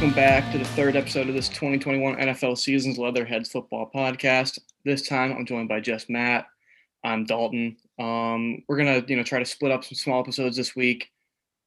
Welcome 0.00 0.16
back 0.16 0.50
to 0.52 0.56
the 0.56 0.64
third 0.64 0.96
episode 0.96 1.28
of 1.28 1.34
this 1.34 1.50
2021 1.50 2.16
NFL 2.16 2.56
Seasons 2.56 2.96
Leatherheads 2.96 3.50
Football 3.50 3.90
Podcast. 3.94 4.58
This 4.82 5.06
time, 5.06 5.30
I'm 5.30 5.44
joined 5.44 5.68
by 5.68 5.80
just 5.80 6.08
Matt. 6.08 6.46
I'm 7.04 7.26
Dalton. 7.26 7.76
Um, 7.98 8.62
we're 8.66 8.78
gonna, 8.78 9.04
you 9.06 9.16
know, 9.16 9.22
try 9.22 9.40
to 9.40 9.44
split 9.44 9.72
up 9.72 9.84
some 9.84 9.96
small 9.96 10.18
episodes 10.18 10.56
this 10.56 10.74
week. 10.74 11.10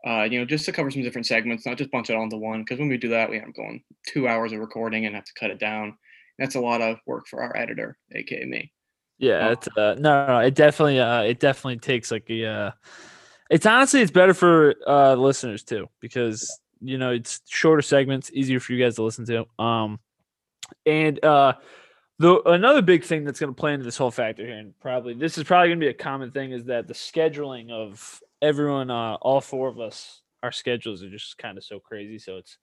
Uh, 0.03 0.23
you 0.23 0.39
know, 0.39 0.45
just 0.45 0.65
to 0.65 0.71
cover 0.71 0.89
some 0.89 1.03
different 1.03 1.27
segments, 1.27 1.67
not 1.67 1.77
just 1.77 1.91
bunch 1.91 2.09
it 2.09 2.15
all 2.15 2.23
into 2.23 2.37
one. 2.37 2.61
Because 2.61 2.79
when 2.79 2.89
we 2.89 2.97
do 2.97 3.09
that, 3.09 3.29
we 3.29 3.37
end 3.37 3.49
up 3.49 3.53
going 3.53 3.83
two 4.07 4.27
hours 4.27 4.51
of 4.51 4.57
recording 4.57 5.05
and 5.05 5.13
have 5.13 5.25
to 5.25 5.33
cut 5.39 5.51
it 5.51 5.59
down. 5.59 5.95
That's 6.39 6.55
a 6.55 6.59
lot 6.59 6.81
of 6.81 6.97
work 7.05 7.27
for 7.27 7.43
our 7.43 7.55
editor, 7.55 7.99
aka 8.15 8.45
me. 8.45 8.73
Yeah, 9.19 9.51
it's 9.51 9.67
uh, 9.77 9.93
no, 9.99 10.25
no, 10.25 10.39
it 10.39 10.55
definitely, 10.55 10.99
uh, 10.99 11.21
it 11.21 11.39
definitely 11.39 11.77
takes 11.77 12.09
like 12.09 12.27
a. 12.31 12.47
Uh, 12.47 12.71
it's 13.51 13.67
honestly, 13.67 14.01
it's 14.01 14.09
better 14.09 14.33
for 14.33 14.73
uh, 14.87 15.13
listeners 15.13 15.63
too 15.63 15.87
because 15.99 16.49
you 16.83 16.97
know 16.97 17.11
it's 17.11 17.41
shorter 17.47 17.81
segments, 17.81 18.31
easier 18.33 18.59
for 18.59 18.73
you 18.73 18.83
guys 18.83 18.95
to 18.95 19.03
listen 19.03 19.25
to. 19.25 19.45
Um, 19.63 19.99
and 20.85 21.23
uh, 21.23 21.53
the 22.19 22.41
another 22.43 22.81
big 22.81 23.03
thing 23.03 23.23
that's 23.23 23.39
going 23.39 23.53
to 23.53 23.59
play 23.59 23.73
into 23.73 23.85
this 23.85 23.97
whole 23.97 24.11
factor 24.11 24.45
here, 24.45 24.57
and 24.57 24.77
probably 24.79 25.13
this 25.13 25.37
is 25.37 25.43
probably 25.43 25.69
going 25.69 25.79
to 25.79 25.85
be 25.85 25.89
a 25.89 25.93
common 25.93 26.31
thing, 26.31 26.51
is 26.51 26.65
that 26.65 26.87
the 26.87 26.93
scheduling 26.93 27.71
of 27.71 28.21
everyone, 28.41 28.91
uh, 28.91 29.15
all 29.21 29.41
four 29.41 29.67
of 29.67 29.79
us, 29.79 30.21
our 30.41 30.51
schedules 30.51 31.03
are 31.03 31.09
just 31.09 31.37
kind 31.37 31.57
of 31.57 31.63
so 31.63 31.79
crazy. 31.79 32.19
So 32.19 32.37
it's 32.37 32.57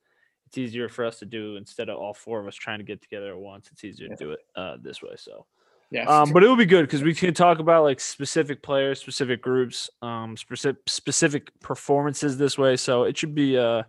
it's 0.47 0.57
easier 0.57 0.89
for 0.89 1.05
us 1.05 1.19
to 1.19 1.25
do 1.25 1.55
instead 1.55 1.89
of 1.89 1.97
all 1.97 2.13
four 2.13 2.39
of 2.39 2.47
us 2.47 2.55
trying 2.55 2.79
to 2.79 2.83
get 2.83 3.01
together 3.01 3.31
at 3.31 3.39
once. 3.39 3.69
It's 3.71 3.83
easier 3.83 4.09
to 4.09 4.15
do 4.15 4.31
it 4.31 4.39
uh, 4.55 4.77
this 4.81 5.01
way. 5.01 5.13
So. 5.15 5.45
Yeah. 5.91 6.05
Um, 6.05 6.31
but 6.31 6.41
it 6.41 6.47
will 6.47 6.55
be 6.55 6.65
good 6.65 6.83
because 6.83 7.03
we 7.03 7.13
can 7.13 7.33
talk 7.33 7.59
about 7.59 7.83
like 7.83 7.99
specific 7.99 8.63
players, 8.63 9.01
specific 9.01 9.41
groups, 9.41 9.89
um, 10.01 10.37
specific 10.37 10.77
specific 10.87 11.51
performances 11.59 12.37
this 12.37 12.57
way. 12.57 12.77
So 12.77 13.03
it 13.03 13.17
should 13.17 13.35
be 13.35 13.57
uh, 13.57 13.83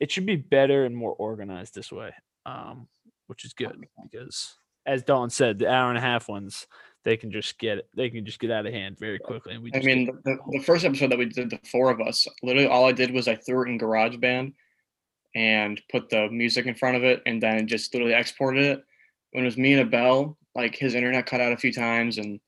it 0.00 0.10
should 0.10 0.26
be 0.26 0.36
better 0.36 0.84
and 0.84 0.96
more 0.96 1.12
organized 1.12 1.74
this 1.74 1.92
way, 1.92 2.12
um, 2.46 2.88
which 3.26 3.44
is 3.44 3.52
good 3.52 3.76
because 4.02 4.56
as 4.86 5.02
Dalton 5.02 5.30
said, 5.30 5.58
the 5.58 5.70
hour 5.70 5.90
and 5.90 5.98
a 5.98 6.02
half 6.02 6.28
ones 6.28 6.66
they 7.04 7.16
can 7.16 7.30
just 7.30 7.58
get 7.58 7.78
it, 7.78 7.88
they 7.94 8.10
can 8.10 8.24
just 8.26 8.38
get 8.38 8.50
out 8.50 8.66
of 8.66 8.72
hand 8.72 8.98
very 8.98 9.18
quickly. 9.18 9.54
And 9.54 9.62
we 9.62 9.70
I 9.74 9.80
mean, 9.80 10.06
the, 10.24 10.36
the 10.50 10.62
first 10.62 10.84
episode 10.84 11.10
that 11.10 11.18
we 11.18 11.26
did, 11.26 11.48
the 11.48 11.58
four 11.70 11.90
of 11.90 12.00
us, 12.00 12.26
literally 12.42 12.68
all 12.68 12.86
I 12.86 12.92
did 12.92 13.12
was 13.12 13.28
I 13.28 13.36
threw 13.36 13.64
it 13.64 13.70
in 13.70 13.78
GarageBand 13.78 14.52
and 15.34 15.80
put 15.90 16.10
the 16.10 16.28
music 16.28 16.66
in 16.66 16.74
front 16.74 16.96
of 16.96 17.04
it 17.04 17.22
and 17.24 17.42
then 17.42 17.66
just 17.66 17.94
literally 17.94 18.14
exported 18.14 18.64
it. 18.64 18.82
When 19.32 19.44
it 19.44 19.46
was 19.46 19.56
me 19.56 19.74
and 19.74 19.88
Abel, 19.88 20.36
like 20.54 20.74
his 20.74 20.94
internet 20.94 21.26
cut 21.26 21.40
out 21.40 21.52
a 21.52 21.56
few 21.56 21.72
times 21.72 22.18
and 22.18 22.40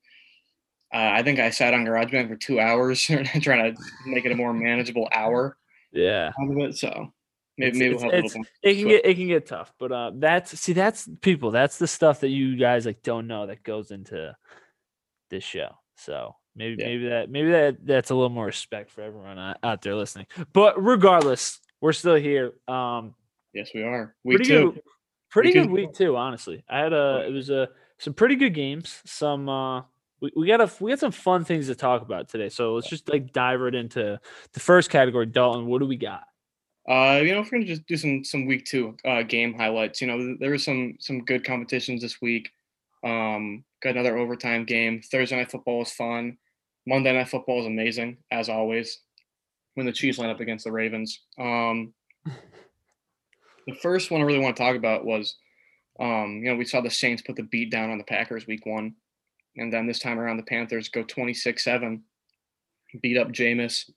uh, 0.92 1.12
I 1.12 1.22
think 1.22 1.38
I 1.38 1.50
sat 1.50 1.72
on 1.72 1.84
GarageBand 1.84 2.28
for 2.28 2.36
two 2.36 2.58
hours 2.58 3.02
trying 3.40 3.74
to 3.74 3.82
make 4.06 4.24
it 4.24 4.32
a 4.32 4.36
more 4.36 4.52
manageable 4.52 5.08
hour 5.12 5.56
yeah, 5.92 6.32
out 6.38 6.50
of 6.50 6.58
it. 6.58 6.76
So 6.76 7.12
maybe, 7.60 7.68
It's- 7.68 7.78
maybe 7.78 7.94
we'll 7.94 8.02
have 8.04 8.12
a 8.12 8.26
little. 8.26 8.44
it 8.62 8.74
can 8.74 8.88
get 8.88 9.06
it 9.06 9.14
can 9.14 9.28
get 9.28 9.46
tough, 9.46 9.72
but 9.78 9.92
uh, 9.92 10.10
that's 10.14 10.58
see 10.58 10.72
that's 10.72 11.08
people 11.20 11.50
that's 11.50 11.78
the 11.78 11.86
stuff 11.86 12.20
that 12.20 12.28
you 12.28 12.56
guys 12.56 12.86
like 12.86 13.02
don't 13.02 13.26
know 13.26 13.46
that 13.46 13.62
goes 13.62 13.90
into 13.90 14.36
this 15.30 15.44
show. 15.44 15.70
So 15.96 16.36
maybe 16.56 16.76
Yeah. 16.80 16.86
maybe 16.88 17.08
that 17.08 17.30
maybe 17.30 17.50
that 17.50 17.86
that's 17.86 18.10
a 18.10 18.14
little 18.14 18.30
more 18.30 18.46
respect 18.46 18.90
for 18.90 19.02
everyone 19.02 19.38
out 19.38 19.58
out 19.62 19.82
there 19.82 19.94
listening. 19.94 20.26
But 20.52 20.82
regardless, 20.82 21.60
we're 21.80 21.92
still 21.92 22.16
here. 22.16 22.52
Um, 22.68 23.14
Yes, 23.52 23.70
we 23.74 23.82
are. 23.82 24.14
Week 24.24 24.36
pretty 24.38 24.50
two. 24.50 24.72
good, 24.72 24.82
pretty 25.30 25.48
Week 25.48 25.54
good 25.54 25.66
two. 25.68 25.72
week 25.74 25.92
too. 25.94 26.16
Honestly, 26.16 26.64
I 26.68 26.78
had 26.80 26.92
a 26.92 27.24
it 27.26 27.32
was 27.32 27.50
a 27.50 27.68
some 27.98 28.14
pretty 28.14 28.36
good 28.36 28.54
games. 28.54 29.00
Some 29.04 29.48
uh, 29.48 29.82
we, 30.20 30.30
we 30.36 30.46
got 30.46 30.60
a 30.60 30.70
we 30.82 30.90
got 30.92 31.00
some 31.00 31.12
fun 31.12 31.44
things 31.44 31.66
to 31.66 31.74
talk 31.74 32.02
about 32.02 32.28
today. 32.28 32.48
So 32.48 32.74
let's 32.74 32.88
just 32.88 33.08
like 33.08 33.32
dive 33.32 33.60
right 33.60 33.74
into 33.74 34.20
the 34.52 34.60
first 34.60 34.88
category. 34.90 35.26
Dalton, 35.26 35.66
what 35.66 35.80
do 35.80 35.86
we 35.86 35.96
got? 35.96 36.24
Uh, 36.90 37.20
you 37.22 37.32
know, 37.32 37.38
if 37.38 37.52
we're 37.52 37.58
gonna 37.58 37.66
just 37.66 37.86
do 37.86 37.96
some 37.96 38.24
some 38.24 38.46
week 38.46 38.64
two 38.64 38.96
uh, 39.04 39.22
game 39.22 39.54
highlights. 39.54 40.00
You 40.00 40.08
know, 40.08 40.36
there 40.40 40.50
were 40.50 40.58
some 40.58 40.96
some 40.98 41.24
good 41.24 41.44
competitions 41.44 42.02
this 42.02 42.20
week. 42.20 42.50
Um, 43.04 43.62
got 43.80 43.90
another 43.90 44.18
overtime 44.18 44.64
game. 44.64 45.00
Thursday 45.00 45.36
night 45.36 45.52
football 45.52 45.78
was 45.78 45.92
fun. 45.92 46.36
Monday 46.88 47.12
night 47.12 47.28
football 47.28 47.58
was 47.58 47.66
amazing 47.66 48.16
as 48.32 48.48
always. 48.48 48.98
When 49.74 49.86
the 49.86 49.92
Chiefs 49.92 50.18
line 50.18 50.30
up 50.30 50.40
against 50.40 50.64
the 50.64 50.72
Ravens. 50.72 51.20
Um, 51.38 51.94
the 52.26 53.74
first 53.80 54.10
one 54.10 54.20
I 54.20 54.24
really 54.24 54.40
want 54.40 54.56
to 54.56 54.62
talk 54.62 54.74
about 54.74 55.04
was, 55.04 55.36
um, 56.00 56.40
you 56.42 56.50
know, 56.50 56.56
we 56.56 56.64
saw 56.64 56.80
the 56.80 56.90
Saints 56.90 57.22
put 57.22 57.36
the 57.36 57.44
beat 57.44 57.70
down 57.70 57.90
on 57.90 57.98
the 57.98 58.04
Packers 58.04 58.48
week 58.48 58.66
one, 58.66 58.96
and 59.56 59.72
then 59.72 59.86
this 59.86 60.00
time 60.00 60.18
around 60.18 60.38
the 60.38 60.42
Panthers 60.42 60.88
go 60.88 61.04
twenty 61.04 61.34
six 61.34 61.62
seven, 61.62 62.02
beat 63.00 63.16
up 63.16 63.28
Jameis 63.28 63.88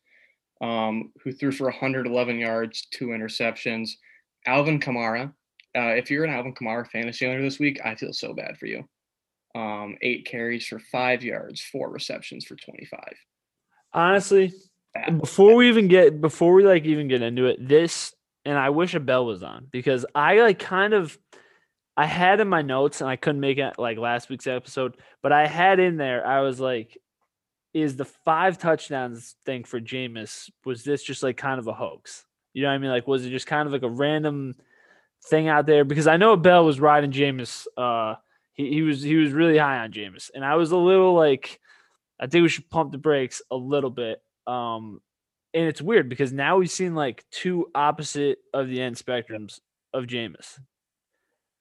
um, 0.63 1.11
who 1.21 1.33
threw 1.33 1.51
for 1.51 1.65
111 1.65 2.39
yards, 2.39 2.87
two 2.91 3.07
interceptions. 3.07 3.91
Alvin 4.47 4.79
Kamara. 4.79 5.33
Uh, 5.75 5.89
if 5.95 6.09
you're 6.09 6.23
an 6.23 6.33
Alvin 6.33 6.53
Kamara 6.53 6.87
fantasy 6.87 7.27
owner 7.27 7.41
this 7.41 7.59
week, 7.59 7.81
I 7.83 7.95
feel 7.95 8.13
so 8.13 8.33
bad 8.33 8.57
for 8.57 8.67
you. 8.67 8.87
Um, 9.55 9.97
eight 10.01 10.25
carries 10.25 10.65
for 10.65 10.79
five 10.79 11.21
yards, 11.21 11.61
four 11.61 11.89
receptions 11.89 12.45
for 12.45 12.55
25. 12.55 12.99
Honestly, 13.93 14.53
Bad. 14.93 15.19
before 15.19 15.55
we 15.55 15.67
even 15.67 15.87
get 15.87 16.21
before 16.21 16.53
we 16.53 16.65
like 16.65 16.85
even 16.85 17.07
get 17.07 17.21
into 17.21 17.45
it, 17.45 17.67
this 17.67 18.13
and 18.45 18.57
I 18.57 18.69
wish 18.69 18.95
Abel 18.95 19.25
was 19.25 19.43
on 19.43 19.67
because 19.71 20.05
I 20.15 20.39
like 20.41 20.59
kind 20.59 20.93
of 20.93 21.17
I 21.97 22.05
had 22.05 22.39
in 22.39 22.47
my 22.47 22.61
notes 22.61 23.01
and 23.01 23.09
I 23.09 23.15
couldn't 23.17 23.41
make 23.41 23.57
it 23.57 23.73
like 23.77 23.97
last 23.97 24.29
week's 24.29 24.47
episode, 24.47 24.97
but 25.21 25.31
I 25.31 25.45
had 25.45 25.79
in 25.79 25.97
there 25.97 26.25
I 26.25 26.41
was 26.41 26.59
like, 26.59 26.97
is 27.73 27.95
the 27.95 28.05
five 28.05 28.57
touchdowns 28.57 29.35
thing 29.45 29.63
for 29.63 29.79
Jameis 29.79 30.49
was 30.65 30.83
this 30.83 31.03
just 31.03 31.23
like 31.23 31.37
kind 31.37 31.59
of 31.59 31.67
a 31.67 31.73
hoax? 31.73 32.25
You 32.53 32.61
know 32.61 32.69
what 32.69 32.75
I 32.75 32.77
mean? 32.77 32.91
Like, 32.91 33.07
was 33.07 33.25
it 33.25 33.31
just 33.31 33.47
kind 33.47 33.65
of 33.65 33.73
like 33.73 33.83
a 33.83 33.89
random 33.89 34.53
thing 35.25 35.47
out 35.47 35.65
there? 35.65 35.83
Because 35.83 36.07
I 36.07 36.17
know 36.17 36.35
Bell 36.35 36.65
was 36.65 36.79
riding 36.79 37.11
Jameis. 37.11 37.65
Uh, 37.75 38.15
he, 38.53 38.69
he 38.69 38.81
was 38.83 39.01
he 39.01 39.15
was 39.15 39.31
really 39.31 39.57
high 39.57 39.79
on 39.79 39.91
Jameis, 39.91 40.29
and 40.33 40.45
I 40.45 40.55
was 40.55 40.71
a 40.71 40.77
little 40.77 41.13
like, 41.13 41.59
I 42.19 42.27
think 42.27 42.43
we 42.43 42.49
should 42.49 42.69
pump 42.69 42.91
the 42.91 42.99
brakes 42.99 43.41
a 43.49 43.55
little 43.55 43.89
bit. 43.89 44.21
Um, 44.45 45.01
and 45.53 45.65
it's 45.65 45.81
weird 45.81 46.09
because 46.09 46.31
now 46.31 46.57
we've 46.57 46.69
seen 46.69 46.95
like 46.95 47.25
two 47.31 47.69
opposite 47.73 48.39
of 48.53 48.67
the 48.67 48.81
end 48.81 48.97
spectrums 48.97 49.59
of 49.93 50.05
Jameis. 50.05 50.59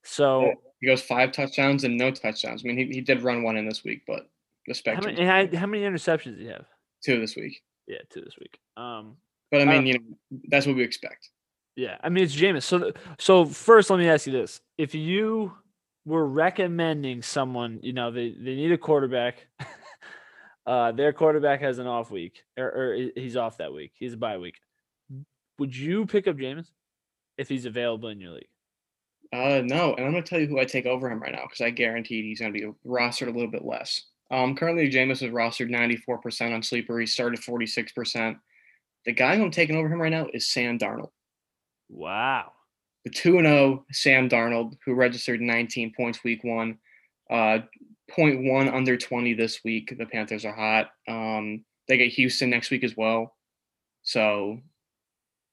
So 0.02 0.52
He 0.80 0.88
goes 0.88 1.02
five 1.02 1.32
touchdowns 1.32 1.84
and 1.84 1.96
no 1.96 2.10
touchdowns. 2.10 2.62
I 2.64 2.68
mean, 2.68 2.76
he, 2.76 2.94
he 2.94 3.00
did 3.00 3.22
run 3.22 3.42
one 3.42 3.56
in 3.56 3.68
this 3.68 3.84
week, 3.84 4.02
but 4.06 4.28
the 4.66 4.74
how 4.94 5.00
many, 5.00 5.20
and 5.20 5.54
how, 5.54 5.66
many 5.66 5.82
interceptions 5.82 6.36
do 6.36 6.42
you 6.44 6.50
have? 6.50 6.66
two 7.04 7.20
this 7.20 7.34
week. 7.36 7.60
Yeah, 7.86 7.98
two 8.10 8.20
this 8.20 8.36
week. 8.38 8.58
Um, 8.76 9.16
But 9.50 9.60
I 9.60 9.64
Uh, 9.64 9.66
mean, 9.66 9.86
you 9.86 9.94
know, 9.94 10.38
that's 10.48 10.66
what 10.66 10.76
we 10.76 10.82
expect. 10.84 11.30
Yeah, 11.74 11.96
I 12.02 12.08
mean 12.10 12.24
it's 12.24 12.36
Jameis. 12.36 12.62
So, 12.64 12.92
so 13.18 13.44
first, 13.46 13.90
let 13.90 13.98
me 13.98 14.08
ask 14.08 14.26
you 14.26 14.32
this: 14.32 14.60
If 14.78 14.94
you 14.94 15.52
were 16.04 16.26
recommending 16.26 17.22
someone, 17.22 17.80
you 17.82 17.92
know, 17.92 18.10
they 18.10 18.30
they 18.30 18.54
need 18.54 18.72
a 18.72 18.78
quarterback, 18.78 19.46
uh, 20.66 20.92
their 20.92 21.12
quarterback 21.12 21.60
has 21.62 21.78
an 21.78 21.86
off 21.86 22.10
week, 22.10 22.44
or, 22.58 22.66
or 22.66 22.94
he's 23.16 23.36
off 23.36 23.58
that 23.58 23.72
week, 23.72 23.92
he's 23.94 24.12
a 24.14 24.16
bye 24.18 24.38
week. 24.38 24.56
Would 25.58 25.76
you 25.76 26.06
pick 26.06 26.28
up 26.28 26.36
Jameis 26.36 26.68
if 27.38 27.48
he's 27.48 27.64
available 27.66 28.08
in 28.10 28.20
your 28.20 28.32
league? 28.32 28.48
Uh, 29.32 29.62
no, 29.64 29.94
and 29.94 30.04
I'm 30.04 30.12
going 30.12 30.22
to 30.22 30.28
tell 30.28 30.40
you 30.40 30.46
who 30.46 30.60
I 30.60 30.66
take 30.66 30.84
over 30.84 31.10
him 31.10 31.20
right 31.20 31.32
now 31.32 31.44
because 31.44 31.62
I 31.62 31.70
guaranteed 31.70 32.24
he's 32.24 32.40
going 32.40 32.52
to 32.52 32.58
be 32.58 32.66
rostered 32.86 33.28
a 33.28 33.30
little 33.30 33.50
bit 33.50 33.64
less. 33.64 34.02
Um, 34.32 34.56
currently, 34.56 34.90
Jameis 34.90 35.22
is 35.22 35.30
rostered 35.30 35.70
94% 35.70 36.54
on 36.54 36.62
Sleeper. 36.62 36.98
He 36.98 37.06
started 37.06 37.38
46%. 37.40 38.38
The 39.04 39.12
guy 39.12 39.36
who 39.36 39.44
I'm 39.44 39.50
taking 39.50 39.76
over 39.76 39.88
him 39.88 40.00
right 40.00 40.10
now 40.10 40.28
is 40.32 40.48
Sam 40.48 40.78
Darnold. 40.78 41.10
Wow. 41.90 42.52
The 43.04 43.10
2 43.10 43.42
0 43.42 43.84
Sam 43.92 44.28
Darnold, 44.30 44.78
who 44.84 44.94
registered 44.94 45.40
19 45.40 45.92
points 45.94 46.24
week 46.24 46.42
one, 46.44 46.78
uh, 47.30 47.58
0.1 48.10 48.72
under 48.72 48.96
20 48.96 49.34
this 49.34 49.60
week. 49.64 49.94
The 49.98 50.06
Panthers 50.06 50.46
are 50.46 50.54
hot. 50.54 50.90
Um, 51.06 51.64
they 51.88 51.98
get 51.98 52.12
Houston 52.12 52.48
next 52.48 52.70
week 52.70 52.84
as 52.84 52.96
well. 52.96 53.36
So, 54.02 54.60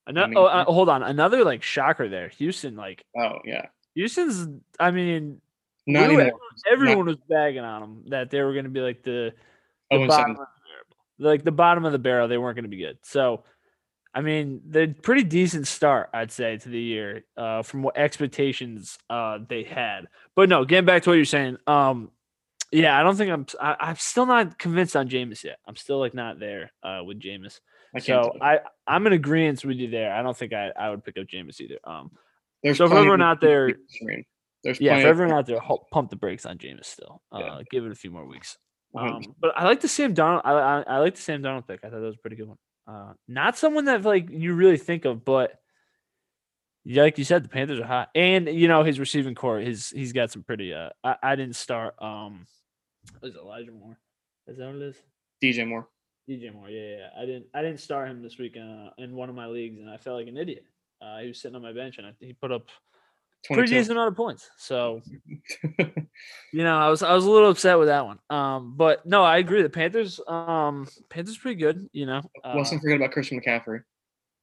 Another, 0.07 0.27
mean, 0.30 0.38
oh, 0.38 0.45
uh, 0.45 0.63
hold 0.65 0.89
on, 0.89 1.03
another 1.03 1.44
like 1.44 1.63
shocker 1.63 2.07
there. 2.07 2.30
Houston, 2.30 2.75
like 2.75 3.03
oh, 3.18 3.39
yeah. 3.45 3.68
Houston's. 3.94 4.48
I 4.80 4.92
mean, 4.92 5.42
Not 5.87 6.09
we 6.09 6.15
were- 6.15 6.21
anymore. 6.21 6.39
everyone 6.71 7.05
was 7.05 7.17
bagging 7.29 7.63
on 7.63 7.81
them 7.81 8.03
that 8.07 8.29
they 8.29 8.41
were 8.41 8.53
going 8.53 8.65
to 8.65 8.71
be 8.71 8.81
like 8.81 9.03
the 9.03 9.33
the 9.89 9.97
0 9.97 10.07
bottom 10.07 10.31
of 10.31 10.37
the 10.37 10.45
barrel. 10.45 11.31
Like 11.31 11.43
the 11.43 11.51
bottom 11.51 11.85
of 11.85 11.91
the 11.91 11.99
barrel, 11.99 12.27
they 12.27 12.37
weren't 12.37 12.55
going 12.55 12.63
to 12.63 12.69
be 12.69 12.77
good. 12.77 12.97
So, 13.03 13.43
I 14.13 14.21
mean, 14.21 14.61
they're 14.65 14.87
pretty 14.87 15.23
decent 15.23 15.67
start, 15.67 16.09
I'd 16.13 16.31
say, 16.31 16.57
to 16.57 16.69
the 16.69 16.79
year 16.79 17.25
uh, 17.37 17.63
from 17.63 17.83
what 17.83 17.97
expectations 17.97 18.97
uh, 19.09 19.39
they 19.47 19.63
had. 19.63 20.07
But 20.35 20.49
no, 20.49 20.65
getting 20.65 20.85
back 20.85 21.03
to 21.03 21.09
what 21.09 21.15
you're 21.15 21.25
saying, 21.25 21.57
um, 21.67 22.11
yeah, 22.71 22.99
I 22.99 23.03
don't 23.03 23.15
think 23.15 23.31
I'm. 23.31 23.45
I, 23.59 23.75
I'm 23.79 23.95
still 23.95 24.27
not 24.27 24.59
convinced 24.59 24.95
on 24.95 25.09
Jameis 25.09 25.43
yet. 25.43 25.57
I'm 25.67 25.75
still 25.75 25.99
like 25.99 26.13
not 26.13 26.39
there 26.39 26.71
uh, 26.83 27.01
with 27.03 27.19
Jameis. 27.19 27.59
I 27.95 27.99
So. 27.99 28.35
I 28.39 28.59
I'm 28.85 29.07
in 29.07 29.13
agreement 29.13 29.65
with 29.65 29.77
you 29.77 29.89
there. 29.89 30.13
I 30.13 30.21
don't 30.21 30.37
think 30.37 30.53
I, 30.53 30.71
I 30.79 30.91
would 30.91 31.03
pick 31.03 31.17
up 31.17 31.25
Jameis 31.25 31.59
either. 31.59 31.79
Um, 31.83 32.11
There's 32.61 32.77
so 32.77 32.85
if 32.85 32.91
everyone 32.91 33.23
out 33.23 33.41
there-. 33.41 33.73
There's 34.63 34.81
yeah, 34.81 35.00
for 35.01 35.07
everyone 35.07 35.35
out 35.35 35.45
there, 35.45 35.59
pump 35.91 36.09
the 36.09 36.15
brakes 36.15 36.45
on 36.45 36.57
Jameis 36.57 36.85
still. 36.85 37.21
Uh, 37.31 37.39
Yeah. 37.39 37.61
Give 37.71 37.85
it 37.85 37.91
a 37.91 37.95
few 37.95 38.11
more 38.11 38.25
weeks. 38.25 38.57
Um, 38.95 39.35
but 39.39 39.53
I 39.56 39.65
like 39.65 39.81
the 39.81 39.88
Sam 39.88 40.13
Darnold. 40.15 40.41
I, 40.44 40.51
I 40.51 40.81
I 40.81 40.97
like 40.97 41.15
the 41.15 41.21
Sam 41.21 41.44
Darnold 41.44 41.67
pick. 41.67 41.79
I 41.83 41.89
thought 41.89 42.00
that 42.00 42.06
was 42.07 42.15
a 42.15 42.19
pretty 42.19 42.35
good 42.35 42.47
one. 42.47 42.57
Uh, 42.88 43.13
not 43.27 43.57
someone 43.57 43.85
that 43.85 44.01
like 44.03 44.29
you 44.31 44.53
really 44.53 44.77
think 44.77 45.06
of, 45.06 45.23
but 45.23 45.53
Yeah, 46.85 47.03
like 47.03 47.17
you 47.17 47.23
said, 47.23 47.44
the 47.44 47.50
Panthers 47.50 47.79
are 47.79 47.85
hot, 47.85 48.09
and 48.15 48.47
you 48.47 48.67
know 48.67 48.83
his 48.83 49.00
receiving 49.00 49.35
corps. 49.35 49.59
His 49.59 49.91
he's 49.91 50.11
got 50.13 50.31
some 50.31 50.44
pretty. 50.44 50.73
Uh, 50.73 50.89
I, 51.03 51.15
I 51.21 51.35
didn't 51.35 51.55
start. 51.55 51.94
Um, 52.01 52.47
is 53.21 53.35
Elijah 53.35 53.71
Moore? 53.71 53.97
Is 54.47 54.57
that 54.57 54.65
what 54.65 54.75
it 54.77 54.81
is? 54.81 54.95
DJ 55.44 55.67
Moore. 55.67 55.88
DJ 56.27 56.51
Moore. 56.53 56.69
Yeah, 56.69 56.81
yeah. 56.81 56.97
yeah. 56.97 57.21
I 57.21 57.25
didn't. 57.25 57.45
I 57.53 57.62
didn't 57.62 57.79
start 57.79 58.09
him 58.09 58.23
this 58.23 58.39
week 58.39 58.57
uh, 58.57 58.89
in 58.97 59.15
one 59.15 59.29
of 59.29 59.35
my 59.35 59.45
leagues, 59.47 59.79
and 59.79 59.89
I 59.89 59.97
felt 59.97 60.17
like 60.17 60.27
an 60.27 60.38
idiot. 60.38 60.63
Uh, 61.01 61.19
he 61.19 61.27
was 61.27 61.39
sitting 61.39 61.55
on 61.55 61.62
my 61.62 61.73
bench, 61.73 61.97
and 61.97 62.07
I, 62.07 62.13
he 62.19 62.33
put 62.33 62.51
up 62.51 62.69
pretty 63.45 63.69
decent 63.74 63.91
amount 63.91 64.09
of 64.09 64.15
points. 64.18 64.50
So 64.57 65.01
you 65.80 66.63
know, 66.63 66.77
I 66.77 66.89
was 66.89 67.01
I 67.03 67.13
was 67.13 67.25
a 67.25 67.31
little 67.31 67.50
upset 67.50 67.80
with 67.80 67.88
that 67.88 68.06
one. 68.06 68.19
Um, 68.30 68.75
but 68.77 69.06
no, 69.06 69.24
I 69.24 69.38
agree. 69.38 69.62
The 69.62 69.69
Panthers, 69.69 70.19
um, 70.27 70.88
Panthers 71.09 71.38
pretty 71.38 71.59
good. 71.59 71.88
You 71.91 72.06
know, 72.06 72.21
uh, 72.44 72.53
Let's 72.56 72.71
not 72.71 72.81
forget 72.81 72.97
about 72.97 73.12
Christian 73.12 73.39
McCaffrey. 73.41 73.81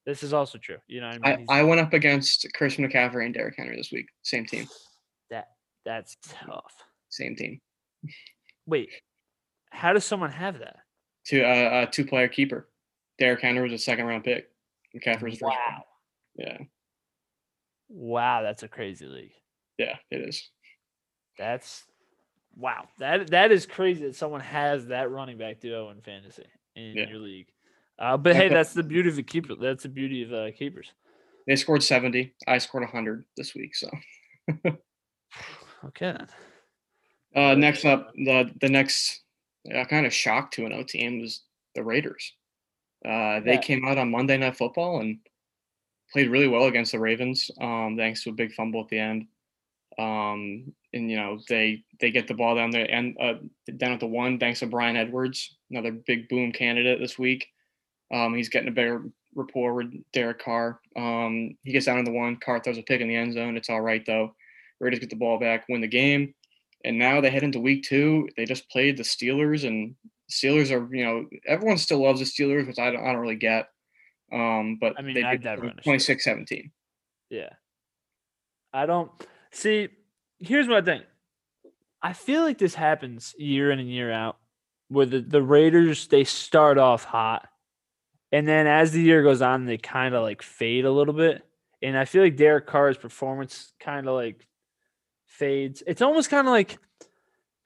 this 0.07 0.23
is 0.23 0.33
also 0.33 0.59
true. 0.59 0.79
You 0.87 1.01
know, 1.01 1.09
what 1.09 1.21
I 1.23 1.29
I, 1.33 1.37
mean, 1.37 1.39
He's- 1.41 1.49
I 1.51 1.63
went 1.63 1.81
up 1.81 1.93
against 1.93 2.47
Christian 2.55 2.89
McCaffrey 2.89 3.25
and 3.25 3.35
Derrick 3.35 3.55
Henry 3.57 3.77
this 3.77 3.93
week. 3.93 4.07
Same 4.23 4.47
team. 4.47 4.67
that 5.31 5.49
that's 5.85 6.17
tough. 6.23 6.73
Same 7.11 7.37
team. 7.37 7.61
Wait, 8.67 8.91
how 9.71 9.93
does 9.93 10.05
someone 10.05 10.31
have 10.31 10.59
that? 10.59 10.77
Two 11.27 11.43
uh, 11.43 11.47
uh 11.47 11.87
two 11.87 12.05
player 12.05 12.29
keeper. 12.29 12.69
Derrick 13.19 13.41
Henry 13.41 13.63
was 13.63 13.73
a 13.73 13.79
second 13.79 14.07
round 14.07 14.25
pick. 14.25 14.49
McCaffrey 14.95 15.31
was 15.31 15.35
a 15.37 15.39
first 15.39 15.43
round. 15.43 15.55
Wow, 15.57 15.85
Yeah. 16.37 16.59
Wow, 17.89 18.43
that's 18.43 18.63
a 18.63 18.69
crazy 18.69 19.07
league. 19.07 19.33
Yeah, 19.79 19.97
it 20.11 20.29
is. 20.29 20.51
That's 21.39 21.85
wow. 22.57 22.89
That 22.99 23.31
that 23.31 23.53
is 23.53 23.67
crazy 23.67 24.05
that 24.07 24.17
someone 24.17 24.41
has 24.41 24.87
that 24.87 25.11
running 25.11 25.39
back 25.39 25.61
duo 25.61 25.91
in 25.91 26.01
fantasy 26.01 26.47
in 26.75 26.95
Yeah. 26.95 27.09
your 27.09 27.21
league. 27.21 27.49
Uh, 27.99 28.17
but 28.17 28.37
hey, 28.37 28.49
that's 28.49 28.75
the 28.75 28.83
beauty 28.83 29.09
of 29.09 29.19
a 29.19 29.23
keeper. 29.23 29.55
That's 29.55 29.83
the 29.83 29.89
beauty 29.89 30.23
of 30.23 30.33
uh, 30.33 30.51
keepers. 30.53 30.93
They 31.47 31.57
scored 31.57 31.83
70. 31.83 32.35
I 32.47 32.59
scored 32.59 32.83
100 32.83 33.25
this 33.37 33.55
week. 33.55 33.75
So 33.77 33.89
Okay 35.85 36.17
uh, 37.37 37.55
next 37.55 37.85
up, 37.85 38.13
the 38.15 38.51
the 38.61 38.69
next 38.69 39.23
uh, 39.73 39.85
kind 39.85 40.07
of 40.07 40.13
shock 40.13 40.51
to 40.53 40.65
an 40.65 40.73
O 40.73 40.83
team 40.83 41.21
was 41.21 41.43
the 41.75 41.85
Raiders. 41.85 42.33
Uh, 43.05 43.41
they 43.41 43.53
Yeah. 43.55 43.59
came 43.59 43.87
out 43.87 43.99
on 43.99 44.11
Monday 44.11 44.39
Night 44.39 44.57
Football 44.57 45.01
and 45.01 45.19
played 46.13 46.31
really 46.31 46.49
well 46.49 46.65
against 46.65 46.93
the 46.93 47.01
Ravens, 47.01 47.51
um, 47.61 47.97
thanks 47.97 48.23
to 48.23 48.31
a 48.31 48.35
big 48.35 48.53
fumble 48.53 48.83
at 48.83 48.89
the 48.89 48.99
end. 48.99 49.27
Um, 49.99 50.73
and 50.93 51.11
you 51.11 51.17
know 51.17 51.39
they 51.49 51.85
they 52.01 52.11
get 52.11 52.29
the 52.29 52.35
ball 52.35 52.55
down 52.55 52.71
there 52.71 52.91
and 52.91 53.17
uh, 53.21 53.35
down 53.77 53.93
at 53.93 54.01
the 54.01 54.07
one 54.07 54.39
thanks 54.39 54.61
to 54.61 54.67
Brian 54.67 54.97
Edwards, 54.97 55.57
another 55.71 55.93
big 55.93 56.29
boom 56.29 56.53
candidate 56.53 57.01
this 57.01 57.19
week. 57.19 57.47
Um, 58.13 58.35
he's 58.35 58.49
getting 58.49 58.69
a 58.69 58.73
better 58.73 59.05
rapport 59.35 59.75
with 59.75 59.93
Derek 60.13 60.43
Carr. 60.43 60.81
Um, 60.97 61.57
he 61.63 61.73
gets 61.73 61.87
down 61.87 61.99
to 61.99 62.05
the 62.05 62.17
one. 62.17 62.37
Carr 62.37 62.61
throws 62.61 62.79
a 62.79 62.83
pick 62.83 63.01
in 63.01 63.09
the 63.09 63.17
end 63.17 63.35
zone. 63.35 63.57
It's 63.57 63.71
all 63.71 63.81
right 63.81 64.05
though. 64.05 64.35
Raiders 64.81 65.01
get 65.01 65.11
the 65.11 65.17
ball 65.17 65.39
back, 65.39 65.65
win 65.69 65.81
the 65.81 65.89
game, 65.89 66.35
and 66.85 66.99
now 66.99 67.21
they 67.21 67.31
head 67.31 67.43
into 67.43 67.61
week 67.61 67.85
two. 67.85 68.29
They 68.37 68.45
just 68.45 68.69
played 68.71 68.97
the 68.97 69.03
Steelers, 69.03 69.67
and 69.67 69.95
Steelers 70.31 70.71
are 70.71 70.95
you 70.95 71.05
know 71.05 71.27
everyone 71.47 71.79
still 71.79 72.03
loves 72.03 72.21
the 72.21 72.27
Steelers, 72.27 72.67
which 72.67 72.79
I 72.79 72.91
don't, 72.91 73.03
I 73.03 73.13
don't 73.13 73.23
really 73.23 73.37
get. 73.37 73.69
Um, 74.33 74.79
but 74.81 74.95
I 74.99 75.03
mean, 75.03 75.15
they 75.15 75.23
I've 75.23 75.41
beat 75.41 75.45
never 75.45 75.67
them 75.67 75.79
26-17. 75.85 76.71
Yeah. 77.31 77.51
I 78.73 78.87
don't 78.87 79.11
see. 79.51 79.89
Here's 80.39 80.69
what 80.69 80.79
I 80.79 80.83
think. 80.83 81.05
I 82.03 82.13
feel 82.13 82.43
like 82.43 82.59
this 82.59 82.75
happens 82.75 83.35
year 83.39 83.71
in 83.71 83.79
and 83.79 83.91
year 83.91 84.13
out, 84.13 84.37
where 84.89 85.07
the, 85.07 85.21
the 85.21 85.43
Raiders 85.43 86.09
they 86.09 86.25
start 86.25 86.79
off 86.79 87.05
hot, 87.05 87.49
and 88.33 88.47
then 88.47 88.67
as 88.67 88.93
the 88.93 89.01
year 89.01 89.23
goes 89.23 89.43
on, 89.43 89.65
they 89.65 89.79
kind 89.79 90.15
of 90.15 90.23
like 90.23 90.43
fade 90.43 90.85
a 90.85 90.91
little 90.91 91.15
bit. 91.15 91.43
And 91.83 91.97
I 91.97 92.05
feel 92.05 92.23
like 92.23 92.37
Derek 92.37 92.67
Carr's 92.67 92.97
performance 92.97 93.73
kind 93.81 94.07
of 94.09 94.15
like 94.15 94.47
fades. 95.27 95.83
It's 95.87 96.03
almost 96.03 96.31
kind 96.31 96.47
of 96.47 96.53
like, 96.53 96.79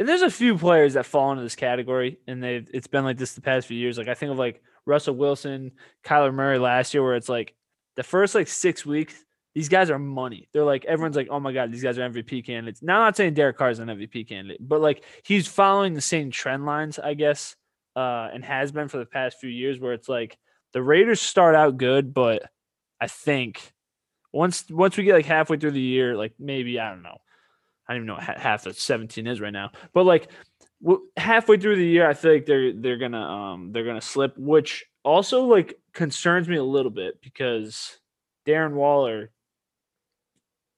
there's 0.06 0.23
a 0.23 0.31
few 0.31 0.56
players 0.56 0.94
that 0.94 1.06
fall 1.06 1.31
into 1.32 1.43
this 1.43 1.56
category, 1.56 2.19
and 2.26 2.43
they 2.43 2.64
it's 2.73 2.87
been 2.87 3.05
like 3.05 3.19
this 3.19 3.35
the 3.35 3.41
past 3.41 3.67
few 3.67 3.76
years. 3.76 3.99
Like 3.99 4.08
I 4.08 4.14
think 4.14 4.32
of 4.32 4.38
like 4.38 4.62
Russell 4.87 5.14
Wilson, 5.14 5.73
Kyler 6.05 6.32
Murray 6.32 6.58
last 6.58 6.94
year, 6.94 7.02
where 7.02 7.17
it's 7.17 7.29
like 7.29 7.55
the 7.97 8.02
first 8.02 8.35
like 8.35 8.49
six 8.49 8.87
weeks, 8.87 9.14
these 9.55 9.69
guys 9.69 9.91
are 9.91 9.99
money. 9.99 10.49
They're 10.52 10.64
like 10.64 10.85
everyone's 10.85 11.17
like, 11.17 11.29
oh 11.31 11.41
my 11.41 11.52
god, 11.52 11.73
these 11.73 11.82
guys 11.82 11.99
are 11.99 12.08
MVP 12.08 12.47
candidates. 12.47 12.82
Now 12.82 12.97
I'm 12.97 13.06
not 13.08 13.17
saying 13.17 13.35
Derek 13.35 13.58
Carr 13.58 13.70
is 13.70 13.79
an 13.79 13.88
MVP 13.88 14.29
candidate, 14.29 14.67
but 14.67 14.81
like 14.81 15.05
he's 15.23 15.47
following 15.47 15.94
the 15.94 16.00
same 16.00 16.31
trend 16.31 16.64
lines, 16.64 16.99
I 16.99 17.14
guess, 17.14 17.56
uh, 17.96 18.29
and 18.32 18.44
has 18.44 18.73
been 18.73 18.88
for 18.88 18.99
the 18.99 19.06
past 19.06 19.38
few 19.41 19.50
years, 19.50 19.79
where 19.79 19.93
it's 19.93 20.08
like 20.08 20.38
the 20.73 20.82
Raiders 20.82 21.20
start 21.20 21.55
out 21.55 21.76
good, 21.76 22.14
but 22.14 22.44
I 23.00 23.06
think 23.06 23.73
once 24.32 24.64
once 24.70 24.96
we 24.96 25.05
get 25.05 25.14
like 25.14 25.26
halfway 25.26 25.58
through 25.58 25.73
the 25.73 25.81
year, 25.81 26.17
like 26.17 26.32
maybe 26.38 26.79
I 26.79 26.91
don't 26.91 27.03
know, 27.03 27.19
I 27.91 27.95
don't 27.95 28.05
even 28.05 28.07
know 28.07 28.15
what 28.15 28.39
half 28.39 28.67
of 28.67 28.79
17 28.79 29.27
is 29.27 29.41
right 29.41 29.53
now, 29.53 29.73
but 29.93 30.07
like 30.07 30.29
halfway 31.17 31.57
through 31.59 31.75
the 31.75 31.85
year, 31.85 32.09
I 32.09 32.15
feel 32.15 32.33
like 32.33 32.47
they're 32.47 32.73
they're 32.73 32.99
gonna 32.99 33.21
um 33.21 33.73
they're 33.73 33.85
gonna 33.85 34.01
slip, 34.01 34.39
which 34.39 34.85
also 35.03 35.43
like 35.47 35.75
concerns 35.93 36.49
me 36.49 36.55
a 36.55 36.63
little 36.63 36.93
bit 36.93 37.21
because 37.21 37.99
Darren 38.47 38.75
Waller, 38.75 39.33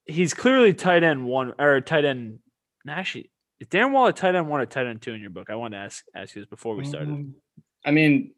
he's 0.07 0.33
clearly 0.33 0.73
tight 0.73 1.03
end 1.03 1.23
one 1.23 1.53
or 1.59 1.81
tight 1.81 2.03
end. 2.03 2.39
Actually, 2.89 3.29
is 3.59 3.67
Darren 3.67 3.91
Waller 3.91 4.11
tight 4.11 4.33
end 4.33 4.49
one 4.49 4.59
or 4.59 4.65
tight 4.65 4.87
end 4.87 5.03
two 5.03 5.13
in 5.13 5.21
your 5.21 5.29
book? 5.29 5.51
I 5.51 5.55
want 5.55 5.75
to 5.75 5.77
ask 5.77 6.03
ask 6.15 6.35
you 6.35 6.41
this 6.41 6.49
before 6.49 6.75
we 6.75 6.83
started. 6.83 7.09
Um, 7.09 7.35
I 7.85 7.91
mean, 7.91 8.31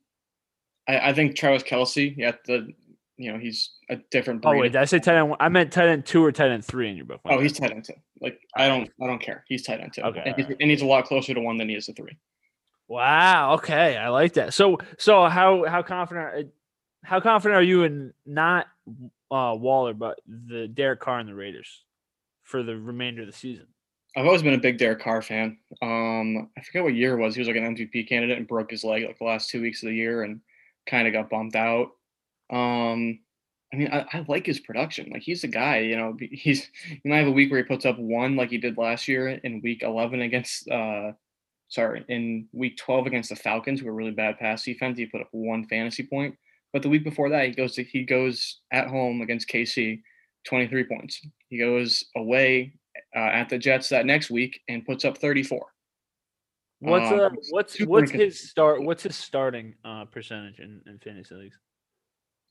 I, 0.85 1.11
I 1.11 1.13
think 1.13 1.37
Travis 1.37 1.63
Kelce. 1.63 2.13
Yeah, 2.17 2.33
the 2.45 2.73
you 3.17 3.31
know 3.31 3.39
he's 3.39 3.71
a 3.89 3.97
different. 4.11 4.45
Oh 4.45 4.51
breed 4.51 4.59
wait, 4.59 4.67
of- 4.67 4.73
did 4.73 4.81
I 4.81 4.85
say 4.85 4.99
tight 4.99 5.15
end? 5.17 5.29
one? 5.29 5.37
I 5.39 5.49
meant 5.49 5.71
tight 5.71 5.87
end 5.87 6.05
two 6.05 6.23
or 6.23 6.31
tight 6.31 6.51
end 6.51 6.65
three 6.65 6.89
in 6.89 6.95
your 6.97 7.05
book. 7.05 7.21
Oh, 7.25 7.39
he's 7.39 7.53
tight 7.53 7.71
end 7.71 7.85
two. 7.85 7.93
Like 8.21 8.39
I 8.55 8.67
don't, 8.67 8.89
I 9.01 9.07
don't 9.07 9.21
care. 9.21 9.43
He's 9.47 9.63
tight 9.63 9.79
end 9.79 9.93
two. 9.93 10.01
Okay, 10.01 10.23
and, 10.25 10.35
he's, 10.35 10.45
and 10.59 10.69
he's 10.71 10.81
a 10.81 10.85
lot 10.85 11.05
closer 11.05 11.33
to 11.33 11.39
one 11.41 11.57
than 11.57 11.69
he 11.69 11.75
is 11.75 11.85
to 11.87 11.93
three. 11.93 12.17
Wow. 12.87 13.53
Okay, 13.55 13.97
I 13.97 14.09
like 14.09 14.33
that. 14.33 14.53
So, 14.53 14.77
so 14.97 15.25
how 15.27 15.65
how 15.67 15.81
confident 15.81 16.25
are- 16.25 16.43
how 17.03 17.19
confident 17.19 17.59
are 17.59 17.63
you 17.63 17.83
in 17.83 18.13
not 18.25 18.65
uh, 19.31 19.55
Waller, 19.57 19.93
but 19.93 20.19
the 20.27 20.67
Derek 20.67 20.99
Carr 20.99 21.19
and 21.19 21.29
the 21.29 21.35
Raiders 21.35 21.83
for 22.43 22.63
the 22.63 22.75
remainder 22.75 23.21
of 23.21 23.27
the 23.27 23.33
season? 23.33 23.67
I've 24.17 24.25
always 24.25 24.41
been 24.41 24.53
a 24.53 24.59
big 24.59 24.77
Derek 24.79 25.01
Carr 25.01 25.21
fan. 25.21 25.57
Um, 25.81 26.49
I 26.57 26.61
forget 26.61 26.83
what 26.83 26.95
year 26.95 27.13
it 27.13 27.21
was. 27.21 27.35
He 27.35 27.41
was 27.41 27.47
like 27.47 27.57
an 27.57 27.75
MVP 27.75 28.07
candidate 28.07 28.37
and 28.37 28.47
broke 28.47 28.71
his 28.71 28.83
leg 28.83 29.03
like 29.05 29.19
the 29.19 29.25
last 29.25 29.49
two 29.49 29.61
weeks 29.61 29.83
of 29.83 29.89
the 29.89 29.95
year 29.95 30.23
and 30.23 30.39
kind 30.87 31.05
of 31.07 31.13
got 31.13 31.29
bumped 31.29 31.55
out. 31.55 31.89
Um, 32.49 33.19
I 33.73 33.77
mean, 33.77 33.89
I, 33.91 34.05
I 34.13 34.25
like 34.27 34.45
his 34.45 34.59
production. 34.59 35.09
Like 35.11 35.23
he's 35.23 35.43
a 35.43 35.49
guy, 35.49 35.79
you 35.79 35.97
know. 35.97 36.15
He's 36.19 36.69
he 36.87 37.01
might 37.09 37.17
have 37.17 37.27
a 37.27 37.31
week 37.31 37.51
where 37.51 37.61
he 37.61 37.67
puts 37.67 37.85
up 37.85 37.97
one 37.97 38.35
like 38.35 38.49
he 38.49 38.57
did 38.57 38.77
last 38.77 39.07
year 39.07 39.27
in 39.29 39.61
week 39.61 39.83
eleven 39.83 40.21
against. 40.21 40.69
Uh, 40.69 41.13
sorry, 41.67 42.05
in 42.07 42.47
week 42.53 42.77
twelve 42.77 43.07
against 43.07 43.29
the 43.29 43.35
Falcons, 43.35 43.79
who 43.79 43.87
were 43.87 43.93
really 43.93 44.11
bad 44.11 44.37
pass 44.39 44.63
defense. 44.63 44.97
He 44.97 45.05
put 45.05 45.21
up 45.21 45.29
one 45.31 45.67
fantasy 45.67 46.03
point. 46.03 46.35
But 46.73 46.81
the 46.81 46.89
week 46.89 47.03
before 47.03 47.29
that, 47.29 47.45
he 47.45 47.51
goes 47.51 47.73
to 47.75 47.83
he 47.83 48.03
goes 48.03 48.59
at 48.71 48.87
home 48.87 49.21
against 49.21 49.49
KC, 49.49 50.01
twenty 50.47 50.67
three 50.67 50.83
points. 50.83 51.25
He 51.49 51.57
goes 51.57 52.03
away 52.15 52.73
uh, 53.15 53.19
at 53.19 53.49
the 53.49 53.57
Jets 53.57 53.89
that 53.89 54.05
next 54.05 54.29
week 54.29 54.61
and 54.67 54.85
puts 54.85 55.05
up 55.05 55.17
34. 55.17 55.65
What's 56.79 57.11
Um, 57.11 57.19
uh, 57.19 57.29
what's 57.51 57.79
what's 57.81 58.11
his 58.11 58.49
start? 58.49 58.83
What's 58.83 59.03
his 59.03 59.15
starting 59.15 59.75
uh, 59.85 60.05
percentage 60.05 60.59
in, 60.59 60.81
in 60.85 60.99
fantasy 60.99 61.33
leagues? 61.33 61.57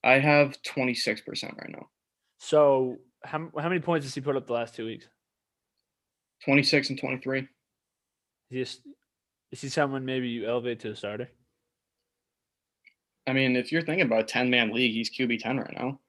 I 0.04 0.18
have 0.18 0.60
26% 0.62 1.56
right 1.56 1.70
now. 1.70 1.88
So 2.38 2.98
how 3.24 3.50
how 3.56 3.68
many 3.68 3.80
points 3.80 4.06
has 4.06 4.14
he 4.14 4.20
put 4.20 4.36
up 4.36 4.46
the 4.46 4.52
last 4.52 4.74
two 4.74 4.84
weeks? 4.84 5.08
26 6.44 6.90
and 6.90 6.98
23. 6.98 7.48
Is 8.50 8.80
he, 8.84 8.90
is 9.50 9.60
he 9.62 9.68
someone 9.70 10.04
maybe 10.04 10.28
you 10.28 10.46
elevate 10.46 10.80
to 10.80 10.90
a 10.90 10.96
starter? 10.96 11.30
I 13.26 13.32
mean, 13.32 13.56
if 13.56 13.72
you're 13.72 13.80
thinking 13.80 14.04
about 14.04 14.20
a 14.20 14.24
10 14.24 14.50
man 14.50 14.74
league, 14.74 14.92
he's 14.92 15.10
QB 15.10 15.40
10 15.40 15.56
right 15.56 15.74
now. 15.74 16.00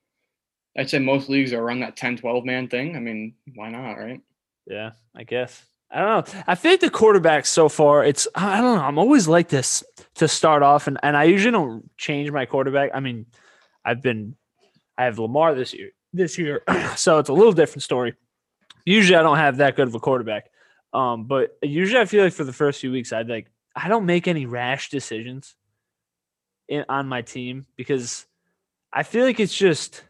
I'd 0.77 0.89
say 0.89 0.99
most 0.99 1.29
leagues 1.29 1.53
are 1.53 1.61
around 1.61 1.79
that 1.79 1.95
10 1.95 2.17
12 2.17 2.43
man 2.43 2.67
thing. 2.67 2.97
I 2.97 2.99
mean, 2.99 3.35
why 3.53 3.69
not, 3.69 3.93
right? 3.93 4.19
Yeah, 4.67 4.91
I 5.15 5.23
guess. 5.23 5.65
I 5.89 6.01
don't 6.01 6.35
know. 6.35 6.43
I 6.47 6.55
think 6.55 6.81
the 6.81 6.89
quarterbacks 6.89 7.45
so 7.45 7.69
far, 7.69 8.03
it's 8.03 8.27
I 8.35 8.59
don't 8.59 8.75
know. 8.75 8.83
I'm 8.83 8.97
always 8.97 9.29
like 9.29 9.47
this 9.47 9.85
to 10.15 10.27
start 10.27 10.63
off, 10.63 10.87
and, 10.87 10.97
and 11.01 11.15
I 11.15 11.23
usually 11.23 11.53
don't 11.53 11.89
change 11.97 12.29
my 12.31 12.45
quarterback. 12.45 12.91
I 12.93 12.99
mean, 12.99 13.27
I've 13.85 14.01
been 14.01 14.35
I 14.97 15.05
have 15.05 15.19
Lamar 15.19 15.55
this 15.55 15.73
year 15.73 15.91
this 16.13 16.37
year, 16.37 16.63
so 16.95 17.19
it's 17.19 17.29
a 17.29 17.33
little 17.33 17.53
different 17.53 17.83
story. 17.83 18.15
Usually 18.85 19.17
I 19.17 19.21
don't 19.21 19.37
have 19.37 19.57
that 19.57 19.75
good 19.75 19.87
of 19.87 19.95
a 19.95 19.99
quarterback. 19.99 20.49
Um, 20.93 21.25
but 21.25 21.57
usually 21.61 21.99
I 21.99 22.05
feel 22.05 22.23
like 22.23 22.33
for 22.33 22.45
the 22.45 22.53
first 22.53 22.79
few 22.79 22.91
weeks 22.91 23.11
I'd 23.11 23.27
like 23.27 23.51
I 23.75 23.89
don't 23.89 24.05
make 24.05 24.27
any 24.27 24.45
rash 24.45 24.89
decisions 24.89 25.55
in 26.69 26.85
on 26.87 27.07
my 27.07 27.21
team 27.21 27.65
because 27.75 28.25
I 28.93 29.03
feel 29.03 29.25
like 29.25 29.39
it's 29.39 29.55
just 29.55 30.03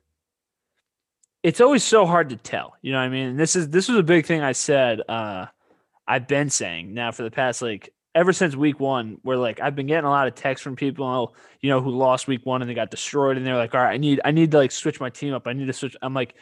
it's 1.41 1.60
always 1.60 1.84
so 1.84 2.05
hard 2.05 2.29
to 2.29 2.36
tell. 2.36 2.75
You 2.82 2.91
know 2.91 3.00
what 3.00 3.05
I 3.05 3.10
mean? 3.10 3.29
And 3.29 3.39
this 3.39 3.55
is 3.55 3.70
this 3.70 3.89
was 3.89 3.98
a 3.98 4.03
big 4.03 4.27
thing 4.27 4.41
I 4.41 4.51
said 4.51 5.01
uh 5.10 5.48
I've 6.08 6.27
been 6.27 6.51
saying 6.51 6.94
now 6.94 7.12
for 7.12 7.24
the 7.24 7.32
past 7.32 7.63
like 7.63 7.91
ever 8.16 8.34
since 8.34 8.56
week 8.56 8.80
one, 8.80 9.18
where 9.22 9.38
like 9.38 9.60
I've 9.60 9.76
been 9.76 9.88
getting 9.88 10.06
a 10.06 10.10
lot 10.10 10.28
of 10.28 10.34
texts 10.36 10.64
from 10.64 10.76
people, 10.76 11.36
you 11.62 11.70
know, 11.70 11.82
who 11.82 11.92
lost 11.92 12.28
week 12.28 12.46
one 12.46 12.62
and 12.62 12.70
they 12.70 12.74
got 12.74 12.90
destroyed, 12.90 13.38
and 13.38 13.46
they're 13.46 13.58
like, 13.58 13.76
"All 13.76 13.82
right, 13.82 13.94
I 13.94 13.98
need, 13.98 14.22
I 14.26 14.32
need 14.32 14.52
to 14.52 14.58
like 14.58 14.72
switch 14.72 15.00
my 15.00 15.10
team 15.10 15.34
up. 15.34 15.48
I 15.48 15.54
need 15.54 15.68
to 15.68 15.74
switch." 15.74 15.96
I'm 16.02 16.14
like, 16.14 16.36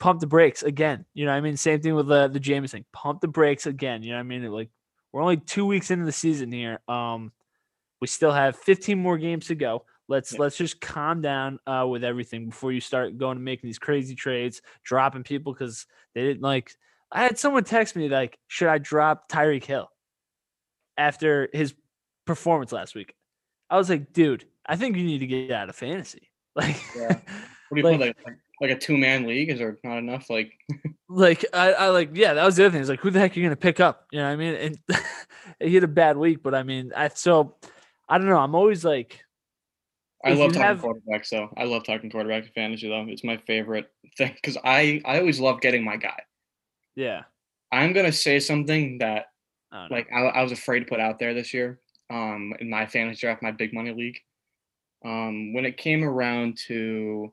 pump 0.00 0.18
the 0.20 0.26
brakes 0.26 0.62
again. 0.62 1.04
You 1.14 1.26
know, 1.26 1.32
what 1.32 1.38
I 1.38 1.40
mean, 1.42 1.56
same 1.56 1.80
thing 1.80 1.94
with 1.94 2.08
the 2.08 2.28
the 2.28 2.40
Jameis 2.40 2.70
thing. 2.70 2.84
Pump 2.92 3.20
the 3.20 3.28
brakes 3.28 3.66
again. 3.66 4.02
You 4.02 4.10
know, 4.10 4.16
what 4.16 4.20
I 4.20 4.24
mean, 4.24 4.44
like 4.50 4.70
we're 5.12 5.22
only 5.22 5.36
two 5.36 5.66
weeks 5.66 5.90
into 5.90 6.04
the 6.04 6.12
season 6.12 6.50
here. 6.50 6.80
Um, 6.88 7.32
we 8.00 8.06
still 8.06 8.32
have 8.32 8.56
15 8.56 8.98
more 8.98 9.18
games 9.18 9.46
to 9.48 9.54
go. 9.54 9.84
Let's 10.08 10.32
Yeah. 10.32 10.40
let's 10.40 10.56
just 10.56 10.80
calm 10.80 11.20
down 11.20 11.60
uh, 11.66 11.86
with 11.88 12.02
everything 12.02 12.46
before 12.48 12.72
you 12.72 12.80
start 12.80 13.16
going 13.16 13.36
and 13.36 13.44
making 13.44 13.68
these 13.68 13.78
crazy 13.78 14.14
trades, 14.14 14.62
dropping 14.82 15.22
people 15.22 15.52
because 15.52 15.86
they 16.14 16.22
didn't 16.22 16.42
like. 16.42 16.74
I 17.12 17.22
had 17.22 17.38
someone 17.38 17.64
text 17.64 17.96
me 17.96 18.08
like, 18.08 18.38
should 18.48 18.68
I 18.68 18.78
drop 18.78 19.28
Tyreek 19.28 19.64
Hill 19.64 19.90
after 21.00 21.48
his 21.52 21.74
performance 22.26 22.70
last 22.72 22.94
week? 22.94 23.14
I 23.70 23.76
was 23.78 23.88
like, 23.88 24.12
dude, 24.12 24.44
I 24.66 24.76
think 24.76 24.96
you 24.96 25.04
need 25.04 25.18
to 25.20 25.26
get 25.26 25.50
out 25.50 25.68
of 25.68 25.76
fantasy. 25.76 26.28
Like, 26.56 26.76
Yeah. 26.96 27.18
What 27.68 27.76
do 27.76 27.76
you 27.76 27.82
Like- 27.84 28.00
like, 28.00 28.16
like, 28.26 28.36
like 28.60 28.70
a 28.72 28.78
two 28.78 28.98
man 28.98 29.24
league? 29.26 29.50
Is 29.50 29.60
there 29.60 29.78
not 29.84 29.98
enough? 29.98 30.28
Like, 30.28 30.52
like 31.08 31.44
I, 31.54 31.72
I 31.72 31.88
like 31.88 32.10
yeah 32.14 32.34
that 32.34 32.44
was 32.44 32.56
the 32.56 32.64
other 32.64 32.72
thing 32.72 32.80
it's 32.80 32.90
like 32.90 33.00
who 33.00 33.10
the 33.10 33.18
heck 33.20 33.36
are 33.36 33.40
you 33.40 33.46
gonna 33.46 33.56
pick 33.56 33.80
up 33.80 34.06
you 34.12 34.18
know 34.20 34.26
what 34.26 34.32
i 34.32 34.36
mean 34.36 34.54
and 34.54 34.78
he 35.60 35.74
had 35.74 35.82
a 35.82 35.88
bad 35.88 36.16
week 36.16 36.40
but 36.40 36.54
i 36.54 36.62
mean 36.62 36.92
i 36.96 37.08
so 37.08 37.56
i 38.08 38.16
don't 38.16 38.28
know 38.28 38.38
i'm 38.38 38.54
always 38.54 38.84
like 38.84 39.24
I 40.24 40.34
love 40.34 40.52
talking 40.52 40.62
have- 40.62 40.82
quarterbacks 40.82 41.30
though. 41.30 41.48
I 41.56 41.64
love 41.64 41.82
talking 41.84 42.10
quarterbacks 42.10 42.46
in 42.46 42.52
fantasy 42.52 42.88
though. 42.88 43.06
It's 43.08 43.24
my 43.24 43.38
favorite 43.38 43.90
thing 44.18 44.32
because 44.34 44.56
I 44.62 45.00
I 45.04 45.18
always 45.18 45.40
love 45.40 45.60
getting 45.62 45.82
my 45.84 45.96
guy. 45.96 46.20
yeah 46.94 47.22
I'm 47.72 47.92
gonna 47.92 48.12
say 48.12 48.38
something 48.38 48.98
that 48.98 49.26
I 49.72 49.86
like 49.88 50.08
I, 50.12 50.20
I 50.20 50.42
was 50.42 50.52
afraid 50.52 50.80
to 50.80 50.86
put 50.86 51.00
out 51.00 51.18
there 51.18 51.34
this 51.34 51.54
year 51.54 51.80
um 52.10 52.54
in 52.60 52.68
my 52.68 52.86
fantasy 52.86 53.20
draft 53.20 53.42
my 53.42 53.52
big 53.52 53.72
money 53.72 53.92
league. 53.92 54.18
Um 55.04 55.52
when 55.52 55.64
it 55.64 55.76
came 55.76 56.04
around 56.04 56.58
to 56.68 57.32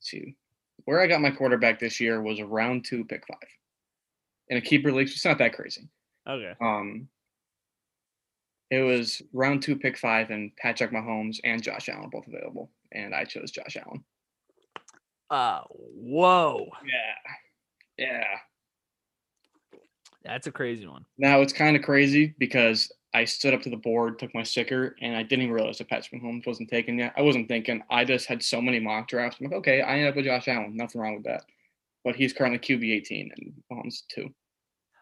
see 0.00 0.36
where 0.84 1.00
i 1.00 1.06
got 1.06 1.22
my 1.22 1.30
quarterback 1.30 1.78
this 1.78 1.98
year 2.00 2.20
was 2.20 2.40
round 2.42 2.84
two 2.84 3.04
pick 3.04 3.24
five. 3.26 3.48
In 4.48 4.58
a 4.58 4.60
keeper 4.60 4.92
league 4.92 5.08
so 5.08 5.12
it's 5.12 5.24
not 5.24 5.38
that 5.38 5.54
crazy. 5.54 5.88
Okay. 6.28 6.54
Um 6.60 7.08
it 8.70 8.80
was 8.80 9.22
round 9.32 9.62
two 9.62 9.76
pick 9.76 9.96
five 9.96 10.30
and 10.30 10.54
patrick 10.56 10.90
mahomes 10.90 11.38
and 11.44 11.62
josh 11.62 11.88
allen 11.88 12.10
both 12.10 12.26
available 12.26 12.70
and 12.92 13.14
i 13.14 13.24
chose 13.24 13.50
josh 13.50 13.76
allen. 13.76 14.04
Uh 15.30 15.62
whoa. 15.70 16.68
Yeah. 16.86 18.06
Yeah 18.06 18.38
that's 20.24 20.46
a 20.46 20.52
crazy 20.52 20.86
one 20.86 21.04
Now 21.18 21.40
it's 21.40 21.52
kind 21.52 21.76
of 21.76 21.82
crazy 21.82 22.34
because 22.38 22.90
I 23.14 23.24
stood 23.24 23.54
up 23.54 23.62
to 23.62 23.70
the 23.70 23.76
board, 23.76 24.18
took 24.18 24.34
my 24.34 24.42
sticker, 24.42 24.96
and 25.00 25.16
I 25.16 25.22
didn't 25.22 25.44
even 25.44 25.54
realize 25.54 25.78
that 25.78 25.88
Patrick 25.88 26.20
Mahomes 26.20 26.48
wasn't 26.48 26.68
taken 26.68 26.98
yet. 26.98 27.14
I 27.16 27.22
wasn't 27.22 27.46
thinking. 27.46 27.80
I 27.88 28.04
just 28.04 28.26
had 28.26 28.42
so 28.42 28.60
many 28.60 28.80
mock 28.80 29.06
drafts. 29.06 29.38
I'm 29.38 29.46
like, 29.46 29.54
okay, 29.58 29.82
I 29.82 29.92
ended 29.92 30.08
up 30.08 30.16
with 30.16 30.24
Josh 30.24 30.48
Allen. 30.48 30.76
Nothing 30.76 31.00
wrong 31.00 31.14
with 31.14 31.22
that. 31.22 31.44
But 32.02 32.16
he's 32.16 32.32
currently 32.32 32.58
QB 32.58 32.92
18 32.92 33.30
and 33.36 33.52
Mahomes 33.70 34.02
two. 34.08 34.34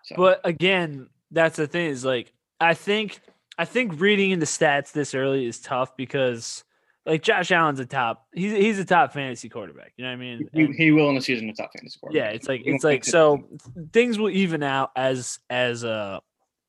So 0.04 0.16
but 0.16 0.40
again 0.44 1.08
that's 1.30 1.56
the 1.56 1.66
thing 1.66 1.86
is 1.86 2.04
like 2.04 2.32
i 2.60 2.74
think 2.74 3.20
i 3.58 3.64
think 3.64 4.00
reading 4.00 4.30
into 4.30 4.46
stats 4.46 4.92
this 4.92 5.14
early 5.14 5.46
is 5.46 5.60
tough 5.60 5.96
because 5.96 6.64
like 7.04 7.22
josh 7.22 7.50
allen's 7.50 7.80
a 7.80 7.86
top 7.86 8.26
he's 8.32 8.52
he's 8.52 8.78
a 8.78 8.84
top 8.84 9.12
fantasy 9.12 9.48
quarterback 9.48 9.92
you 9.96 10.04
know 10.04 10.10
what 10.10 10.14
i 10.14 10.16
mean? 10.16 10.48
He, 10.52 10.62
And- 10.64 10.74
he 10.74 10.90
will 10.92 11.08
in 11.08 11.14
the 11.16 11.20
season 11.20 11.48
a 11.50 11.52
top 11.52 11.70
fantasy 11.74 11.98
quarterback. 11.98 12.24
yeah 12.30 12.30
it's 12.34 12.48
like 12.48 12.62
it's 12.64 12.84
like 12.84 13.04
so 13.04 13.48
things 13.92 14.18
will 14.18 14.30
even 14.30 14.62
out 14.62 14.90
as 14.96 15.38
as 15.50 15.84
uh 15.84 16.20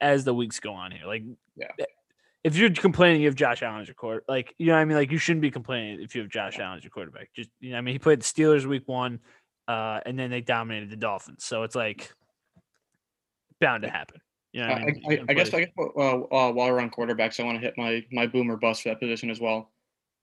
as 0.01 0.25
the 0.25 0.33
weeks 0.33 0.59
go 0.59 0.73
on 0.73 0.91
here. 0.91 1.05
Like 1.05 1.23
Yeah. 1.55 1.67
eh, 1.79 1.85
if 2.43 2.57
you're 2.57 2.71
complaining 2.71 3.21
you 3.21 3.27
have 3.27 3.35
josh 3.35 3.61
allen 3.63 3.81
as 3.81 3.87
your 3.87 3.95
quarter 3.95 4.23
like 4.27 4.53
you 4.57 4.65
know 4.65 4.73
what 4.73 4.79
i 4.79 4.85
mean? 4.85 4.97
Like 4.97 5.11
you 5.11 5.17
shouldn't 5.17 5.41
be 5.41 5.51
complaining 5.51 6.01
if 6.01 6.13
you 6.15 6.21
have 6.21 6.29
josh 6.29 6.59
allen 6.59 6.77
as 6.77 6.83
your 6.83 6.91
quarterback. 6.91 7.29
Just 7.35 7.49
you 7.59 7.69
know 7.69 7.75
what 7.75 7.79
i 7.79 7.81
mean? 7.81 7.93
He 7.93 7.99
played 7.99 8.19
the 8.19 8.25
steelers 8.25 8.65
week 8.65 8.83
one 8.87 9.19
uh 9.67 9.99
and 10.05 10.17
then 10.19 10.29
they 10.31 10.41
dominated 10.41 10.89
the 10.89 10.97
dolphins. 10.97 11.45
So 11.45 11.63
it's 11.63 11.75
like 11.75 12.11
bound 13.61 13.83
to 13.83 13.89
happen. 13.89 14.19
You 14.51 14.61
know 14.61 14.69
what 14.69 14.77
I, 14.81 14.83
i 14.83 15.13
I, 15.13 15.25
I 15.29 15.33
guess 15.33 15.53
I 15.53 15.59
guess 15.61 15.69
uh, 15.79 15.99
uh, 15.99 16.51
while 16.51 16.71
we're 16.71 16.79
on 16.79 16.91
quarterbacks, 16.91 17.39
I 17.39 17.43
want 17.43 17.59
to 17.59 17.61
hit 17.65 17.73
my 17.77 18.03
my 18.11 18.27
boomer 18.27 18.57
bust 18.57 18.83
for 18.83 18.89
that 18.89 18.99
position 18.99 19.29
as 19.31 19.39
well. 19.39 19.71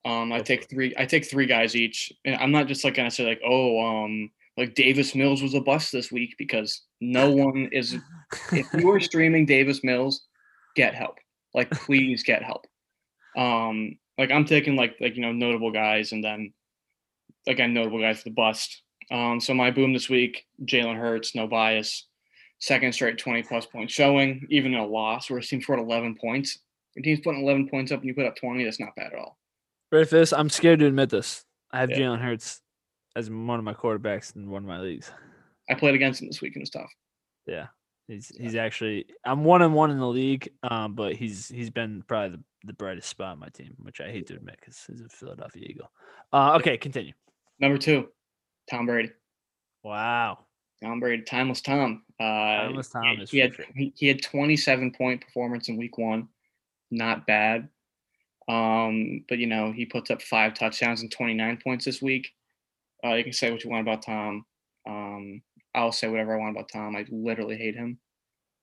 Um, 0.04 0.32
I 0.32 0.40
take 0.40 0.68
three. 0.68 0.94
I 0.98 1.04
take 1.04 1.28
three 1.28 1.46
guys 1.46 1.76
each, 1.76 2.12
and 2.24 2.36
I'm 2.36 2.52
not 2.52 2.66
just 2.66 2.84
like 2.84 2.94
gonna 2.94 3.10
say 3.10 3.26
like, 3.26 3.40
oh, 3.44 3.80
um, 3.80 4.30
like 4.56 4.74
Davis 4.74 5.14
Mills 5.14 5.42
was 5.42 5.54
a 5.54 5.60
bust 5.60 5.92
this 5.92 6.10
week 6.10 6.34
because 6.38 6.82
no 7.00 7.30
one 7.34 7.68
is. 7.72 7.96
If 8.52 8.66
you 8.74 8.90
are 8.90 9.00
streaming 9.00 9.46
Davis 9.46 9.84
Mills, 9.84 10.26
get 10.76 10.94
help. 10.94 11.18
Like, 11.54 11.70
please 11.70 12.22
get 12.22 12.42
help. 12.42 12.66
Um, 13.36 13.98
like 14.16 14.30
I'm 14.30 14.44
taking 14.44 14.76
like 14.76 14.96
like 15.00 15.16
you 15.16 15.22
know 15.22 15.32
notable 15.32 15.72
guys, 15.72 16.12
and 16.12 16.24
then 16.24 16.52
again 17.46 17.74
notable 17.74 18.00
guys 18.00 18.18
for 18.18 18.30
the 18.30 18.34
bust. 18.34 18.82
Um, 19.10 19.40
so 19.40 19.52
my 19.54 19.70
boom 19.70 19.92
this 19.92 20.08
week, 20.08 20.46
Jalen 20.64 20.96
Hurts, 20.96 21.34
no 21.34 21.46
bias 21.46 22.06
second 22.60 22.92
straight 22.92 23.18
20 23.18 23.42
plus 23.42 23.66
point 23.66 23.90
showing, 23.90 24.46
even 24.50 24.74
in 24.74 24.80
a 24.80 24.86
loss 24.86 25.28
where 25.28 25.40
his 25.40 25.48
team 25.48 25.60
scored 25.60 25.80
11 25.80 26.16
points. 26.20 26.58
Your 26.94 27.02
team's 27.02 27.20
putting 27.20 27.42
11 27.42 27.68
points 27.68 27.90
up 27.90 28.00
and 28.00 28.08
you 28.08 28.14
put 28.14 28.26
up 28.26 28.36
20. 28.36 28.64
That's 28.64 28.80
not 28.80 28.94
bad 28.96 29.12
at 29.12 29.18
all. 29.18 29.38
This? 29.90 30.32
I'm 30.32 30.48
scared 30.48 30.78
to 30.80 30.86
admit 30.86 31.10
this. 31.10 31.44
I 31.72 31.80
have 31.80 31.90
Yeah. 31.90 31.98
Jalen 31.98 32.20
Hurts 32.20 32.60
as 33.16 33.28
one 33.30 33.58
of 33.58 33.64
my 33.64 33.74
quarterbacks 33.74 34.34
in 34.36 34.48
one 34.50 34.62
of 34.62 34.68
my 34.68 34.78
leagues. 34.80 35.10
I 35.68 35.74
played 35.74 35.94
against 35.94 36.20
him 36.22 36.28
this 36.28 36.40
week 36.40 36.54
and 36.54 36.60
it 36.60 36.62
was 36.62 36.70
tough. 36.70 36.90
Yeah, 37.46 37.66
he's 38.08 38.28
he's 38.28 38.54
actually 38.54 39.06
I'm 39.24 39.44
one 39.44 39.62
and 39.62 39.74
one 39.74 39.90
in 39.90 39.98
the 39.98 40.06
league, 40.06 40.48
um, 40.62 40.94
but 40.94 41.14
he's 41.16 41.48
he's 41.48 41.70
been 41.70 42.02
probably 42.06 42.36
the, 42.36 42.42
the 42.68 42.72
brightest 42.74 43.08
spot 43.08 43.32
on 43.32 43.38
my 43.40 43.48
team, 43.48 43.74
which 43.78 44.00
I 44.00 44.10
hate 44.10 44.26
to 44.28 44.34
admit 44.34 44.56
because 44.60 44.82
he's 44.86 45.00
a 45.00 45.08
Philadelphia 45.08 45.62
Eagle. 45.66 45.90
Uh, 46.32 46.56
okay, 46.60 46.76
continue. 46.76 47.12
Number 47.58 47.78
two, 47.78 48.08
Tom 48.70 48.86
Brady. 48.86 49.10
Wow, 49.82 50.40
Tom 50.82 51.00
Brady, 51.00 51.22
timeless 51.22 51.60
Tom. 51.62 52.04
Uh, 52.20 52.22
Timeless 52.24 52.88
he- 52.88 52.92
Tom 52.92 53.20
is 53.20 53.30
he 53.30 53.38
had 53.38 53.54
sure. 53.54 53.64
he, 53.74 53.92
he 53.96 54.06
had 54.08 54.22
27 54.22 54.92
point 54.92 55.20
performance 55.24 55.68
in 55.68 55.76
week 55.76 55.98
one, 55.98 56.28
not 56.90 57.26
bad. 57.26 57.68
Um, 58.50 59.24
but 59.28 59.38
you 59.38 59.46
know 59.46 59.70
he 59.70 59.86
puts 59.86 60.10
up 60.10 60.20
five 60.22 60.54
touchdowns 60.54 61.02
and 61.02 61.10
29 61.10 61.60
points 61.62 61.84
this 61.84 62.02
week. 62.02 62.32
Uh, 63.04 63.14
you 63.14 63.22
can 63.22 63.32
say 63.32 63.50
what 63.50 63.62
you 63.62 63.70
want 63.70 63.86
about 63.86 64.02
Tom. 64.02 64.44
Um, 64.88 65.42
I'll 65.74 65.92
say 65.92 66.08
whatever 66.08 66.34
I 66.34 66.38
want 66.38 66.56
about 66.56 66.68
Tom. 66.68 66.96
I 66.96 67.06
literally 67.10 67.56
hate 67.56 67.76
him. 67.76 67.98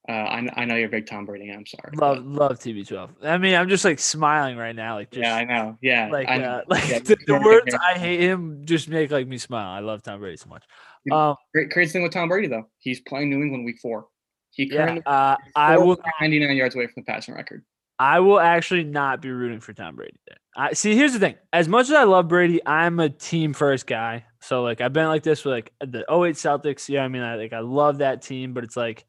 Uh, 0.10 0.12
I, 0.12 0.48
I 0.56 0.66
know 0.66 0.76
you're 0.76 0.88
a 0.88 0.92
big 0.92 1.06
Tom 1.06 1.26
Brady. 1.26 1.50
And 1.50 1.60
I'm 1.60 1.66
sorry. 1.66 1.92
but- 1.94 2.18
love 2.18 2.26
love 2.26 2.60
TB12. 2.60 3.10
I 3.24 3.38
mean, 3.38 3.56
I'm 3.56 3.70
just 3.70 3.86
like 3.86 4.00
smiling 4.00 4.58
right 4.58 4.76
now, 4.76 4.96
like 4.96 5.10
just 5.12 5.24
yeah, 5.24 5.36
I 5.36 5.46
know. 5.46 5.78
Yeah, 5.82 6.10
like 6.12 6.28
know. 6.28 6.34
uh, 6.44 6.62
like 6.68 6.90
Yeah, 6.90 7.00
the, 7.00 7.18
the 7.26 7.40
words. 7.40 7.74
I 7.74 7.98
hate 7.98 8.20
him 8.20 8.66
just 8.66 8.90
make 8.90 9.12
like 9.12 9.28
me 9.28 9.38
smile. 9.38 9.70
I 9.70 9.80
love 9.80 10.04
Tom 10.04 10.20
Brady 10.20 10.38
so 10.38 10.50
much. 10.50 10.64
Um, 11.12 11.36
Great, 11.54 11.72
crazy 11.72 11.94
thing 11.94 12.04
with 12.04 12.12
Tom 12.12 12.28
Brady 12.28 12.48
though, 12.48 12.68
he's 12.80 13.00
playing 13.02 13.30
New 13.30 13.42
England 13.42 13.64
Week 13.64 13.80
Four. 13.82 14.08
He 14.52 14.70
yeah, 14.70 14.86
currently 14.86 15.04
uh, 15.06 15.38
I 15.56 15.78
will. 15.78 15.98
99 16.20 16.58
yards 16.58 16.76
away 16.76 16.88
from 16.88 16.94
the 16.98 17.04
passing 17.04 17.34
record. 17.34 17.64
I 18.00 18.20
will 18.20 18.40
actually 18.40 18.84
not 18.84 19.22
be 19.22 19.32
rooting 19.32 19.60
for 19.60 19.74
Tom 19.74 19.96
Brady. 19.96 20.20
Then. 20.28 20.38
I 20.56 20.74
see. 20.74 20.96
Here's 20.96 21.14
the 21.14 21.20
thing: 21.20 21.36
as 21.52 21.68
much 21.68 21.86
as 21.88 21.94
I 21.94 22.04
love 22.04 22.28
Brady, 22.28 22.62
I'm 22.66 23.00
a 23.00 23.10
team 23.10 23.54
first 23.54 23.88
guy. 23.88 24.26
So 24.40 24.64
like 24.64 24.82
I've 24.82 24.94
been 24.94 25.08
like 25.08 25.24
this 25.24 25.44
with 25.44 25.54
like 25.54 25.74
the 25.80 26.00
08 26.02 26.36
Celtics. 26.36 26.90
Yeah, 26.90 27.04
I 27.04 27.08
mean, 27.08 27.24
I 27.24 27.36
like 27.36 27.54
I 27.54 27.60
love 27.60 28.00
that 28.00 28.22
team, 28.22 28.54
but 28.54 28.64
it's 28.64 28.78
like 28.78 29.06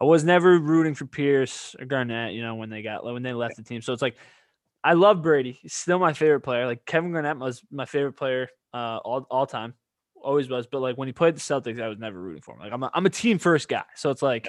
I 0.00 0.04
was 0.04 0.24
never 0.24 0.58
rooting 0.58 0.94
for 0.94 1.06
Pierce 1.06 1.74
or 1.78 1.86
Garnett. 1.86 2.32
You 2.32 2.42
know, 2.42 2.54
when 2.54 2.70
they 2.70 2.82
got 2.82 3.04
when 3.04 3.22
they 3.22 3.32
left 3.32 3.56
the 3.56 3.62
team. 3.62 3.82
So 3.82 3.92
it's 3.92 4.02
like 4.02 4.16
I 4.82 4.94
love 4.94 5.22
Brady. 5.22 5.58
He's 5.60 5.74
still 5.74 5.98
my 5.98 6.12
favorite 6.12 6.40
player. 6.40 6.66
Like 6.66 6.86
Kevin 6.86 7.12
Garnett 7.12 7.38
was 7.38 7.62
my 7.70 7.84
favorite 7.84 8.14
player 8.14 8.48
uh, 8.72 8.98
all 9.04 9.26
all 9.30 9.46
time. 9.46 9.74
Always 10.22 10.48
was. 10.48 10.66
But 10.66 10.80
like 10.80 10.96
when 10.96 11.08
he 11.08 11.12
played 11.12 11.34
the 11.34 11.40
Celtics, 11.40 11.80
I 11.80 11.88
was 11.88 11.98
never 11.98 12.20
rooting 12.20 12.42
for 12.42 12.54
him. 12.54 12.60
Like 12.60 12.72
I'm 12.72 12.82
a, 12.82 12.90
I'm 12.94 13.06
a 13.06 13.10
team 13.10 13.38
first 13.38 13.68
guy. 13.68 13.84
So 13.96 14.10
it's 14.10 14.22
like 14.22 14.48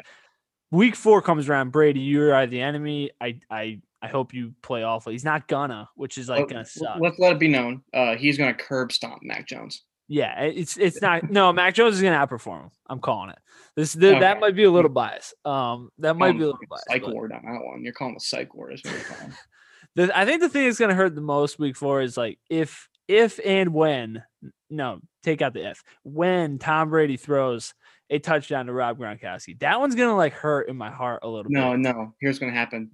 week 0.72 0.96
four 0.96 1.22
comes 1.22 1.48
around, 1.48 1.72
Brady, 1.72 2.00
you 2.00 2.32
are 2.32 2.48
the 2.48 2.62
enemy. 2.62 3.12
I 3.22 3.40
I 3.50 3.82
I 4.02 4.08
hope 4.08 4.34
you 4.34 4.54
play 4.64 4.84
awful. 4.84 5.12
He's 5.12 5.26
not 5.26 5.48
gonna, 5.48 5.88
which 5.96 6.18
is 6.18 6.28
like 6.28 6.48
gonna 6.48 6.66
suck. 6.66 6.98
Let's 7.00 7.20
let 7.20 7.34
it 7.34 7.40
be 7.40 7.48
known. 7.48 7.84
Uh, 7.94 8.16
he's 8.16 8.38
to 8.38 8.54
curb 8.54 8.92
stomp 8.92 9.22
Mac 9.22 9.48
Jones. 9.48 9.84
Yeah, 10.08 10.42
it's 10.42 10.78
it's 10.78 11.02
not. 11.02 11.30
No, 11.30 11.54
Mac 11.54 11.76
Jones 11.76 11.96
is 11.96 12.02
gonna 12.02 12.16
outperform 12.18 12.64
him. 12.64 12.72
I'm 12.88 13.00
calling 13.00 13.30
it. 13.30 13.40
This 13.76 13.94
th- 13.94 14.20
that 14.20 14.40
might 14.40 14.56
be 14.56 14.64
a 14.64 14.72
little 14.72 14.90
bias. 14.90 15.34
Um, 15.46 15.90
that 16.00 16.16
might 16.16 16.34
be 16.34 16.44
a 16.44 16.48
little 16.48 16.60
bias. 16.70 16.84
Psych 16.90 17.04
but 17.04 17.14
ward 17.14 17.32
on 17.32 17.44
that 17.46 17.64
one. 17.64 17.84
You're 17.84 17.94
calling 17.94 18.16
the 18.16 18.20
psych 18.20 18.54
ward. 18.54 18.74
Is 18.74 18.82
what 18.84 18.94
you're 18.94 19.04
calling. 19.04 19.34
the, 19.96 20.18
I 20.18 20.26
think 20.26 20.42
the 20.42 20.50
thing 20.50 20.66
that's 20.66 20.80
gonna 20.80 20.96
hurt 20.96 21.16
the 21.16 21.22
most 21.22 21.60
week 21.60 21.78
four 21.78 22.02
is 22.02 22.18
like 22.18 22.40
if 22.50 22.90
if 23.12 23.40
and 23.46 23.74
when 23.74 24.24
no 24.70 25.00
take 25.22 25.42
out 25.42 25.54
the 25.54 25.70
if 25.70 25.84
when 26.04 26.58
Tom 26.58 26.90
Brady 26.90 27.18
throws 27.18 27.74
a 28.10 28.20
touchdown 28.20 28.66
to 28.68 28.74
Rob 28.74 28.98
Gronkowski, 28.98 29.60
that 29.60 29.80
one's 29.80 29.96
gonna 29.96 30.16
like 30.16 30.34
hurt 30.34 30.70
in 30.70 30.78
my 30.78 30.90
heart 30.90 31.20
a 31.24 31.28
little 31.28 31.52
no, 31.52 31.72
bit. 31.72 31.80
no. 31.80 32.14
Here's 32.22 32.40
going 32.40 32.52
to 32.52 32.58
happen. 32.58 32.90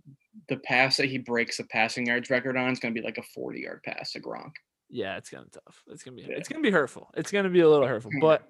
The 0.50 0.58
pass 0.58 0.98
that 0.98 1.08
he 1.08 1.18
breaks 1.18 1.58
the 1.58 1.64
passing 1.66 2.06
yards 2.08 2.30
record 2.30 2.58
on 2.58 2.72
is 2.72 2.80
going 2.80 2.94
to 2.94 3.00
be 3.00 3.06
like 3.06 3.18
a 3.18 3.24
40 3.24 3.60
yard 3.62 3.82
pass 3.84 4.12
to 4.14 4.20
Gronk. 4.22 4.52
Yeah, 4.90 5.18
it's 5.18 5.30
gonna 5.30 5.44
be 5.46 5.52
tough. 5.52 5.84
It's 5.88 6.04
gonna 6.04 6.16
be 6.16 6.24
Yeah. 6.24 6.36
it's 6.38 6.48
gonna 6.48 6.62
be 6.62 6.72
hurtful. 6.72 7.10
It's 7.16 7.32
gonna 7.32 7.50
be 7.50 7.60
a 7.60 7.70
little 7.70 7.88
hurtful. 7.88 8.12
But 8.22 8.48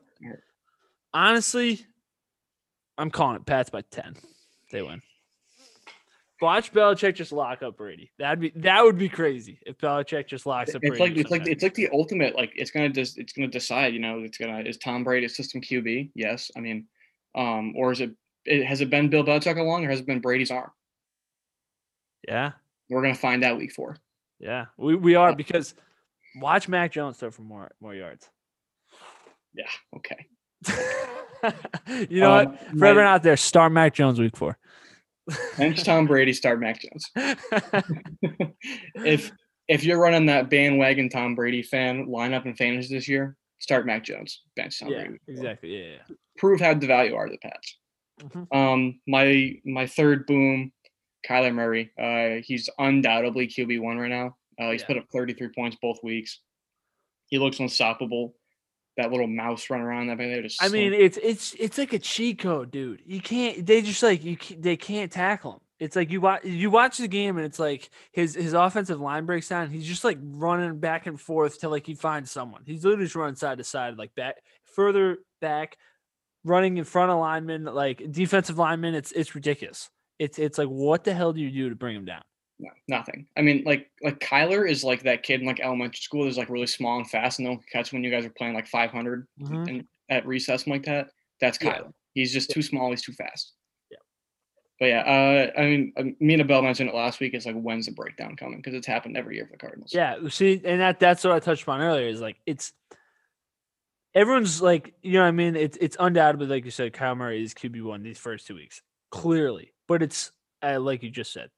honestly, 1.13 1.86
I'm 2.97 3.09
calling 3.12 3.38
it 3.38 3.45
Pats 3.45 3.69
by 3.69 3.81
ten. 3.89 4.15
They 4.71 4.81
win. 4.81 5.01
Watch 6.41 6.72
Belichick 6.72 7.15
just 7.15 7.32
lock 7.32 7.63
up 7.63 7.77
Brady. 7.77 8.12
That'd 8.20 8.39
be 8.39 8.51
that 8.58 8.84
would 8.84 8.98
be 8.98 9.10
crazy 9.10 9.60
if 9.65 9.77
Belichick 9.77 10.27
just 10.27 10.46
locks 10.46 10.75
up. 10.75 10.84
It's 10.84 10.98
Brady 10.98 11.15
like 11.15 11.22
it's 11.22 11.32
like 11.32 11.48
it's 11.48 11.63
like 11.63 11.74
the 11.74 11.89
ultimate. 11.91 12.36
Like 12.36 12.51
it's 12.56 12.72
gonna 12.72 12.89
just 12.89 13.17
it's 13.17 13.34
gonna 13.34 13.48
decide. 13.48 13.94
You 13.94 14.00
know, 14.00 14.20
it's 14.20 14.38
gonna 14.38 14.60
is 14.60 14.77
Tom 14.77 15.03
Brady 15.03 15.25
a 15.25 15.29
system 15.29 15.62
QB? 15.62 16.12
Yes. 16.15 16.51
I 16.56 16.60
mean, 16.60 16.86
um, 17.36 17.74
or 17.75 17.91
is 17.91 18.01
it, 18.01 18.12
it 18.46 18.65
has 18.65 18.82
it 18.82 18.89
been 18.89 19.10
Bill 19.10 19.24
Belichick 19.24 19.58
along, 19.58 19.86
or 19.86 19.89
has 19.89 20.00
it 20.00 20.06
been 20.06 20.20
Brady's 20.22 20.51
arm? 20.51 20.72
yeah, 22.27 22.51
We're 22.89 23.01
gonna 23.01 23.15
find 23.15 23.44
out 23.44 23.58
week 23.58 23.72
four. 23.74 23.98
yeah. 24.39 24.65
We 24.77 24.96
we 24.96 25.15
are 25.15 25.36
because 25.36 25.75
watch 26.36 26.67
Mac 26.67 26.91
Jones 26.91 27.17
throw 27.17 27.32
for 27.32 27.44
more 27.44 27.72
more 27.79 27.96
yards. 27.96 28.29
Yeah. 29.53 29.70
Okay. 29.96 30.27
you 32.10 32.20
know 32.22 32.32
what? 32.32 32.48
Um, 32.48 32.58
For 32.77 32.86
everyone 32.86 33.12
out 33.12 33.24
there, 33.24 33.38
start 33.38 33.72
Mac 33.72 33.94
Jones 33.94 34.20
week 34.20 34.36
four. 34.36 34.58
Bench 35.57 35.84
Tom 35.84 36.05
Brady, 36.07 36.34
start 36.34 36.60
Mac 36.60 36.81
Jones. 36.81 37.12
if 38.96 39.31
if 39.67 39.84
you're 39.84 40.00
running 40.00 40.25
that 40.27 40.50
bandwagon 40.50 41.10
Tom 41.10 41.36
Brady 41.36 41.62
fan 41.62 42.05
lineup 42.07 42.46
in 42.46 42.55
fantasy 42.55 42.96
this 42.96 43.07
year, 43.07 43.36
start 43.60 43.86
Mac 43.86 44.03
Jones, 44.03 44.43
bench 44.55 44.79
Tom 44.79 44.89
yeah, 44.89 45.00
Brady. 45.03 45.19
exactly. 45.27 45.77
Yeah, 45.77 45.86
yeah. 46.10 46.15
Prove 46.38 46.60
how 46.62 46.74
the 46.74 46.88
value 46.88 47.15
are 47.15 47.29
the 47.29 47.38
Pats. 47.38 47.77
Mhm. 48.22 48.55
Um, 48.55 49.00
my 49.07 49.53
my 49.65 49.86
third 49.88 50.25
boom, 50.25 50.72
Kyler 51.27 51.53
Murray. 51.53 51.91
Uh, 52.00 52.41
he's 52.43 52.69
undoubtedly 52.79 53.48
QB 53.48 53.79
one 53.81 53.98
right 53.98 54.10
now. 54.10 54.36
Uh, 54.60 54.72
he's 54.72 54.81
Yeah. 54.81 54.88
put 54.88 54.98
up 54.98 55.05
33 55.12 55.50
points 55.55 55.77
both 55.81 56.00
weeks. 56.03 56.39
He 57.27 57.38
looks 57.38 57.60
unstoppable. 57.60 58.36
That 58.98 59.12
little 59.12 59.27
mouse 59.27 59.70
run 59.70 59.82
around 59.82 60.08
that 60.08 60.18
way 60.18 60.27
there 60.30 60.42
just. 60.42 60.62
I 60.62 60.70
mean, 60.70 60.92
it's 60.94 61.18
it's 61.22 61.54
it's 61.60 61.77
like 61.77 61.94
a 61.94 62.00
cheat 62.00 62.39
code, 62.39 62.72
dude. 62.72 63.01
You 63.06 63.22
can't. 63.22 63.66
They 63.66 63.82
just 63.82 64.01
like 64.01 64.24
you. 64.24 64.38
Can't, 64.38 64.62
they 64.62 64.75
can't 64.75 65.12
tackle 65.12 65.54
him. 65.54 65.60
It's 65.80 65.96
like 65.96 66.10
you 66.10 66.22
watch 66.22 66.44
you 66.44 66.72
watch 66.72 66.98
the 66.98 67.08
game 67.08 67.38
and 67.38 67.46
it's 67.46 67.60
like 67.60 67.89
his 68.12 68.34
his 68.34 68.54
offensive 68.54 69.00
line 69.00 69.25
breaks 69.25 69.50
down. 69.50 69.70
He's 69.70 69.86
just 69.86 70.04
like 70.04 70.18
running 70.22 70.80
back 70.80 71.06
and 71.06 71.22
forth 71.22 71.60
till 71.60 71.70
like 71.70 71.86
he 71.86 71.94
finds 71.94 72.32
someone. 72.32 72.63
He's 72.66 72.84
literally 72.84 73.06
just 73.06 73.16
running 73.16 73.36
side 73.36 73.60
to 73.60 73.63
side, 73.63 73.96
like 73.98 74.16
back 74.16 74.38
further 74.66 75.20
back, 75.39 75.77
running 76.44 76.77
in 76.77 76.84
front 76.84 77.12
of 77.12 77.20
linemen, 77.20 77.66
like 77.66 78.12
defensive 78.12 78.58
linemen. 78.58 78.96
It's 78.96 79.12
it's 79.12 79.36
ridiculous. 79.36 79.89
It's 80.18 80.39
it's 80.39 80.58
like 80.58 80.68
what 80.68 81.04
the 81.04 81.13
hell 81.13 81.32
do 81.32 81.42
you 81.42 81.51
do 81.51 81.70
to 81.70 81.75
bring 81.75 81.96
him 81.96 82.06
down? 82.06 82.24
No, 82.60 82.70
nothing. 82.88 83.28
I 83.38 83.42
mean, 83.42 83.64
like 83.66 83.90
like 84.02 84.20
Kyler 84.20 84.70
is 84.70 84.84
like 84.84 85.04
that 85.04 85.24
kid 85.24 85.42
in 85.42 85.48
like 85.48 85.60
elementary 85.60 86.00
school 86.02 86.24
who's 86.24 86.38
like 86.38 86.50
really 86.50 86.68
small 86.68 86.98
and 86.98 87.10
fast, 87.10 87.40
and 87.40 87.48
they'll 87.48 87.62
catch 87.72 87.92
when 87.94 88.04
you 88.04 88.12
guys 88.12 88.26
are 88.26 88.30
playing 88.32 88.54
like 88.54 88.68
500 88.68 89.28
Mhm. 89.42 89.70
and 89.70 89.88
at 90.10 90.26
recess 90.26 90.64
and 90.64 90.72
like 90.74 90.84
that. 90.86 91.10
That's 91.40 91.58
Yeah. 91.62 91.80
Kyler. 91.80 91.94
He's 92.14 92.34
just 92.34 92.50
too 92.50 92.62
small. 92.64 92.90
He's 92.90 93.04
too 93.04 93.12
fast. 93.14 93.54
Yeah. 93.92 93.98
But 94.80 94.86
yeah, 94.88 95.02
uh, 95.56 95.60
I 95.60 95.66
mean, 95.66 95.94
uh, 95.98 96.04
me 96.20 96.34
and 96.34 96.42
Abel 96.42 96.62
mentioned 96.64 96.90
it 96.90 96.96
last 96.96 97.20
week. 97.20 97.34
It's 97.36 97.46
like 97.46 97.56
when's 97.56 97.86
the 97.86 97.92
breakdown 97.92 98.36
coming? 98.36 98.58
Because 98.58 98.74
it's 98.74 98.88
happened 98.88 99.18
every 99.18 99.36
year 99.36 99.46
for 99.46 99.52
the 99.52 99.58
Cardinals. 99.60 99.94
Yeah, 99.94 100.16
see, 100.30 100.60
and 100.66 100.82
that 100.82 101.00
that's 101.00 101.24
what 101.24 101.34
I 101.34 101.40
touched 101.40 101.64
upon 101.64 101.82
earlier. 101.82 102.08
Is 102.08 102.22
like 102.22 102.38
it's 102.48 102.74
everyone's 104.16 104.62
like, 104.62 104.94
you 105.04 105.14
know, 105.14 105.22
what 105.22 105.28
I 105.28 105.32
mean, 105.32 105.56
it's 105.56 105.78
it's 105.80 105.98
undoubtedly 106.00 106.48
like 106.48 106.66
you 106.66 106.72
said, 106.72 106.94
Kyle 106.94 107.16
Murray 107.16 107.44
is 107.44 107.54
QB 107.54 107.84
one 107.84 108.02
these 108.04 108.18
first 108.18 108.48
two 108.48 108.56
weeks, 108.56 108.82
clearly. 109.12 109.74
But 109.88 110.02
it's 110.02 110.32
uh, 110.64 110.80
like 110.80 111.04
you 111.04 111.10
just 111.12 111.32
said, 111.34 111.50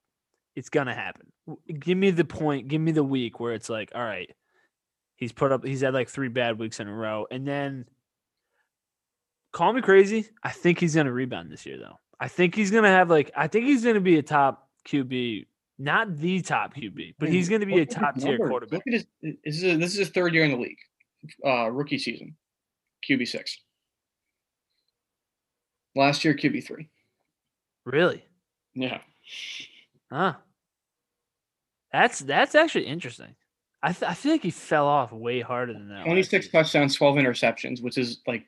it's 0.56 0.68
gonna 0.68 0.94
happen. 0.94 1.32
Give 1.78 1.96
me 1.96 2.10
the 2.10 2.24
point. 2.24 2.68
Give 2.68 2.80
me 2.80 2.92
the 2.92 3.04
week 3.04 3.40
where 3.40 3.52
it's 3.54 3.68
like, 3.68 3.92
all 3.94 4.04
right, 4.04 4.30
he's 5.16 5.32
put 5.32 5.52
up, 5.52 5.64
he's 5.64 5.80
had 5.80 5.94
like 5.94 6.08
three 6.08 6.28
bad 6.28 6.58
weeks 6.58 6.80
in 6.80 6.88
a 6.88 6.94
row, 6.94 7.26
and 7.30 7.46
then 7.46 7.86
call 9.52 9.72
me 9.72 9.82
crazy. 9.82 10.28
I 10.42 10.50
think 10.50 10.78
he's 10.78 10.94
gonna 10.94 11.12
rebound 11.12 11.50
this 11.50 11.66
year, 11.66 11.78
though. 11.78 11.98
I 12.18 12.28
think 12.28 12.54
he's 12.54 12.70
gonna 12.70 12.88
have 12.88 13.10
like, 13.10 13.30
I 13.36 13.46
think 13.46 13.66
he's 13.66 13.84
gonna 13.84 14.00
be 14.00 14.18
a 14.18 14.22
top 14.22 14.68
QB. 14.86 15.46
Not 15.80 16.18
the 16.18 16.42
top 16.42 16.74
QB, 16.74 17.14
but 17.18 17.30
he's 17.30 17.48
going 17.48 17.62
to 17.62 17.66
be 17.66 17.76
a 17.76 17.78
look 17.78 17.88
top 17.88 18.14
tier 18.14 18.36
quarterback. 18.36 18.72
Look 18.72 18.82
at 18.86 18.92
his. 18.92 19.06
This 19.22 19.62
is 19.62 19.78
this 19.78 19.92
is 19.92 19.98
his 19.98 20.08
third 20.10 20.34
year 20.34 20.44
in 20.44 20.50
the 20.50 20.58
league, 20.58 20.76
uh, 21.42 21.70
rookie 21.70 21.96
season, 21.96 22.36
QB 23.08 23.26
six. 23.26 23.56
Last 25.96 26.22
year 26.22 26.34
QB 26.34 26.66
three. 26.66 26.90
Really? 27.86 28.22
Yeah. 28.74 29.00
Huh. 30.10 30.34
That's 31.92 32.20
that's 32.20 32.54
actually 32.54 32.86
interesting. 32.86 33.34
I 33.82 33.92
th- 33.92 34.10
I 34.10 34.14
feel 34.14 34.32
like 34.32 34.42
he 34.42 34.50
fell 34.50 34.86
off 34.86 35.12
way 35.12 35.40
harder 35.40 35.72
than 35.72 35.88
that. 35.88 36.04
26 36.04 36.46
year. 36.46 36.52
touchdowns, 36.52 36.94
12 36.94 37.16
interceptions, 37.16 37.82
which 37.82 37.98
is 37.98 38.20
like 38.26 38.44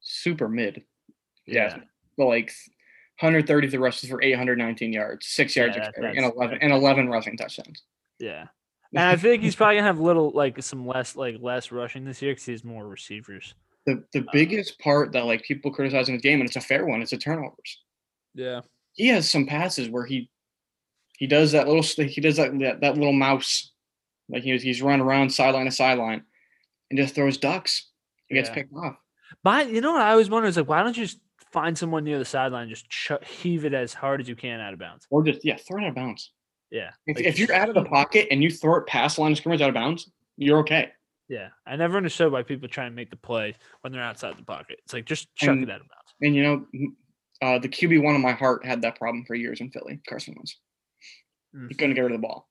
super 0.00 0.48
mid. 0.48 0.84
Yeah. 1.46 1.76
But 2.16 2.26
like 2.26 2.52
133 3.20 3.78
rushes 3.78 4.10
for 4.10 4.22
819 4.22 4.92
yards, 4.92 5.26
six 5.26 5.54
yards 5.54 5.76
Yeah, 5.76 5.88
each 5.88 5.94
carry, 5.94 6.16
and 6.16 6.32
11 6.34 6.58
and 6.60 6.72
11 6.72 7.08
rushing 7.08 7.36
touchdowns. 7.36 7.82
Yeah. 8.18 8.46
And 8.92 9.02
I 9.02 9.16
feel 9.16 9.32
like 9.32 9.40
he's 9.40 9.56
probably 9.56 9.76
gonna 9.76 9.86
have 9.86 9.98
a 9.98 10.02
little 10.02 10.30
like 10.30 10.62
some 10.62 10.86
less 10.86 11.16
like 11.16 11.36
less 11.40 11.72
rushing 11.72 12.04
this 12.04 12.22
year 12.22 12.32
because 12.32 12.44
he 12.46 12.52
has 12.52 12.64
more 12.64 12.86
receivers. 12.86 13.54
The 13.86 14.04
the 14.12 14.20
um, 14.20 14.28
biggest 14.32 14.78
part 14.78 15.12
that 15.12 15.26
like 15.26 15.42
people 15.42 15.72
criticizing 15.72 16.14
his 16.14 16.22
game, 16.22 16.40
and 16.40 16.48
it's 16.48 16.56
a 16.56 16.60
fair 16.60 16.86
one, 16.86 17.02
it's 17.02 17.10
the 17.10 17.18
turnovers. 17.18 17.82
Yeah. 18.34 18.60
He 18.92 19.08
has 19.08 19.28
some 19.28 19.46
passes 19.46 19.88
where 19.88 20.06
he 20.06 20.30
he 21.18 21.26
does 21.26 21.52
that 21.52 21.66
little 21.68 21.82
he 21.82 22.20
does 22.20 22.36
that 22.36 22.58
that, 22.60 22.80
that 22.80 22.94
little 22.96 23.12
mouse, 23.12 23.72
like 24.28 24.42
he's 24.42 24.62
he's 24.62 24.82
running 24.82 25.04
around 25.06 25.30
sideline 25.30 25.64
to 25.66 25.70
sideline, 25.70 26.22
and 26.90 26.98
just 26.98 27.14
throws 27.14 27.38
ducks. 27.38 27.90
He 28.28 28.34
gets 28.34 28.48
Yeah. 28.48 28.54
picked 28.54 28.72
off. 28.74 28.96
But 29.42 29.70
you 29.70 29.80
know 29.80 29.92
what 29.92 30.02
I 30.02 30.10
always 30.12 30.30
wonder 30.30 30.48
is 30.48 30.56
like 30.56 30.68
why 30.68 30.82
don't 30.82 30.96
you 30.96 31.04
just 31.04 31.18
find 31.52 31.76
someone 31.78 32.04
near 32.04 32.18
the 32.18 32.24
sideline 32.24 32.68
just 32.68 32.88
ch- 32.90 33.12
heave 33.26 33.64
it 33.64 33.74
as 33.74 33.94
hard 33.94 34.20
as 34.20 34.28
you 34.28 34.34
can 34.36 34.60
out 34.60 34.72
of 34.72 34.78
bounds? 34.78 35.06
Or 35.10 35.22
just 35.22 35.44
yeah, 35.44 35.56
throw 35.56 35.78
it 35.80 35.84
out 35.84 35.90
of 35.90 35.94
bounds. 35.94 36.32
Yeah. 36.70 36.90
If, 37.06 37.16
like, 37.16 37.26
if 37.26 37.38
you're 37.38 37.52
out 37.54 37.68
of 37.68 37.74
the 37.76 37.84
pocket 37.84 38.26
and 38.32 38.42
you 38.42 38.50
throw 38.50 38.76
it 38.76 38.86
past 38.86 39.16
the 39.16 39.22
line 39.22 39.32
of 39.32 39.38
scrimmage 39.38 39.60
out 39.60 39.68
of 39.68 39.74
bounds, 39.74 40.10
you're 40.36 40.58
okay. 40.60 40.90
Yeah. 41.28 41.48
I 41.64 41.76
never 41.76 41.96
understood 41.96 42.32
why 42.32 42.42
people 42.42 42.68
try 42.68 42.86
and 42.86 42.96
make 42.96 43.10
the 43.10 43.16
play 43.16 43.54
when 43.82 43.92
they're 43.92 44.02
outside 44.02 44.36
the 44.36 44.42
pocket. 44.42 44.80
It's 44.84 44.92
like 44.92 45.04
just 45.04 45.32
chuck 45.36 45.50
And- 45.50 45.62
it 45.62 45.70
out 45.70 45.80
of 45.80 45.86
bounds. 45.88 46.14
And 46.22 46.34
you 46.34 46.42
know, 46.42 46.66
uh, 47.42 47.58
the 47.60 47.68
QB 47.68 48.02
one 48.02 48.14
of 48.16 48.20
my 48.20 48.32
heart 48.32 48.64
had 48.64 48.82
that 48.82 48.96
problem 48.98 49.24
for 49.24 49.34
years 49.36 49.60
in 49.60 49.70
Philly. 49.70 50.00
Carson 50.08 50.34
Wentz. 50.36 50.58
Mm. 51.54 51.68
He 51.68 51.74
couldn't 51.74 51.94
get 51.94 52.00
rid 52.02 52.12
of 52.12 52.20
the 52.20 52.26
ball. 52.26 52.48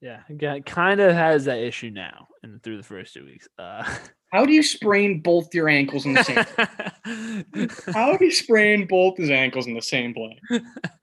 Yeah, 0.00 0.22
kind 0.66 1.00
of 1.00 1.14
has 1.14 1.44
that 1.44 1.58
issue 1.58 1.90
now, 1.90 2.26
and 2.42 2.60
through 2.62 2.76
the 2.76 2.82
first 2.82 3.14
two 3.14 3.24
weeks. 3.24 3.46
Uh, 3.56 3.84
How 4.32 4.44
do 4.44 4.52
you 4.52 4.62
sprain 4.62 5.20
both 5.20 5.54
your 5.54 5.68
ankles 5.68 6.04
in 6.06 6.14
the 6.14 6.24
same? 6.24 7.68
How 7.94 8.16
do 8.16 8.24
you 8.24 8.32
sprain 8.32 8.86
both 8.88 9.16
his 9.16 9.30
ankles 9.30 9.68
in 9.68 9.74
the 9.74 9.80
same 9.82 10.12
play? 10.12 10.40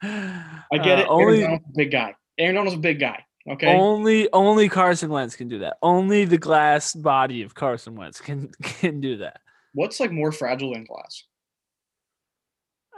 I 0.02 0.78
get 0.84 1.00
Uh, 1.00 1.02
it. 1.04 1.08
Aaron 1.08 1.08
Only, 1.10 1.42
Donald's 1.42 1.66
a 1.66 1.78
big 1.78 1.92
guy. 1.92 2.16
Aaron 2.38 2.56
Donald's 2.56 2.76
a 2.78 2.82
big 2.82 3.00
guy. 3.00 3.24
Okay. 3.50 3.68
only, 3.74 4.30
only 4.34 4.68
Carson 4.68 5.10
Wentz 5.10 5.36
can 5.38 5.48
do 5.48 5.60
that. 5.60 5.78
Only 5.82 6.26
the 6.26 6.38
glass 6.38 6.94
body 6.94 7.42
of 7.42 7.56
Carson 7.56 7.96
Wentz 7.96 8.20
can 8.20 8.50
can 8.64 9.00
do 9.00 9.18
that. 9.18 9.40
What's 9.74 10.00
like 10.02 10.12
more 10.12 10.34
fragile 10.34 10.74
than 10.74 10.84
glass? 10.84 11.24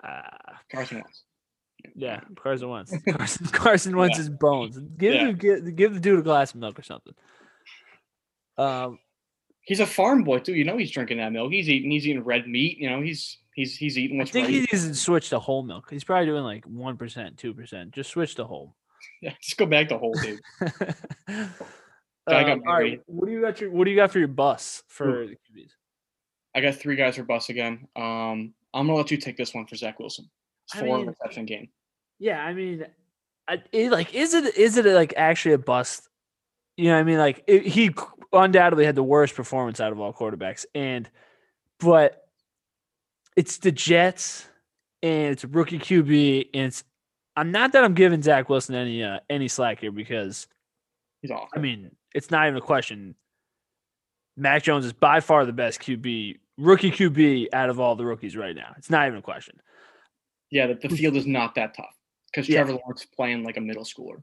Uh, 0.04 0.54
Carson 0.72 0.98
Wentz. 0.98 1.24
Yeah, 2.02 2.20
Carson 2.36 2.70
Wentz. 2.70 2.94
Carson, 3.10 3.46
Carson 3.48 3.96
Wentz's 3.98 4.30
bones. 4.30 4.78
Give 4.98 5.14
Yeah. 5.14 5.26
the 5.28 5.34
give, 5.34 5.76
give 5.76 5.94
the 5.94 6.00
dude 6.00 6.20
a 6.20 6.24
glass 6.24 6.54
of 6.54 6.60
milk 6.60 6.78
or 6.80 6.84
something. 6.84 7.14
Um, 8.58 9.00
He's 9.64 9.80
a 9.80 9.86
farm 9.86 10.24
boy 10.24 10.40
too. 10.40 10.56
You 10.56 10.64
know 10.66 10.76
he's 10.76 10.90
drinking 10.92 11.18
that 11.20 11.32
milk. 11.32 11.52
He's 11.52 11.70
eating. 11.70 11.92
He's 11.92 12.08
eating 12.08 12.24
red 12.24 12.48
meat. 12.48 12.80
You 12.80 12.90
know 12.90 13.00
he's 13.00 13.38
he's 13.54 13.78
he's 13.78 13.96
eating 13.98 14.20
I 14.20 14.26
think 14.26 14.46
right. 14.48 14.54
he 14.54 14.60
needs 14.62 14.88
to 14.88 14.96
switch 14.96 15.30
to 15.30 15.40
whole 15.40 15.62
milk. 15.62 15.88
He's 15.92 16.04
probably 16.04 16.26
doing 16.26 16.44
like 16.44 16.66
one 16.66 16.98
percent, 16.98 17.38
two 17.38 17.54
percent. 17.54 17.92
Just 17.92 18.10
switch 18.10 18.36
to 18.36 18.44
whole. 18.46 18.76
Yeah, 19.22 19.34
just 19.42 19.58
go 19.58 19.66
back 19.68 19.90
to 19.90 19.98
whole 20.00 20.14
dude. 20.14 20.40
um, 22.28 22.62
all 22.68 22.74
right, 22.74 23.02
what 23.06 23.26
do 23.28 23.32
you 23.32 23.42
got 23.42 23.62
your 23.62 23.70
What 23.72 23.86
do 23.86 23.92
you 23.92 23.98
got 23.98 24.12
for 24.12 24.20
your 24.20 24.28
bus 24.28 24.84
for 24.88 25.28
the 25.28 25.36
QBs? 25.36 25.72
I 26.56 26.62
got 26.62 26.76
three 26.76 26.96
guys 26.96 27.16
for 27.18 27.24
bus 27.24 27.50
again. 27.50 27.88
Um, 27.96 28.54
I'm 28.74 28.88
gonna 28.88 28.96
let 28.96 29.12
you 29.12 29.18
take 29.18 29.38
this 29.38 29.54
one 29.54 29.66
for 29.68 29.76
Zach 29.76 30.00
Wilson. 30.00 30.30
It's 30.66 30.76
I 30.76 30.80
four 30.86 30.98
mean- 30.98 31.08
reception 31.08 31.46
game. 31.46 31.70
Yeah, 32.22 32.40
I 32.40 32.54
mean, 32.54 32.86
I, 33.48 33.64
it, 33.72 33.92
like, 33.92 34.14
is 34.14 34.36
it 34.36 34.56
is 34.56 34.78
it 34.78 34.86
like 34.86 35.16
actually 35.18 35.56
a 35.56 35.58
bust? 35.58 36.08
You 36.78 36.86
know, 36.86 36.94
what 36.94 37.00
I 37.00 37.04
mean, 37.04 37.18
like 37.18 37.44
it, 37.48 37.66
he 37.66 37.90
undoubtedly 38.32 38.86
had 38.86 38.94
the 38.94 39.02
worst 39.02 39.34
performance 39.34 39.80
out 39.80 39.92
of 39.92 40.00
all 40.00 40.14
quarterbacks, 40.14 40.68
and 40.76 41.10
but 41.80 42.28
it's 43.36 43.58
the 43.58 43.72
Jets, 43.72 44.48
and 45.02 45.32
it's 45.32 45.44
a 45.44 45.48
rookie 45.48 45.80
QB, 45.80 46.50
and 46.54 46.68
it's 46.68 46.84
I'm 47.36 47.52
not 47.52 47.72
that 47.72 47.84
I'm 47.84 47.96
giving 47.96 48.22
Zach 48.22 48.50
Wilson 48.50 48.76
any 48.76 49.04
uh, 49.04 49.22
any 49.28 49.48
slack 49.48 49.80
here 49.80 49.92
because 49.92 50.48
He's 51.24 51.32
awful. 51.32 51.50
I 51.56 51.60
mean 51.60 51.90
it's 52.14 52.30
not 52.30 52.46
even 52.46 52.58
a 52.58 52.62
question. 52.62 53.16
Mac 54.38 54.62
Jones 54.62 54.86
is 54.86 54.94
by 54.94 55.22
far 55.22 55.44
the 55.48 55.54
best 55.54 55.82
QB, 55.82 56.38
rookie 56.60 56.92
QB 56.92 57.48
out 57.52 57.72
of 57.72 57.80
all 57.80 57.96
the 57.96 58.06
rookies 58.06 58.38
right 58.38 58.56
now. 58.56 58.76
It's 58.78 58.92
not 58.92 59.08
even 59.08 59.18
a 59.20 59.24
question. 59.24 59.60
yeah, 60.52 60.68
the, 60.68 60.76
the 60.76 60.96
field 60.96 61.16
is 61.16 61.26
not 61.26 61.56
that 61.56 61.76
tough 61.76 61.96
because 62.32 62.48
Yeah. 62.50 62.63
Trevor 62.63 62.80
Lawrence 62.84 63.06
playing 63.06 63.44
like 63.44 63.58
a 63.58 63.62
middle 63.62 63.84
schooler. 63.84 64.22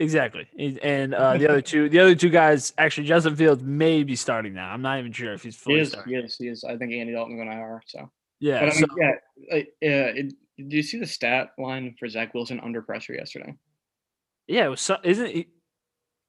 Exactly, 0.00 0.46
And- 0.56 0.78
and 0.78 1.14
uh, 1.14 1.36
the 1.38 1.48
other 1.48 1.60
two, 1.60 1.88
the 1.88 1.98
other 1.98 2.14
two 2.14 2.28
guys, 2.28 2.72
actually, 2.78 3.08
Justin 3.08 3.34
Fields 3.34 3.64
may 3.64 4.04
be 4.04 4.14
starting 4.14 4.54
now. 4.54 4.70
I'm 4.70 4.80
not 4.80 5.00
even 5.00 5.10
sure 5.10 5.32
if 5.32 5.42
he's 5.42 5.56
He 5.56 5.60
fully 5.60 5.80
is. 5.80 5.88
starting. 5.88 6.14
He 6.14 6.20
is. 6.20 6.36
He 6.36 6.46
is. 6.48 6.62
I 6.62 6.76
think 6.76 6.92
Andy 6.92 7.12
Dalton 7.14 7.36
going 7.36 7.48
IR. 7.50 7.82
So, 7.86 8.08
Yeah, 8.38 8.60
but 8.60 8.68
I 8.68 8.72
so, 8.72 8.86
mean, 8.86 8.88
yeah, 9.00 9.12
uh, 9.52 9.56
uh, 9.56 9.62
it, 9.82 10.34
Did 10.56 10.72
you 10.72 10.82
see 10.84 11.00
the 11.00 11.06
stat 11.06 11.48
line 11.58 11.96
for 11.98 12.08
Zach 12.08 12.32
Wilson 12.32 12.60
under 12.60 12.80
pressure 12.80 13.12
yesterday? 13.14 13.54
Yeah, 14.46 14.66
it 14.66 14.68
was. 14.68 14.80
So, 14.80 14.98
isn't 15.02 15.26
it 15.26 15.46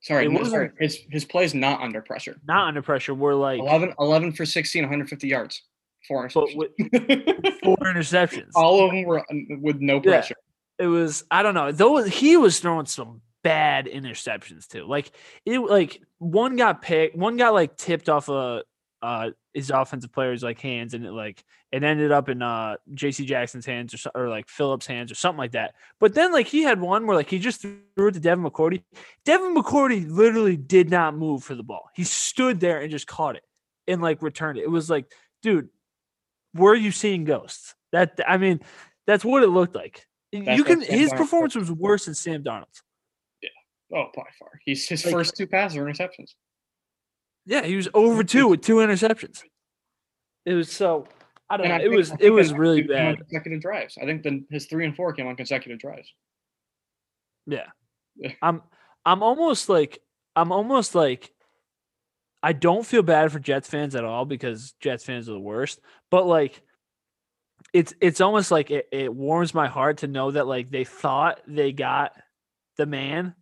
Sorry, 0.02 0.26
It 0.26 0.32
no, 0.32 0.44
sorry. 0.46 0.72
His 0.80 1.02
his 1.12 1.26
plays 1.26 1.54
not 1.54 1.82
under 1.82 2.02
pressure. 2.02 2.38
not 2.48 2.70
under 2.70 2.82
pressure? 2.82 3.14
We're 3.14 3.36
like 3.36 3.60
11, 3.60 3.94
11 4.00 4.32
for 4.32 4.46
16, 4.46 4.82
150 4.84 5.28
yards. 5.28 5.62
Four 6.08 6.28
interceptions. 6.28 6.56
with 6.56 6.72
four 7.64 7.76
interceptions. 7.78 8.50
All 8.56 8.84
of 8.86 8.92
them 8.92 9.04
were 9.04 9.20
um, 9.30 9.62
with 9.62 9.80
no 9.82 10.00
pressure. 10.02 10.36
It 10.80 10.88
was 10.88 11.26
I 11.30 11.44
don't 11.44 11.54
know. 11.54 11.72
Though 11.72 12.04
he 12.04 12.38
was 12.38 12.60
throwing 12.60 12.86
some 12.86 13.22
bad 13.44 13.86
interceptions 13.86 14.68
too. 14.68 14.86
Like 14.86 15.12
it 15.46 15.60
like 15.60 16.02
one 16.18 16.56
got 16.56 16.82
picked, 16.82 17.16
one 17.16 17.38
got 17.38 17.54
like 17.54 17.78
tipped 17.78 18.10
off 18.10 18.30
a 18.30 18.64
uh 19.02 19.30
his 19.54 19.70
offensive 19.70 20.12
player's 20.12 20.44
like 20.44 20.60
hands 20.60 20.94
and 20.94 21.06
it 21.06 21.12
like 21.12 21.44
it 21.72 21.84
ended 21.84 22.12
up 22.12 22.30
in 22.30 22.42
uh 22.42 22.78
JC 22.94 23.26
Jackson's 23.26 23.66
hands 23.66 23.94
or, 23.94 24.24
or 24.24 24.30
like 24.30 24.48
Phillips' 24.48 24.88
hands 24.88 25.12
or 25.12 25.16
something 25.16 25.38
like 25.38 25.52
that. 25.52 25.76
But 26.00 26.14
then 26.14 26.32
like 26.32 26.48
he 26.48 26.64
had 26.64 26.80
one 26.80 27.06
where 27.06 27.18
like 27.18 27.30
he 27.30 27.40
just 27.40 27.62
threw 27.62 28.08
it 28.08 28.14
to 28.14 28.20
Devin 28.20 28.44
McCourty. 28.44 28.84
Devin 29.26 29.56
McCourty 29.56 30.10
literally 30.10 30.58
did 30.58 30.90
not 30.90 31.16
move 31.16 31.44
for 31.44 31.56
the 31.56 31.64
ball. 31.64 31.90
He 31.94 32.06
stood 32.06 32.60
there 32.60 32.80
and 32.80 32.90
just 32.90 33.08
caught 33.08 33.36
it 33.36 33.44
and 33.88 34.02
like 34.02 34.22
returned 34.22 34.58
it. 34.58 34.64
It 34.64 34.72
was 34.72 34.90
like, 34.90 35.12
dude, 35.42 35.70
were 36.54 36.76
you 36.76 36.92
seeing 36.92 37.26
ghosts? 37.26 37.76
That 37.92 38.20
I 38.28 38.38
mean, 38.38 38.62
that's 39.08 39.26
what 39.26 39.44
it 39.44 39.50
looked 39.50 39.76
like. 39.76 40.06
That's 40.32 40.58
you 40.58 40.64
can 40.64 40.82
his 40.82 41.12
Darnold 41.12 41.18
performance 41.18 41.56
was 41.56 41.72
worse 41.72 42.06
than 42.06 42.14
Sam 42.16 42.44
Darnold's. 42.44 42.84
Oh, 43.92 44.06
by 44.16 44.22
far. 44.38 44.52
He's 44.66 44.88
his 44.88 45.04
Like- 45.04 45.14
first 45.14 45.36
two 45.36 45.48
passes 45.48 45.78
were 45.78 45.86
interceptions. 45.86 46.36
Yeah, 47.46 47.64
he 47.64 47.76
was 47.76 47.88
over 47.96 48.24
two 48.24 48.48
with 48.48 48.62
two 48.62 48.76
interceptions. 48.76 49.42
It 50.46 50.54
was 50.54 50.72
so 50.72 51.08
I 51.50 51.58
don't 51.58 51.66
And 51.66 51.70
know. 51.72 51.76
I 51.76 51.80
It 51.80 51.90
think- 51.90 51.96
was 51.96 52.12
it 52.20 52.30
was 52.30 52.54
really 52.54 52.84
bad. 52.84 53.18
Consecutive 53.18 53.62
drives. 53.62 53.98
I 53.98 54.06
think 54.06 54.22
then 54.22 54.46
his 54.52 54.68
three 54.68 54.86
and 54.86 54.96
four 54.96 55.14
came 55.14 55.26
on 55.26 55.36
consecutive 55.36 55.80
drives. 55.80 56.14
Yeah. 57.48 57.66
Yeah. 58.16 58.34
I'm 58.44 58.62
I'm 59.06 59.24
almost 59.24 59.70
like 59.70 59.98
I'm 60.36 60.52
almost 60.52 60.94
like 60.94 61.34
I 62.44 62.54
don't 62.54 62.86
feel 62.86 63.02
bad 63.02 63.32
for 63.32 63.40
Jets 63.40 63.68
fans 63.68 63.96
at 63.96 64.06
all 64.06 64.26
because 64.26 64.74
Jets 64.80 65.04
fans 65.04 65.28
are 65.28 65.34
the 65.34 65.40
worst. 65.40 65.80
But 66.12 66.28
like 66.28 66.62
it's 67.74 67.94
it's 68.02 68.22
almost 68.22 68.52
like 68.52 68.72
it, 68.72 68.88
it 68.92 69.14
warms 69.14 69.54
my 69.54 69.68
heart 69.68 70.00
to 70.00 70.08
know 70.08 70.32
that 70.32 70.48
like 70.48 70.70
they 70.72 70.84
thought 70.84 71.40
they 71.48 71.72
got 71.72 72.14
the 72.78 72.86
man 72.86 73.36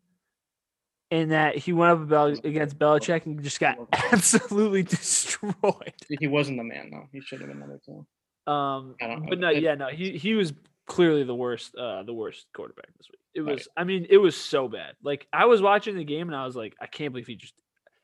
and 1.11 1.31
that 1.31 1.55
he 1.57 1.71
went 1.73 1.91
up 1.91 2.07
Bel- 2.09 2.25
against 2.43 2.77
Belichick 2.77 3.25
and 3.25 3.41
just 3.41 3.59
got 3.59 3.77
absolutely 4.11 4.83
destroyed. 4.83 5.93
He 6.19 6.27
wasn't 6.27 6.57
the 6.57 6.63
man 6.63 6.89
though. 6.91 7.07
He 7.11 7.21
should 7.21 7.39
have 7.39 7.49
been 7.49 7.59
number 7.59 7.79
two. 7.85 8.05
Um, 8.51 8.95
I 9.01 9.07
don't 9.07 9.21
know. 9.23 9.29
but 9.29 9.39
no, 9.39 9.49
It- 9.49 9.61
yeah, 9.63 9.75
no, 9.75 9.87
he 9.87 10.17
he 10.17 10.33
was 10.33 10.53
clearly 10.87 11.23
the 11.23 11.35
worst, 11.35 11.75
uh, 11.75 12.03
the 12.03 12.13
worst 12.13 12.45
quarterback 12.53 12.87
this 12.97 13.07
week. 13.09 13.19
It 13.35 13.41
Right. 13.41 13.53
was, 13.55 13.67
I 13.75 13.83
mean, 13.83 14.07
it 14.09 14.17
was 14.17 14.35
so 14.35 14.67
bad. 14.67 14.93
Like 15.03 15.27
I 15.33 15.45
was 15.45 15.61
watching 15.61 15.95
the 15.97 16.03
game 16.05 16.27
and 16.27 16.35
I 16.35 16.45
was 16.45 16.55
like, 16.55 16.75
I 16.81 16.87
can't 16.87 17.11
believe 17.13 17.27
he 17.27 17.35
just. 17.35 17.53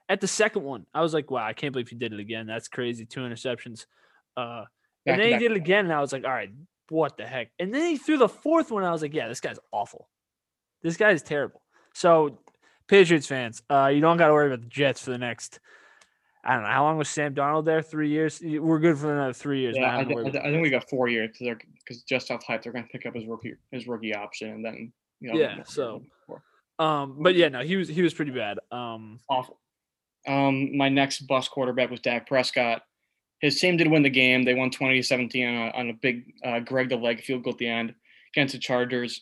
At 0.10 0.20
the 0.20 0.28
second 0.28 0.64
one, 0.64 0.86
I 0.94 1.02
was 1.02 1.14
like, 1.14 1.32
wow, 1.32 1.46
I 1.46 1.54
can't 1.54 1.72
believe 1.72 1.88
he 1.88 1.96
did 1.96 2.12
it 2.14 2.20
again. 2.20 2.46
That's 2.46 2.68
crazy. 2.68 3.06
Two 3.06 3.22
interceptions. 3.22 3.86
Uh, 4.36 4.66
Back 5.06 5.14
and 5.14 5.22
then 5.22 5.34
he 5.34 5.38
did 5.40 5.52
it 5.52 5.58
again, 5.58 5.86
and 5.86 5.94
I 5.94 6.00
was 6.02 6.14
like, 6.14 6.24
all 6.24 6.32
right, 6.32 6.52
what 6.90 7.18
the 7.18 7.26
heck? 7.28 7.50
And 7.60 7.74
then 7.74 7.90
he 7.90 7.98
threw 7.98 8.18
the 8.18 8.30
fourth 8.30 8.72
one. 8.72 8.84
I 8.84 8.92
was 8.92 9.02
like, 9.02 9.14
yeah, 9.14 9.28
this 9.28 9.42
guy's 9.42 9.60
awful. 9.72 10.08
This 10.82 10.98
guy 10.98 11.12
is 11.12 11.22
terrible. 11.22 11.62
So, 11.94 12.40
Patriots 12.88 13.28
fans, 13.28 13.62
uh, 13.70 13.88
you 13.94 14.02
don't 14.02 14.18
got 14.18 14.28
to 14.28 14.34
worry 14.34 14.48
about 14.48 14.62
the 14.62 14.68
Jets 14.70 15.02
for 15.02 15.12
the 15.12 15.18
next. 15.18 15.60
I 16.46 16.54
don't 16.56 16.64
know 16.64 16.70
how 16.70 16.84
long 16.84 16.98
was 16.98 17.08
Sam 17.10 17.34
Darnold 17.34 17.64
there? 17.66 17.82
Three 17.82 18.10
years. 18.10 18.42
We're 18.44 18.80
good 18.80 18.98
for 18.98 19.14
another 19.14 19.32
three 19.34 19.62
years. 19.62 19.76
Yeah, 19.78 19.88
I, 19.88 19.92
having 19.92 20.06
to 20.06 20.10
thi- 20.10 20.16
worry 20.16 20.28
I, 20.28 20.32
thi- 20.32 20.40
I 20.40 20.52
think 20.52 20.62
we 20.64 20.70
got 20.70 20.90
four 20.90 21.08
years 21.08 21.30
because 21.38 21.58
because 21.80 22.04
just 22.04 22.32
off 22.32 22.44
hype 22.44 22.64
they're 22.64 22.74
going 22.74 22.84
to 22.84 22.90
pick 22.90 23.06
up 23.06 23.16
his 23.16 23.26
rookie 23.26 23.54
his 23.72 23.88
rookie 23.88 24.14
option 24.14 24.50
and 24.50 24.66
then 24.66 24.92
you 25.22 25.32
know 25.34 25.40
Yeah, 25.40 25.64
so- 25.64 26.04
Um, 26.80 27.18
but 27.20 27.36
yeah, 27.36 27.48
no, 27.50 27.62
he 27.62 27.78
was 27.78 27.88
he 27.88 28.02
was 28.02 28.14
pretty 28.14 28.32
bad. 28.32 28.60
Um, 28.72 29.20
awful. 29.30 29.58
Um, 30.28 30.76
my 30.76 30.90
next 30.90 31.22
bust 31.28 31.50
quarterback 31.52 31.90
was 31.90 32.00
Dak 32.02 32.28
Prescott. 32.28 32.82
His 33.44 33.60
team 33.60 33.76
did 33.76 33.92
win 33.92 34.04
the 34.04 34.10
game. 34.10 34.44
They 34.44 34.54
won 34.54 34.72
20 34.72 35.02
to 35.02 35.04
17 35.04 35.46
on 35.46 35.68
a, 35.68 35.72
on 35.72 35.90
a 35.90 35.94
big 35.94 36.32
uh, 36.46 36.60
Greg 36.62 36.88
the 36.88 36.96
leg 36.96 37.22
field 37.22 37.44
goal 37.44 37.52
at 37.52 37.60
the 37.60 37.68
end 37.68 37.94
against 38.34 38.54
the 38.54 38.58
Chargers. 38.60 39.22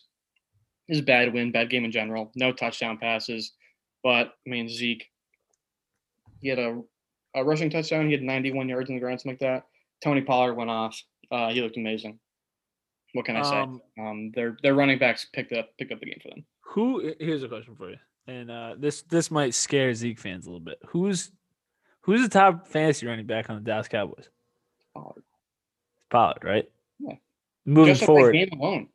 It 0.88 0.92
was 0.92 1.00
a 1.00 1.02
bad 1.02 1.34
win, 1.34 1.50
bad 1.50 1.70
game 1.70 1.84
in 1.84 1.90
general. 1.90 2.30
No 2.36 2.52
touchdown 2.52 2.98
passes, 2.98 3.52
but 4.04 4.32
I 4.46 4.50
mean 4.50 4.68
Zeke, 4.68 5.04
he 6.40 6.48
had 6.48 6.60
a, 6.60 6.80
a 7.34 7.44
rushing 7.44 7.68
touchdown. 7.68 8.06
He 8.06 8.12
had 8.12 8.22
91 8.22 8.68
yards 8.68 8.88
in 8.90 8.94
the 8.94 9.00
ground, 9.00 9.20
something 9.20 9.32
like 9.32 9.40
that. 9.40 9.64
Tony 10.04 10.20
Pollard 10.20 10.54
went 10.54 10.70
off. 10.70 11.00
Uh, 11.32 11.50
he 11.50 11.60
looked 11.60 11.76
amazing. 11.76 12.20
What 13.14 13.24
can 13.24 13.36
I 13.36 13.42
say? 13.42 13.56
Um, 13.56 13.80
Um, 13.98 14.30
their 14.36 14.56
their 14.62 14.74
running 14.74 14.98
backs 15.00 15.26
picked 15.32 15.52
up 15.52 15.68
picked 15.78 15.90
up 15.90 15.98
the 15.98 16.06
game 16.06 16.20
for 16.22 16.28
them. 16.28 16.44
who? 16.64 17.12
Here's 17.18 17.42
a 17.42 17.48
question 17.48 17.74
for 17.74 17.90
you, 17.90 17.96
and 18.28 18.50
uh, 18.52 18.74
this 18.78 19.02
this 19.02 19.32
might 19.32 19.52
scare 19.54 19.92
Zeke 19.94 20.20
fans 20.20 20.46
a 20.46 20.48
little 20.48 20.64
bit. 20.64 20.78
Who's 20.88 21.32
who's 22.02 22.22
the 22.22 22.28
top 22.28 22.68
fantasy 22.68 23.06
running 23.06 23.26
back 23.26 23.48
on 23.50 23.56
the 23.56 23.62
Dallas 23.62 23.88
Cowboys? 23.88 24.28
Pollard. 24.94 25.22
Pollard, 26.10 26.42
right? 26.44 26.70
Yeah. 26.98 27.14
Moving 27.64 27.94
Just 27.94 28.04
forward, 28.06 28.32
game 28.32 28.50
alone. 28.60 28.88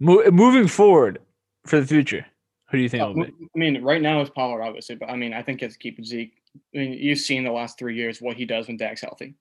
mo- 0.00 0.30
moving 0.30 0.66
forward 0.68 1.20
for 1.66 1.80
the 1.80 1.86
future, 1.86 2.26
who 2.70 2.78
do 2.78 2.82
you 2.82 2.88
think 2.88 3.02
Uh, 3.02 3.06
will 3.08 3.24
be? 3.26 3.32
I 3.54 3.58
mean, 3.58 3.82
right 3.82 4.00
now 4.02 4.20
it's 4.20 4.30
Pollard, 4.30 4.62
obviously, 4.62 4.96
but 4.96 5.10
I 5.10 5.16
mean, 5.16 5.32
I 5.32 5.42
think 5.42 5.62
it's 5.62 5.76
keep 5.76 6.02
Zeke. 6.04 6.32
I 6.74 6.78
mean, 6.78 6.92
you've 6.94 7.18
seen 7.18 7.44
the 7.44 7.52
last 7.52 7.78
three 7.78 7.94
years 7.96 8.20
what 8.20 8.36
he 8.36 8.44
does 8.46 8.66
when 8.68 8.76
Dak's 8.78 9.02
healthy. 9.02 9.34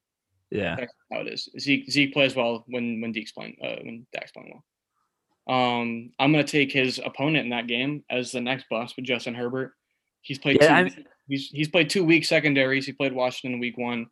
Yeah, 0.52 0.76
That's 0.76 0.94
how 1.12 1.22
it 1.22 1.28
is. 1.34 1.50
Zeke 1.60 1.90
Zeke 1.90 2.14
plays 2.14 2.36
well 2.36 2.64
when 2.68 3.02
when 3.02 3.12
Deke's 3.12 3.32
playing 3.32 3.58
uh, 3.64 3.78
when 3.82 4.06
Dak's 4.14 4.32
playing 4.32 4.52
well. 4.52 4.64
Um, 5.48 6.12
I'm 6.20 6.32
gonna 6.32 6.44
take 6.44 6.72
his 6.72 7.00
opponent 7.04 7.46
in 7.46 7.50
that 7.50 7.68
game 7.68 8.04
as 8.10 8.32
the 8.32 8.42
next 8.42 8.66
bust 8.70 8.96
with 8.96 9.06
Justin 9.06 9.34
Herbert. 9.36 9.74
He's 10.22 10.38
played 10.40 10.58
Yeah, 10.62 10.68
two, 10.68 10.74
I'm- 10.74 11.06
he's 11.28 11.50
he's 11.50 11.68
played 11.68 11.90
two 11.90 12.04
weak 12.04 12.26
secondaries. 12.26 12.86
He 12.86 12.94
played 12.94 13.14
Washington 13.14 13.60
week 13.60 13.78
one. 13.78 14.08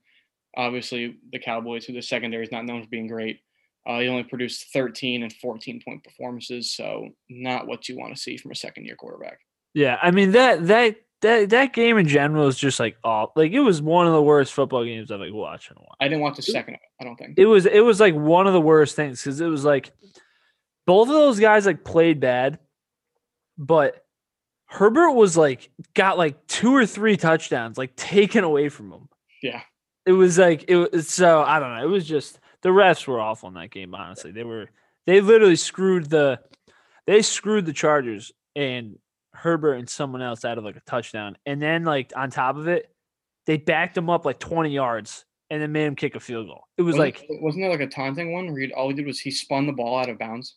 Obviously, 0.56 1.18
the 1.32 1.40
Cowboys, 1.40 1.86
who 1.86 1.94
the 1.94 2.02
secondary 2.02 2.44
is 2.44 2.52
not 2.52 2.66
known 2.66 2.84
for 2.84 2.90
being 2.90 3.08
great. 3.08 3.40
Uh, 3.88 4.00
he 4.00 4.08
only 4.08 4.24
produced 4.24 4.68
13 4.72 5.24
and 5.24 5.34
14 5.34 5.82
point 5.84 6.04
performances, 6.04 6.74
so 6.74 7.10
not 7.30 7.68
what 7.68 7.90
you 7.90 7.98
want 7.98 8.16
to 8.16 8.22
see 8.22 8.38
from 8.38 8.52
a 8.52 8.56
second 8.56 8.86
year 8.86 8.96
quarterback. 8.96 9.40
yeah. 9.74 9.98
I 10.02 10.12
mean 10.12 10.32
that 10.32 10.68
that 10.68 10.98
that 11.22 11.50
that 11.50 11.74
game 11.74 11.98
in 11.98 12.08
general 12.08 12.48
is 12.48 12.58
just 12.58 12.80
like 12.80 12.98
all 13.04 13.32
like 13.36 13.52
it 13.52 13.60
was 13.62 13.82
one 13.82 14.08
of 14.08 14.14
the 14.14 14.22
worst 14.22 14.54
football 14.54 14.86
games 14.86 15.12
I've 15.12 15.20
like 15.20 15.34
watched 15.34 15.72
in 15.72 15.78
a 15.78 15.80
while. 15.80 15.96
I 16.00 16.08
didn't 16.08 16.22
watch 16.22 16.36
the 16.36 16.44
second. 16.44 16.78
I 17.02 17.04
don't 17.04 17.16
think. 17.16 17.38
it 17.38 17.46
was 17.46 17.66
it 17.66 17.80
was 17.80 18.00
like 18.00 18.14
one 18.14 18.46
of 18.48 18.54
the 18.54 18.62
worst 18.62 18.96
things 18.96 19.22
because 19.22 19.42
it 19.42 19.48
was 19.48 19.66
like 19.66 19.92
both 20.86 21.08
of 21.08 21.14
those 21.14 21.40
guys 21.40 21.66
like 21.66 21.84
played 21.84 22.20
bad, 22.20 22.60
but 23.58 24.03
Herbert 24.74 25.12
was 25.12 25.38
like 25.38 25.70
got 25.94 26.18
like 26.18 26.48
two 26.48 26.76
or 26.76 26.86
three 26.86 27.16
touchdowns 27.16 27.78
like 27.78 27.96
taken 27.96 28.44
away 28.44 28.70
from 28.70 28.92
him. 28.92 29.08
Yeah. 29.44 29.62
It 30.08 30.14
was 30.14 30.40
like 30.40 30.66
it 30.68 30.92
was 30.92 31.08
so 31.10 31.42
I 31.44 31.60
don't 31.60 31.76
know. 31.76 31.84
It 31.84 31.90
was 31.90 32.08
just 32.08 32.40
the 32.64 32.70
refs 32.70 33.06
were 33.08 33.20
awful 33.22 33.50
in 33.50 33.54
that 33.56 33.70
game. 33.72 33.94
Honestly, 33.94 34.32
they 34.32 34.44
were 34.44 34.70
they 35.06 35.22
literally 35.22 35.56
screwed 35.56 36.10
the 36.10 36.40
they 37.06 37.22
screwed 37.22 37.66
the 37.68 37.74
Chargers 37.74 38.32
and 38.56 38.98
Herbert 39.34 39.76
and 39.76 39.88
someone 39.90 40.22
else 40.22 40.44
out 40.44 40.58
of 40.58 40.64
like 40.64 40.76
a 40.76 40.82
touchdown, 40.82 41.38
and 41.46 41.62
then 41.62 41.84
like 41.84 42.12
on 42.16 42.32
top 42.32 42.58
of 42.58 42.68
it, 42.68 42.92
they 43.46 43.58
backed 43.58 43.96
him 43.98 44.10
up 44.10 44.26
like 44.26 44.40
twenty 44.40 44.72
yards 44.72 45.24
and 45.50 45.62
then 45.62 45.72
made 45.72 45.86
him 45.86 45.96
kick 45.96 46.16
a 46.16 46.20
field 46.20 46.48
goal. 46.48 46.64
It 46.78 46.82
was 46.82 46.98
Wasn't- 46.98 47.16
like 47.30 47.42
wasn't 47.42 47.64
there 47.64 47.70
like 47.72 47.80
a 47.82 47.88
taunting 47.88 48.32
one 48.34 48.52
where 48.52 48.62
he, 48.62 48.74
all 48.74 48.90
he 48.90 48.96
did 48.96 49.06
was 49.06 49.20
he 49.20 49.30
spun 49.32 49.68
the 49.68 49.74
ball 49.74 50.00
out 50.00 50.10
of 50.10 50.18
bounds? 50.18 50.56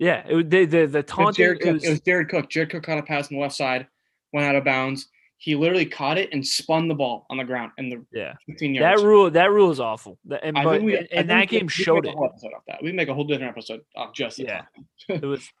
Yeah, 0.00 0.26
it, 0.26 0.50
the 0.50 0.64
the 0.64 0.78
It 0.82 0.92
was, 0.94 1.04
taunting. 1.06 1.34
Jared 1.44 1.58
It 1.60 1.64
Cook. 1.64 1.72
was, 1.74 1.84
it 1.84 1.90
was 1.90 2.00
Jared 2.00 2.28
Cook. 2.30 2.48
Jared 2.50 2.70
Cook 2.70 2.82
caught 2.82 2.98
a 2.98 3.02
pass 3.02 3.30
on 3.30 3.36
the 3.36 3.40
left 3.42 3.54
side, 3.54 3.86
went 4.32 4.46
out 4.46 4.56
of 4.56 4.64
bounds. 4.64 5.06
He 5.36 5.54
literally 5.54 5.86
caught 5.86 6.18
it 6.18 6.30
and 6.32 6.46
spun 6.46 6.88
the 6.88 6.94
ball 6.94 7.26
on 7.30 7.36
the 7.38 7.44
ground 7.44 7.72
in 7.78 7.88
the 7.88 8.04
yeah, 8.12 8.34
15 8.46 8.78
that 8.80 8.98
rule 8.98 9.30
that 9.30 9.50
rule 9.50 9.70
is 9.70 9.78
awful. 9.80 10.18
And, 10.42 10.58
I 10.58 10.64
but 10.64 10.82
we- 10.82 10.96
and, 10.98 11.08
and 11.12 11.30
that 11.30 11.48
game 11.48 11.66
we 11.66 11.68
showed 11.70 12.04
make 12.04 12.12
it. 12.12 12.14
a 12.14 12.18
whole 12.18 12.26
episode 12.26 12.52
off 12.54 12.62
that. 12.66 12.82
We 12.82 12.92
make 12.92 13.08
a 13.08 13.14
whole 13.14 13.24
different 13.24 13.50
episode 13.50 13.80
off 13.96 14.12
just 14.14 14.36
the 14.38 14.44
Yeah. 14.44 14.62
It 15.08 15.22
was. 15.24 15.46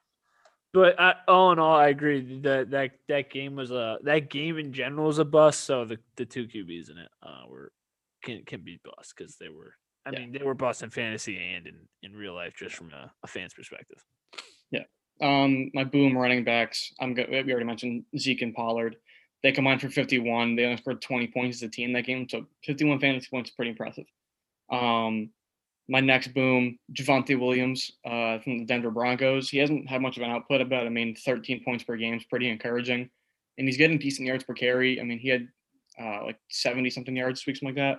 But 0.72 1.00
I, 1.00 1.14
all 1.26 1.50
in 1.50 1.58
all, 1.58 1.74
I 1.74 1.88
agree 1.88 2.40
that 2.42 2.70
that 2.70 2.92
that 3.08 3.28
game 3.28 3.56
was 3.56 3.72
a 3.72 3.98
that 4.04 4.30
game 4.30 4.56
in 4.56 4.72
general 4.72 5.08
was 5.08 5.18
a 5.18 5.24
bust. 5.24 5.64
So 5.64 5.84
the, 5.84 5.98
the 6.14 6.24
two 6.24 6.46
QBs 6.46 6.92
in 6.92 6.98
it 6.98 7.08
uh, 7.24 7.42
were 7.48 7.72
can 8.22 8.44
can 8.44 8.60
be 8.60 8.78
bust 8.84 9.14
because 9.16 9.34
they 9.36 9.48
were. 9.48 9.74
I 10.06 10.10
Yeah. 10.12 10.20
mean, 10.20 10.30
they 10.32 10.44
were 10.44 10.54
bust 10.54 10.84
in 10.84 10.90
fantasy 10.90 11.38
and 11.38 11.66
in, 11.66 11.74
in 12.04 12.12
real 12.16 12.34
life, 12.34 12.54
just 12.56 12.76
from 12.76 12.92
a, 12.92 13.10
a 13.24 13.26
fan's 13.26 13.52
perspective. 13.52 13.98
Um, 15.20 15.70
my 15.74 15.84
boom 15.84 16.16
running 16.16 16.44
backs. 16.44 16.92
I'm 17.00 17.14
good. 17.14 17.28
We 17.30 17.36
already 17.36 17.66
mentioned 17.66 18.04
Zeke 18.18 18.42
and 18.42 18.54
Pollard. 18.54 18.96
They 19.42 19.52
combined 19.52 19.80
for 19.80 19.88
51. 19.88 20.56
They 20.56 20.64
only 20.64 20.76
scored 20.76 21.02
20 21.02 21.28
points 21.28 21.58
as 21.58 21.62
a 21.62 21.68
team 21.68 21.92
that 21.92 22.06
game. 22.06 22.28
So 22.28 22.46
51 22.64 23.00
fantasy 23.00 23.28
points 23.30 23.50
is 23.50 23.56
pretty 23.56 23.70
impressive. 23.70 24.04
Um, 24.70 25.30
my 25.88 26.00
next 26.00 26.28
boom, 26.34 26.78
Javonte 26.92 27.38
Williams 27.38 27.90
uh, 28.04 28.38
from 28.38 28.58
the 28.58 28.64
Denver 28.64 28.90
Broncos. 28.90 29.48
He 29.48 29.58
hasn't 29.58 29.88
had 29.88 30.00
much 30.00 30.16
of 30.16 30.22
an 30.22 30.30
output, 30.30 30.68
but 30.68 30.86
I 30.86 30.88
mean, 30.88 31.16
13 31.16 31.64
points 31.64 31.84
per 31.84 31.96
game 31.96 32.14
is 32.14 32.24
pretty 32.24 32.48
encouraging, 32.48 33.10
and 33.58 33.66
he's 33.66 33.76
getting 33.76 33.98
decent 33.98 34.28
yards 34.28 34.44
per 34.44 34.54
carry. 34.54 35.00
I 35.00 35.04
mean, 35.04 35.18
he 35.18 35.28
had 35.28 35.48
uh, 36.00 36.24
like 36.24 36.38
70 36.50 36.90
something 36.90 37.16
yards 37.16 37.42
something 37.44 37.68
like 37.68 37.74
that. 37.74 37.98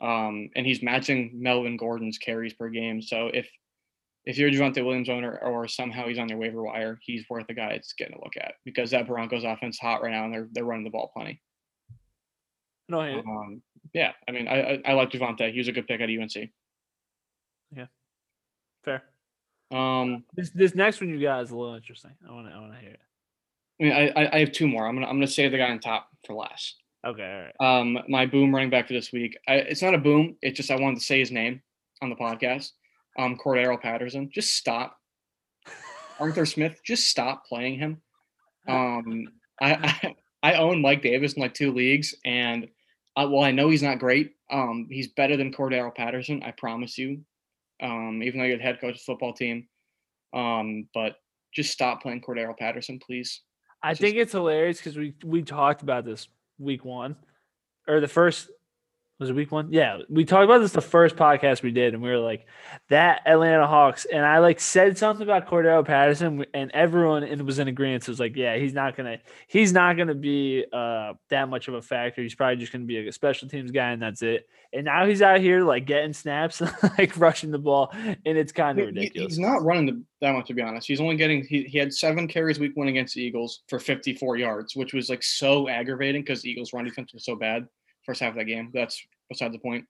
Um, 0.00 0.50
and 0.56 0.66
he's 0.66 0.82
matching 0.82 1.32
Melvin 1.34 1.76
Gordon's 1.76 2.18
carries 2.18 2.54
per 2.54 2.68
game. 2.68 3.02
So 3.02 3.28
if 3.32 3.48
if 4.26 4.36
you're 4.38 4.48
a 4.48 4.52
Javonte 4.52 4.84
Williams 4.84 5.08
owner 5.08 5.38
or 5.38 5.68
somehow 5.68 6.06
he's 6.08 6.18
on 6.18 6.28
your 6.28 6.38
waiver 6.38 6.62
wire, 6.62 6.98
he's 7.02 7.24
worth 7.30 7.46
a 7.48 7.54
guy 7.54 7.70
it's 7.70 7.92
getting 7.92 8.16
a 8.16 8.24
look 8.24 8.36
at 8.36 8.54
because 8.64 8.90
that 8.90 9.06
Broncos 9.06 9.44
offense 9.44 9.78
hot 9.78 10.02
right 10.02 10.10
now 10.12 10.24
and 10.24 10.34
they're 10.34 10.48
they're 10.52 10.64
running 10.64 10.84
the 10.84 10.90
ball 10.90 11.10
plenty. 11.14 11.40
No, 12.88 13.00
I- 13.00 13.14
Um, 13.18 13.62
yeah, 13.94 14.12
I 14.28 14.32
mean, 14.32 14.48
I 14.48 14.60
I, 14.74 14.82
I 14.86 14.92
like 14.94 15.10
Javonte. 15.10 15.52
He 15.52 15.58
was 15.58 15.68
a 15.68 15.72
good 15.72 15.86
pick 15.86 16.00
at 16.00 16.08
UNC. 16.10 16.50
Yeah, 17.74 17.86
fair. 18.84 19.02
Um, 19.70 20.24
This 20.34 20.50
this 20.50 20.74
next 20.74 21.00
one 21.00 21.10
you 21.10 21.20
got 21.20 21.42
is 21.42 21.50
a 21.50 21.56
little 21.56 21.74
interesting. 21.74 22.12
I 22.28 22.32
want 22.32 22.48
to 22.48 22.52
I 22.54 22.60
want 22.60 22.72
to 22.74 22.78
hear 22.80 22.90
it. 22.90 23.00
I 23.80 23.82
mean, 23.84 23.92
I, 23.92 24.08
I 24.22 24.36
I 24.36 24.38
have 24.40 24.52
two 24.52 24.66
more. 24.68 24.86
I'm 24.86 24.94
gonna 24.96 25.06
I'm 25.06 25.16
gonna 25.16 25.26
save 25.26 25.52
the 25.52 25.58
guy 25.58 25.70
on 25.70 25.78
top 25.80 26.08
for 26.26 26.34
last. 26.34 26.76
Okay, 27.06 27.50
all 27.60 27.66
right. 27.68 27.80
Um, 27.80 27.98
my 28.08 28.26
boom 28.26 28.52
running 28.54 28.70
back 28.70 28.86
for 28.88 28.92
this 28.94 29.12
week. 29.12 29.36
I, 29.46 29.54
it's 29.56 29.82
not 29.82 29.94
a 29.94 29.98
boom. 29.98 30.36
It's 30.42 30.56
just 30.56 30.70
I 30.70 30.76
wanted 30.80 30.98
to 30.98 31.04
say 31.04 31.18
his 31.20 31.30
name 31.30 31.62
on 32.02 32.08
the 32.10 32.16
podcast. 32.16 32.70
Um, 33.18 33.36
Cordarrelle 33.36 33.80
Patterson. 33.80 34.30
Just 34.32 34.54
stop. 34.54 34.98
Arthur 36.20 36.46
Smith. 36.46 36.80
Just 36.84 37.08
stop 37.08 37.46
playing 37.46 37.78
him. 37.78 38.00
Um, 38.68 39.28
I, 39.60 39.74
I 40.02 40.14
I 40.42 40.54
own 40.54 40.80
Mike 40.82 41.02
Davis 41.02 41.34
in 41.34 41.42
like 41.42 41.54
two 41.54 41.72
leagues, 41.72 42.14
and 42.24 42.68
uh, 43.16 43.26
while 43.26 43.44
I 43.44 43.50
know 43.52 43.70
he's 43.70 43.82
not 43.82 43.98
great, 43.98 44.32
um, 44.50 44.86
he's 44.90 45.08
better 45.08 45.36
than 45.36 45.52
Cordarrelle 45.52 45.94
Patterson. 45.94 46.42
I 46.42 46.52
promise 46.52 46.98
you. 46.98 47.22
Um, 47.82 48.22
even 48.22 48.38
though 48.40 48.46
you're 48.46 48.56
the 48.56 48.62
head 48.62 48.80
coach 48.80 48.94
of 48.94 48.98
the 48.98 49.04
football 49.04 49.34
team, 49.34 49.68
um, 50.32 50.88
but 50.94 51.16
just 51.54 51.72
stop 51.72 52.02
playing 52.02 52.22
Cordarrelle 52.22 52.56
Patterson, 52.56 52.98
please. 52.98 53.42
I 53.82 53.92
just- 53.92 54.00
think 54.00 54.16
it's 54.16 54.32
hilarious 54.32 54.78
because 54.78 54.96
we 54.96 55.14
we 55.24 55.42
talked 55.42 55.82
about 55.82 56.04
this 56.04 56.28
week 56.58 56.84
one, 56.84 57.16
or 57.86 58.00
the 58.00 58.08
first 58.08 58.50
was 59.18 59.30
it 59.30 59.32
week 59.34 59.50
one? 59.50 59.72
Yeah, 59.72 60.00
we 60.10 60.26
talked 60.26 60.44
about 60.44 60.58
this 60.58 60.72
the 60.72 60.82
first 60.82 61.16
podcast 61.16 61.62
we 61.62 61.70
did, 61.70 61.94
and 61.94 62.02
we 62.02 62.10
were 62.10 62.18
like 62.18 62.46
that 62.90 63.22
Atlanta 63.24 63.66
Hawks, 63.66 64.04
and 64.04 64.26
I 64.26 64.38
like 64.38 64.60
said 64.60 64.98
something 64.98 65.22
about 65.22 65.48
Cordarrelle 65.48 65.86
Patterson, 65.86 66.44
and 66.52 66.70
everyone 66.72 67.22
in, 67.22 67.46
was 67.46 67.58
in 67.58 67.66
agreement. 67.66 68.04
So 68.04 68.10
it 68.10 68.12
was 68.12 68.20
like, 68.20 68.36
yeah, 68.36 68.56
he's 68.56 68.74
not 68.74 68.94
gonna 68.94 69.18
he's 69.48 69.72
not 69.72 69.96
gonna 69.96 70.14
be 70.14 70.66
uh 70.70 71.14
that 71.30 71.48
much 71.48 71.68
of 71.68 71.74
a 71.74 71.82
factor. 71.82 72.20
He's 72.20 72.34
probably 72.34 72.56
just 72.56 72.72
gonna 72.72 72.84
be 72.84 73.08
a 73.08 73.12
special 73.12 73.48
teams 73.48 73.70
guy, 73.70 73.92
and 73.92 74.02
that's 74.02 74.20
it. 74.20 74.48
And 74.74 74.84
now 74.84 75.06
he's 75.06 75.22
out 75.22 75.40
here 75.40 75.62
like 75.62 75.86
getting 75.86 76.12
snaps, 76.12 76.60
like 76.98 77.16
rushing 77.16 77.50
the 77.50 77.58
ball, 77.58 77.90
and 77.94 78.20
it's 78.26 78.52
kind 78.52 78.78
of 78.78 78.86
ridiculous. 78.86 79.32
he's 79.32 79.38
not 79.38 79.64
running 79.64 79.86
the, 79.86 80.02
that 80.20 80.32
much 80.32 80.48
to 80.48 80.54
be 80.54 80.60
honest. 80.60 80.88
He's 80.88 81.00
only 81.00 81.16
getting 81.16 81.42
he, 81.42 81.62
he 81.62 81.78
had 81.78 81.94
seven 81.94 82.28
carries 82.28 82.58
week 82.58 82.76
one 82.76 82.88
against 82.88 83.14
the 83.14 83.22
Eagles 83.22 83.62
for 83.68 83.78
54 83.78 84.36
yards, 84.36 84.76
which 84.76 84.92
was 84.92 85.08
like 85.08 85.22
so 85.22 85.70
aggravating 85.70 86.20
because 86.20 86.42
the 86.42 86.50
Eagles 86.50 86.74
run 86.74 86.84
defense 86.84 87.14
was 87.14 87.24
so 87.24 87.34
bad 87.34 87.66
first 88.06 88.20
half 88.20 88.30
of 88.30 88.36
that 88.36 88.44
game. 88.44 88.70
That's 88.72 89.04
beside 89.28 89.52
the 89.52 89.58
point. 89.58 89.84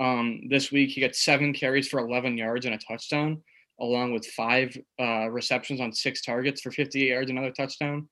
Um, 0.00 0.42
this 0.48 0.70
week 0.70 0.90
he 0.90 1.00
got 1.00 1.14
seven 1.14 1.52
carries 1.52 1.88
for 1.88 1.98
11 2.00 2.38
yards 2.38 2.66
and 2.66 2.74
a 2.74 2.78
touchdown, 2.78 3.42
along 3.80 4.12
with 4.12 4.26
five 4.26 4.76
uh, 5.00 5.28
receptions 5.28 5.80
on 5.80 5.92
six 5.92 6.22
targets 6.22 6.60
for 6.60 6.70
58 6.70 7.08
yards, 7.08 7.30
another 7.30 7.50
touchdown, 7.50 8.08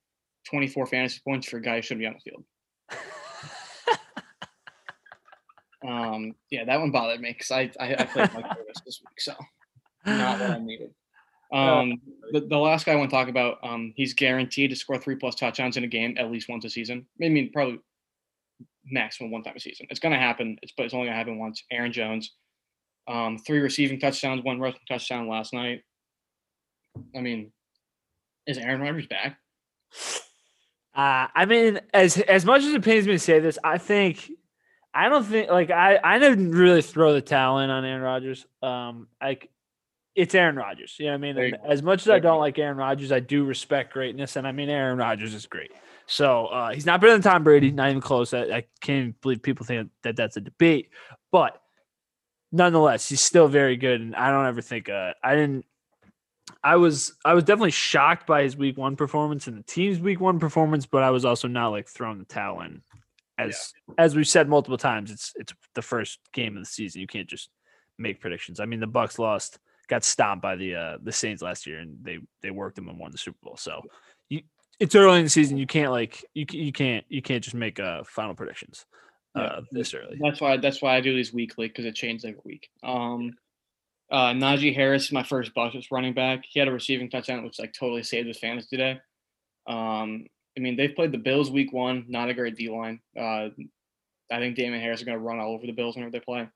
24 0.48 0.86
fantasy 0.86 1.20
points 1.24 1.48
for 1.48 1.58
a 1.58 1.62
guy 1.62 1.76
who 1.76 1.82
shouldn't 1.82 2.00
be 2.00 2.06
on 2.06 2.14
the 2.14 2.30
field. 2.30 2.44
Um, 5.86 6.34
yeah, 6.50 6.64
that 6.64 6.80
one 6.80 6.90
bothered 6.90 7.20
me 7.20 7.32
because 7.32 7.50
I, 7.50 7.70
I 7.78 7.94
I 7.94 8.04
played 8.04 8.32
Mike 8.32 8.48
Davis 8.56 8.80
this 8.86 9.02
week, 9.06 9.20
so 9.20 9.34
not 10.06 10.40
what 10.40 10.50
I 10.50 10.58
needed. 10.58 10.90
Um, 11.52 12.00
the, 12.32 12.40
the 12.40 12.58
last 12.58 12.84
guy 12.84 12.92
I 12.92 12.96
want 12.96 13.10
to 13.10 13.16
talk 13.16 13.28
about, 13.28 13.58
um, 13.62 13.92
he's 13.94 14.12
guaranteed 14.12 14.70
to 14.70 14.76
score 14.76 14.98
three 14.98 15.14
plus 15.14 15.36
touchdowns 15.36 15.76
in 15.76 15.84
a 15.84 15.86
game 15.86 16.16
at 16.18 16.28
least 16.28 16.48
once 16.48 16.64
a 16.64 16.70
season. 16.70 17.06
I 17.22 17.28
mean, 17.28 17.52
probably 17.52 17.78
maximum 18.84 19.30
one 19.30 19.42
time 19.42 19.54
a 19.56 19.60
season. 19.60 19.86
It's 19.90 20.00
gonna 20.00 20.18
happen. 20.18 20.56
It's 20.62 20.72
but 20.76 20.84
it's 20.84 20.94
only 20.94 21.06
gonna 21.06 21.16
happen 21.18 21.38
once. 21.38 21.62
Aaron 21.70 21.92
Jones, 21.92 22.32
um, 23.08 23.38
three 23.38 23.60
receiving 23.60 23.98
touchdowns, 24.00 24.42
one 24.44 24.60
rushing 24.60 24.80
touchdown 24.88 25.28
last 25.28 25.52
night. 25.52 25.82
I 27.16 27.20
mean, 27.20 27.52
is 28.46 28.58
Aaron 28.58 28.80
Rodgers 28.80 29.06
back? 29.06 29.38
Uh, 30.94 31.26
I 31.34 31.44
mean, 31.46 31.80
as 31.92 32.18
as 32.18 32.44
much 32.44 32.62
as 32.62 32.72
it 32.72 32.84
pains 32.84 33.06
me 33.06 33.14
to 33.14 33.18
say 33.18 33.40
this, 33.40 33.58
I 33.64 33.78
think 33.78 34.30
I 34.92 35.08
don't 35.08 35.24
think 35.24 35.50
like 35.50 35.70
I 35.70 35.98
I 36.02 36.18
didn't 36.18 36.52
really 36.52 36.82
throw 36.82 37.12
the 37.12 37.20
towel 37.20 37.58
in 37.58 37.70
on 37.70 37.84
Aaron 37.84 38.02
Rodgers. 38.02 38.46
Um, 38.62 39.08
like 39.20 39.50
it's 40.14 40.36
Aaron 40.36 40.54
Rodgers. 40.54 40.94
You 41.00 41.06
know 41.06 41.12
what 41.12 41.14
I 41.14 41.18
mean? 41.18 41.34
There 41.34 41.46
you 41.48 41.54
And 41.54 41.62
go. 41.64 41.68
as 41.68 41.82
much 41.82 42.02
as 42.02 42.10
I 42.10 42.20
don't 42.20 42.38
like 42.38 42.56
Aaron 42.60 42.76
Rodgers, 42.76 43.10
I 43.10 43.18
do 43.18 43.44
respect 43.44 43.92
greatness, 43.92 44.36
and 44.36 44.46
I 44.46 44.52
mean 44.52 44.68
Aaron 44.68 44.96
Rodgers 44.96 45.34
is 45.34 45.46
great. 45.46 45.72
So 46.06 46.46
uh, 46.46 46.72
he's 46.72 46.86
not 46.86 47.00
better 47.00 47.12
than 47.12 47.22
Tom 47.22 47.44
Brady, 47.44 47.70
not 47.70 47.88
even 47.88 48.00
close. 48.00 48.34
I, 48.34 48.42
I 48.42 48.64
can't 48.80 49.18
believe 49.20 49.42
people 49.42 49.64
think 49.64 49.90
that 50.02 50.16
that's 50.16 50.36
a 50.36 50.40
debate, 50.40 50.90
but 51.32 51.60
nonetheless, 52.52 53.08
he's 53.08 53.20
still 53.20 53.48
very 53.48 53.76
good, 53.76 54.00
and 54.00 54.14
I 54.14 54.30
don't 54.30 54.46
ever 54.46 54.62
think 54.62 54.88
uh, 54.88 55.12
I 55.22 55.34
didn't. 55.34 55.66
I 56.62 56.76
was 56.76 57.14
I 57.24 57.34
was 57.34 57.44
definitely 57.44 57.72
shocked 57.72 58.26
by 58.26 58.42
his 58.42 58.56
week 58.56 58.78
one 58.78 58.96
performance 58.96 59.46
and 59.46 59.58
the 59.58 59.62
team's 59.62 59.98
week 59.98 60.20
one 60.20 60.38
performance, 60.38 60.86
but 60.86 61.02
I 61.02 61.10
was 61.10 61.24
also 61.24 61.48
not 61.48 61.68
like 61.68 61.88
throwing 61.88 62.18
the 62.18 62.24
towel 62.24 62.60
in. 62.62 62.82
As 63.36 63.72
as 63.98 64.14
we've 64.14 64.28
said 64.28 64.48
multiple 64.48 64.78
times, 64.78 65.10
it's 65.10 65.32
it's 65.36 65.52
the 65.74 65.82
first 65.82 66.20
game 66.32 66.56
of 66.56 66.62
the 66.62 66.68
season. 66.68 67.00
You 67.00 67.06
can't 67.06 67.28
just 67.28 67.50
make 67.98 68.20
predictions. 68.20 68.60
I 68.60 68.66
mean, 68.66 68.80
the 68.80 68.86
Bucs 68.86 69.18
lost, 69.18 69.58
got 69.88 70.04
stomped 70.04 70.42
by 70.42 70.56
the 70.56 70.74
uh 70.74 70.98
the 71.02 71.12
Saints 71.12 71.42
last 71.42 71.66
year, 71.66 71.80
and 71.80 71.96
they 72.02 72.18
they 72.42 72.50
worked 72.50 72.76
them 72.76 72.88
and 72.88 72.98
won 72.98 73.10
the 73.10 73.18
Super 73.18 73.38
Bowl. 73.42 73.56
So 73.56 73.82
it's 74.80 74.94
early 74.94 75.18
in 75.18 75.24
the 75.24 75.30
season. 75.30 75.56
You 75.56 75.66
can't 75.66 75.90
like 75.92 76.24
you 76.34 76.46
you 76.50 76.72
can't 76.72 77.04
you 77.08 77.22
can't 77.22 77.42
just 77.42 77.54
make 77.54 77.78
uh 77.80 78.02
final 78.04 78.34
predictions 78.34 78.86
uh 79.36 79.40
Yeah. 79.40 79.60
this 79.72 79.94
early. 79.94 80.18
That's 80.20 80.40
why 80.40 80.56
that's 80.56 80.80
why 80.82 80.96
I 80.96 81.00
do 81.00 81.14
these 81.14 81.32
weekly 81.32 81.68
because 81.68 81.84
it 81.84 81.94
changes 81.94 82.24
every 82.24 82.40
week. 82.44 82.68
Um, 82.82 83.36
uh, 84.10 84.32
Najee 84.32 84.74
Harris, 84.74 85.10
my 85.10 85.22
first 85.22 85.54
Bucks 85.54 85.76
running 85.90 86.12
back. 86.14 86.44
He 86.48 86.58
had 86.60 86.68
a 86.68 86.72
receiving 86.72 87.08
touchdown, 87.10 87.42
which 87.44 87.58
like 87.58 87.72
totally 87.72 88.02
saved 88.02 88.28
his 88.28 88.38
fantasy 88.38 88.68
today. 88.76 89.00
Um, 89.66 90.26
I 90.56 90.60
mean, 90.60 90.76
they've 90.76 90.94
played 90.94 91.10
the 91.10 91.18
Bills 91.18 91.50
week 91.50 91.72
one, 91.72 92.04
not 92.08 92.28
a 92.28 92.34
great 92.34 92.54
D 92.54 92.68
line. 92.68 93.00
Uh, 93.18 93.48
I 94.30 94.38
think 94.38 94.56
Damien 94.56 94.80
Harris 94.80 95.00
is 95.00 95.04
going 95.06 95.18
to 95.18 95.22
run 95.24 95.40
all 95.40 95.54
over 95.54 95.66
the 95.66 95.72
Bills 95.72 95.96
whenever 95.96 96.12
they 96.12 96.20
play. 96.20 96.40
I'm 96.40 96.50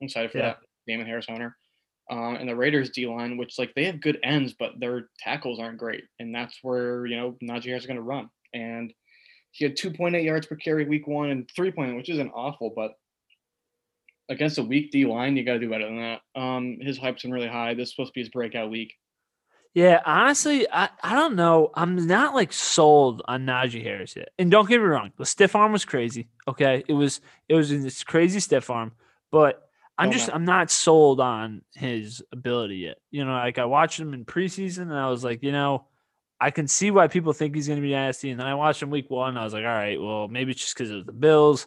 excited 0.00 0.30
for 0.30 0.38
Yeah. 0.38 0.44
that. 0.50 0.58
Damien 0.86 1.06
Harris 1.08 1.26
owner. 1.28 1.56
Um, 2.10 2.36
and 2.36 2.48
the 2.48 2.56
Raiders 2.56 2.90
D 2.90 3.06
line, 3.06 3.36
which 3.36 3.58
like 3.58 3.74
they 3.74 3.84
have 3.84 4.00
good 4.00 4.18
ends, 4.22 4.54
but 4.58 4.80
their 4.80 5.08
tackles 5.18 5.58
aren't 5.58 5.78
great, 5.78 6.04
and 6.18 6.34
that's 6.34 6.58
where 6.62 7.04
you 7.06 7.16
know 7.16 7.36
Najee 7.42 7.66
Harris 7.66 7.82
is 7.82 7.86
going 7.86 7.96
to 7.96 8.02
run. 8.02 8.30
And 8.54 8.92
he 9.50 9.64
had 9.64 9.76
2.8 9.76 10.24
yards 10.24 10.46
per 10.46 10.56
carry 10.56 10.86
week 10.86 11.06
one 11.06 11.30
and 11.30 11.48
3.8, 11.58 11.96
which 11.96 12.08
isn't 12.08 12.32
awful, 12.34 12.72
but 12.74 12.92
against 14.28 14.58
a 14.58 14.62
weak 14.62 14.90
D 14.90 15.06
line, 15.06 15.36
you 15.36 15.44
got 15.44 15.54
to 15.54 15.58
do 15.58 15.70
better 15.70 15.86
than 15.86 16.00
that. 16.00 16.20
Um, 16.40 16.78
his 16.80 16.98
hype's 16.98 17.22
been 17.22 17.32
really 17.32 17.48
high. 17.48 17.74
This 17.74 17.88
is 17.88 17.94
supposed 17.94 18.10
to 18.10 18.14
be 18.14 18.20
his 18.20 18.28
breakout 18.28 18.70
week. 18.70 18.94
Yeah, 19.74 20.00
honestly, 20.04 20.66
I, 20.72 20.88
I 21.02 21.14
don't 21.14 21.36
know. 21.36 21.70
I'm 21.74 22.06
not 22.06 22.34
like 22.34 22.52
sold 22.52 23.22
on 23.26 23.46
Najee 23.46 23.82
Harris 23.82 24.16
yet. 24.16 24.30
And 24.38 24.50
don't 24.50 24.68
get 24.68 24.80
me 24.80 24.86
wrong, 24.86 25.12
the 25.16 25.26
stiff 25.26 25.54
arm 25.54 25.72
was 25.72 25.84
crazy. 25.84 26.28
Okay, 26.46 26.82
it 26.88 26.94
was 26.94 27.20
it 27.48 27.54
was 27.54 27.70
this 27.70 28.02
crazy 28.02 28.40
stiff 28.40 28.70
arm, 28.70 28.92
but 29.30 29.67
I'm 29.98 30.10
Oh, 30.10 30.12
just 30.12 30.28
no. 30.28 30.34
I'm 30.34 30.44
not 30.44 30.70
sold 30.70 31.20
on 31.20 31.62
his 31.74 32.22
ability 32.32 32.76
yet. 32.76 32.98
You 33.10 33.24
know, 33.24 33.32
like 33.32 33.58
I 33.58 33.64
watched 33.64 33.98
him 33.98 34.14
in 34.14 34.24
preseason, 34.24 34.82
and 34.82 34.94
I 34.94 35.10
was 35.10 35.24
like, 35.24 35.42
you 35.42 35.52
know, 35.52 35.86
I 36.40 36.50
can 36.52 36.68
see 36.68 36.90
why 36.92 37.08
people 37.08 37.32
think 37.32 37.54
he's 37.54 37.66
going 37.66 37.80
to 37.80 37.86
be 37.86 37.90
nasty. 37.92 38.30
And 38.30 38.38
then 38.38 38.46
I 38.46 38.54
watched 38.54 38.80
him 38.82 38.90
week 38.90 39.10
one, 39.10 39.30
and 39.30 39.38
I 39.38 39.44
was 39.44 39.52
like, 39.52 39.64
all 39.64 39.68
right, 39.68 40.00
well, 40.00 40.28
maybe 40.28 40.52
it's 40.52 40.60
just 40.60 40.76
because 40.76 40.90
of 40.92 41.04
the 41.04 41.12
Bills. 41.12 41.66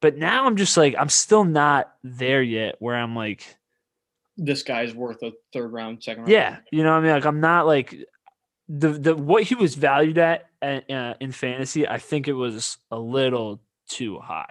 But 0.00 0.16
now 0.16 0.46
I'm 0.46 0.56
just 0.56 0.76
like, 0.76 0.94
I'm 0.98 1.08
still 1.08 1.42
not 1.44 1.92
there 2.04 2.42
yet, 2.42 2.76
where 2.78 2.94
I'm 2.94 3.16
like, 3.16 3.56
This 4.36 4.62
guy's 4.62 4.94
worth 4.94 5.22
a 5.22 5.32
third 5.52 5.72
round, 5.72 6.02
second 6.04 6.22
round. 6.22 6.32
yeah, 6.32 6.58
you 6.70 6.82
know 6.84 6.90
what 6.92 6.98
I 6.98 7.00
mean. 7.00 7.12
Like 7.12 7.24
I'm 7.24 7.40
not 7.40 7.66
like 7.66 7.96
the 8.68 8.90
the 8.90 9.14
what 9.16 9.42
he 9.44 9.54
was 9.54 9.74
valued 9.74 10.18
at 10.18 10.50
uh, 10.62 11.14
in 11.20 11.32
fantasy. 11.32 11.88
I 11.88 11.98
think 11.98 12.28
it 12.28 12.32
was 12.34 12.78
a 12.90 12.98
little 12.98 13.60
too 13.88 14.18
high, 14.18 14.50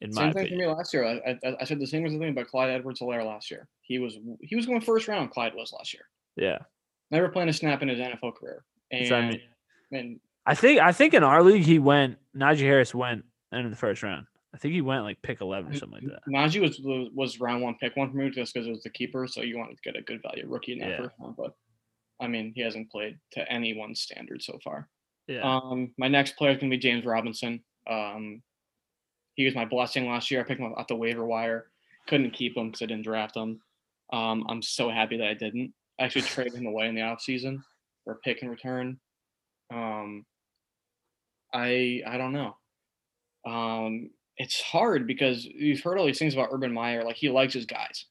in 0.00 0.10
my 0.14 0.22
Same 0.24 0.32
thing 0.32 0.48
for 0.48 0.54
me 0.54 0.66
last 0.66 0.94
year. 0.94 1.04
I, 1.04 1.38
I, 1.44 1.56
I 1.60 1.64
said 1.64 1.80
the 1.80 1.86
same 1.86 2.04
thing 2.06 2.28
about 2.30 2.46
Clyde 2.46 2.70
Edwards-Helaire 2.70 3.24
last 3.26 3.50
year. 3.50 3.66
He 3.82 3.98
was 3.98 4.18
he 4.40 4.54
was 4.56 4.66
going 4.66 4.80
first 4.80 5.08
round. 5.08 5.30
Clyde 5.30 5.54
was 5.54 5.72
last 5.72 5.92
year. 5.94 6.04
Yeah, 6.36 6.58
Never 7.10 7.28
playing 7.28 7.48
a 7.48 7.52
snap 7.52 7.82
in 7.82 7.88
his 7.88 7.98
NFL 7.98 8.36
career. 8.36 8.64
What 8.90 9.12
I 9.12 9.18
And, 9.18 9.28
mean. 9.30 9.40
and 9.92 10.20
I 10.46 10.54
think 10.54 10.80
I 10.80 10.92
think 10.92 11.14
in 11.14 11.22
our 11.24 11.42
league 11.42 11.64
he 11.64 11.78
went. 11.78 12.18
Najee 12.36 12.60
Harris 12.60 12.94
went 12.94 13.24
in 13.52 13.68
the 13.70 13.76
first 13.76 14.02
round. 14.02 14.26
I 14.54 14.58
think 14.58 14.72
he 14.74 14.80
went 14.80 15.02
like 15.04 15.20
pick 15.22 15.40
eleven 15.40 15.72
or 15.72 15.74
something 15.76 16.00
like 16.00 16.10
that. 16.10 16.22
Najee 16.30 16.60
was 16.60 16.78
was- 16.80 17.10
was 17.14 17.40
round 17.40 17.62
one 17.62 17.74
pick 17.80 17.96
one 17.96 18.10
for 18.10 18.16
me 18.16 18.30
just 18.30 18.54
because 18.54 18.66
it 18.66 18.70
was 18.70 18.82
the 18.82 18.90
keeper, 18.90 19.26
so 19.26 19.42
you 19.42 19.58
wanted 19.58 19.76
to 19.76 19.82
get 19.82 19.96
a 19.96 20.02
good 20.02 20.22
value 20.22 20.44
rookie 20.46 20.72
in 20.74 20.78
that 20.78 20.90
Yeah. 20.90 20.96
first 20.98 21.14
round. 21.20 21.36
But 21.36 21.54
I 22.20 22.28
mean, 22.28 22.52
he 22.54 22.60
hasn't 22.62 22.90
played 22.90 23.18
to 23.32 23.52
anyone's 23.52 24.00
standard 24.00 24.42
so 24.42 24.58
far. 24.64 24.88
Yeah, 25.26 25.40
Um, 25.42 25.92
my 25.98 26.08
next 26.08 26.36
player 26.36 26.52
is 26.52 26.58
gonna 26.58 26.70
be 26.70 26.78
James 26.78 27.04
Robinson. 27.04 27.62
Um, 27.86 28.42
he 29.38 29.46
was 29.46 29.54
my 29.54 29.64
blessing 29.64 30.08
last 30.10 30.30
year. 30.30 30.40
I 30.40 30.44
picked 30.44 30.60
him 30.60 30.72
up 30.72 30.78
at 30.78 30.88
the 30.88 30.96
waiver 30.96 31.24
wire. 31.24 31.68
Couldn't 32.08 32.32
keep 32.32 32.56
him 32.56 32.66
because 32.68 32.82
I 32.82 32.86
didn't 32.86 33.04
draft 33.04 33.36
him. 33.36 33.60
Um, 34.12 34.44
I'm 34.48 34.62
so 34.62 34.90
happy 34.90 35.16
that 35.18 35.28
I 35.28 35.34
didn't. 35.34 35.72
I 36.00 36.04
actually 36.04 36.22
traded 36.34 36.54
him 36.54 36.66
away 36.66 36.88
in 36.88 36.96
the 36.96 37.02
offseason 37.02 37.62
for 38.04 38.14
a 38.14 38.16
pick 38.16 38.42
and 38.42 38.50
return. 38.50 38.98
Um, 39.72 40.26
I 41.54 42.02
I 42.06 42.18
don't 42.18 42.32
know. 42.32 42.56
Um, 43.46 44.10
it's 44.38 44.60
hard 44.60 45.06
because 45.06 45.44
you've 45.44 45.80
heard 45.82 45.98
all 45.98 46.06
these 46.06 46.18
things 46.18 46.34
about 46.34 46.50
Urban 46.52 46.72
Meyer. 46.72 47.04
Like 47.04 47.16
he 47.16 47.30
likes 47.30 47.54
his 47.54 47.66
guys. 47.66 48.06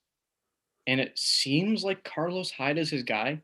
and 0.88 1.00
it 1.02 1.18
seems 1.20 1.84
like 1.84 2.04
Carlos 2.04 2.52
Hyde 2.52 2.78
is 2.78 2.90
his 2.90 3.04
guy. 3.04 3.42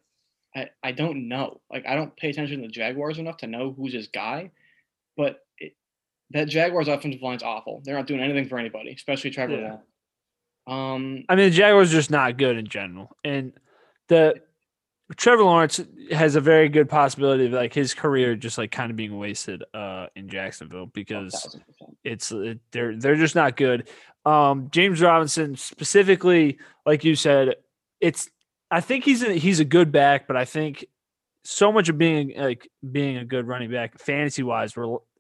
I, 0.56 0.70
I 0.84 0.92
don't 0.94 1.28
know. 1.28 1.62
Like 1.72 1.86
I 1.88 1.96
don't 1.96 2.16
pay 2.18 2.30
attention 2.30 2.62
to 2.62 2.68
the 2.68 2.72
Jaguars 2.74 3.20
enough 3.20 3.38
to 3.38 3.48
know 3.48 3.74
who's 3.74 3.94
his 3.94 4.08
guy, 4.08 4.52
but 5.18 5.40
that 6.34 6.48
Jaguars 6.50 6.88
offensive 6.88 7.22
line's 7.22 7.44
awful. 7.44 7.82
They're 7.84 7.96
not 7.96 8.08
doing 8.08 8.22
anything 8.22 8.48
for 8.48 8.58
anybody, 8.58 8.92
especially 8.92 9.30
Trevor 9.32 9.54
Yeah. 9.54 9.60
Lawrence. 9.62 9.84
Um, 10.66 11.26
I 11.30 11.36
mean, 11.36 11.50
the 11.50 11.56
Jaguars 11.56 11.92
are 11.92 11.98
just 11.98 12.12
not 12.12 12.38
good 12.38 12.58
in 12.58 12.68
general, 12.68 13.16
and 13.24 13.52
the 14.08 14.36
Trevor 15.18 15.44
Lawrence 15.44 15.82
has 16.12 16.36
a 16.36 16.42
very 16.42 16.70
good 16.70 16.90
possibility 16.90 17.46
of 17.48 17.52
like 17.52 17.74
his 17.74 17.94
career 17.94 18.36
just 18.36 18.58
like 18.58 18.72
kind 18.72 18.90
of 18.90 18.96
being 18.96 19.18
wasted 19.18 19.64
uh 19.74 20.08
in 20.16 20.30
Jacksonville 20.30 20.86
because 20.88 21.34
1000%. 21.82 21.94
it's 22.04 22.32
it, 22.32 22.60
they're 22.72 22.96
they're 22.96 23.16
just 23.18 23.36
not 23.36 23.58
good. 23.58 23.90
Um, 24.26 24.70
James 24.72 25.02
Robinson 25.02 25.58
specifically, 25.58 26.58
like 26.86 27.04
you 27.04 27.16
said, 27.16 27.56
it's 28.00 28.30
I 28.72 28.80
think 28.80 29.04
he's 29.04 29.22
a, 29.22 29.34
he's 29.34 29.60
a 29.60 29.66
good 29.66 29.92
back, 29.92 30.26
but 30.28 30.38
I 30.38 30.46
think 30.46 30.86
so 31.44 31.72
much 31.74 31.90
of 31.90 31.98
being 31.98 32.34
like 32.38 32.70
being 32.90 33.18
a 33.18 33.26
good 33.26 33.46
running 33.46 33.70
back 33.70 34.00
fantasy 34.00 34.44
wise 34.44 34.72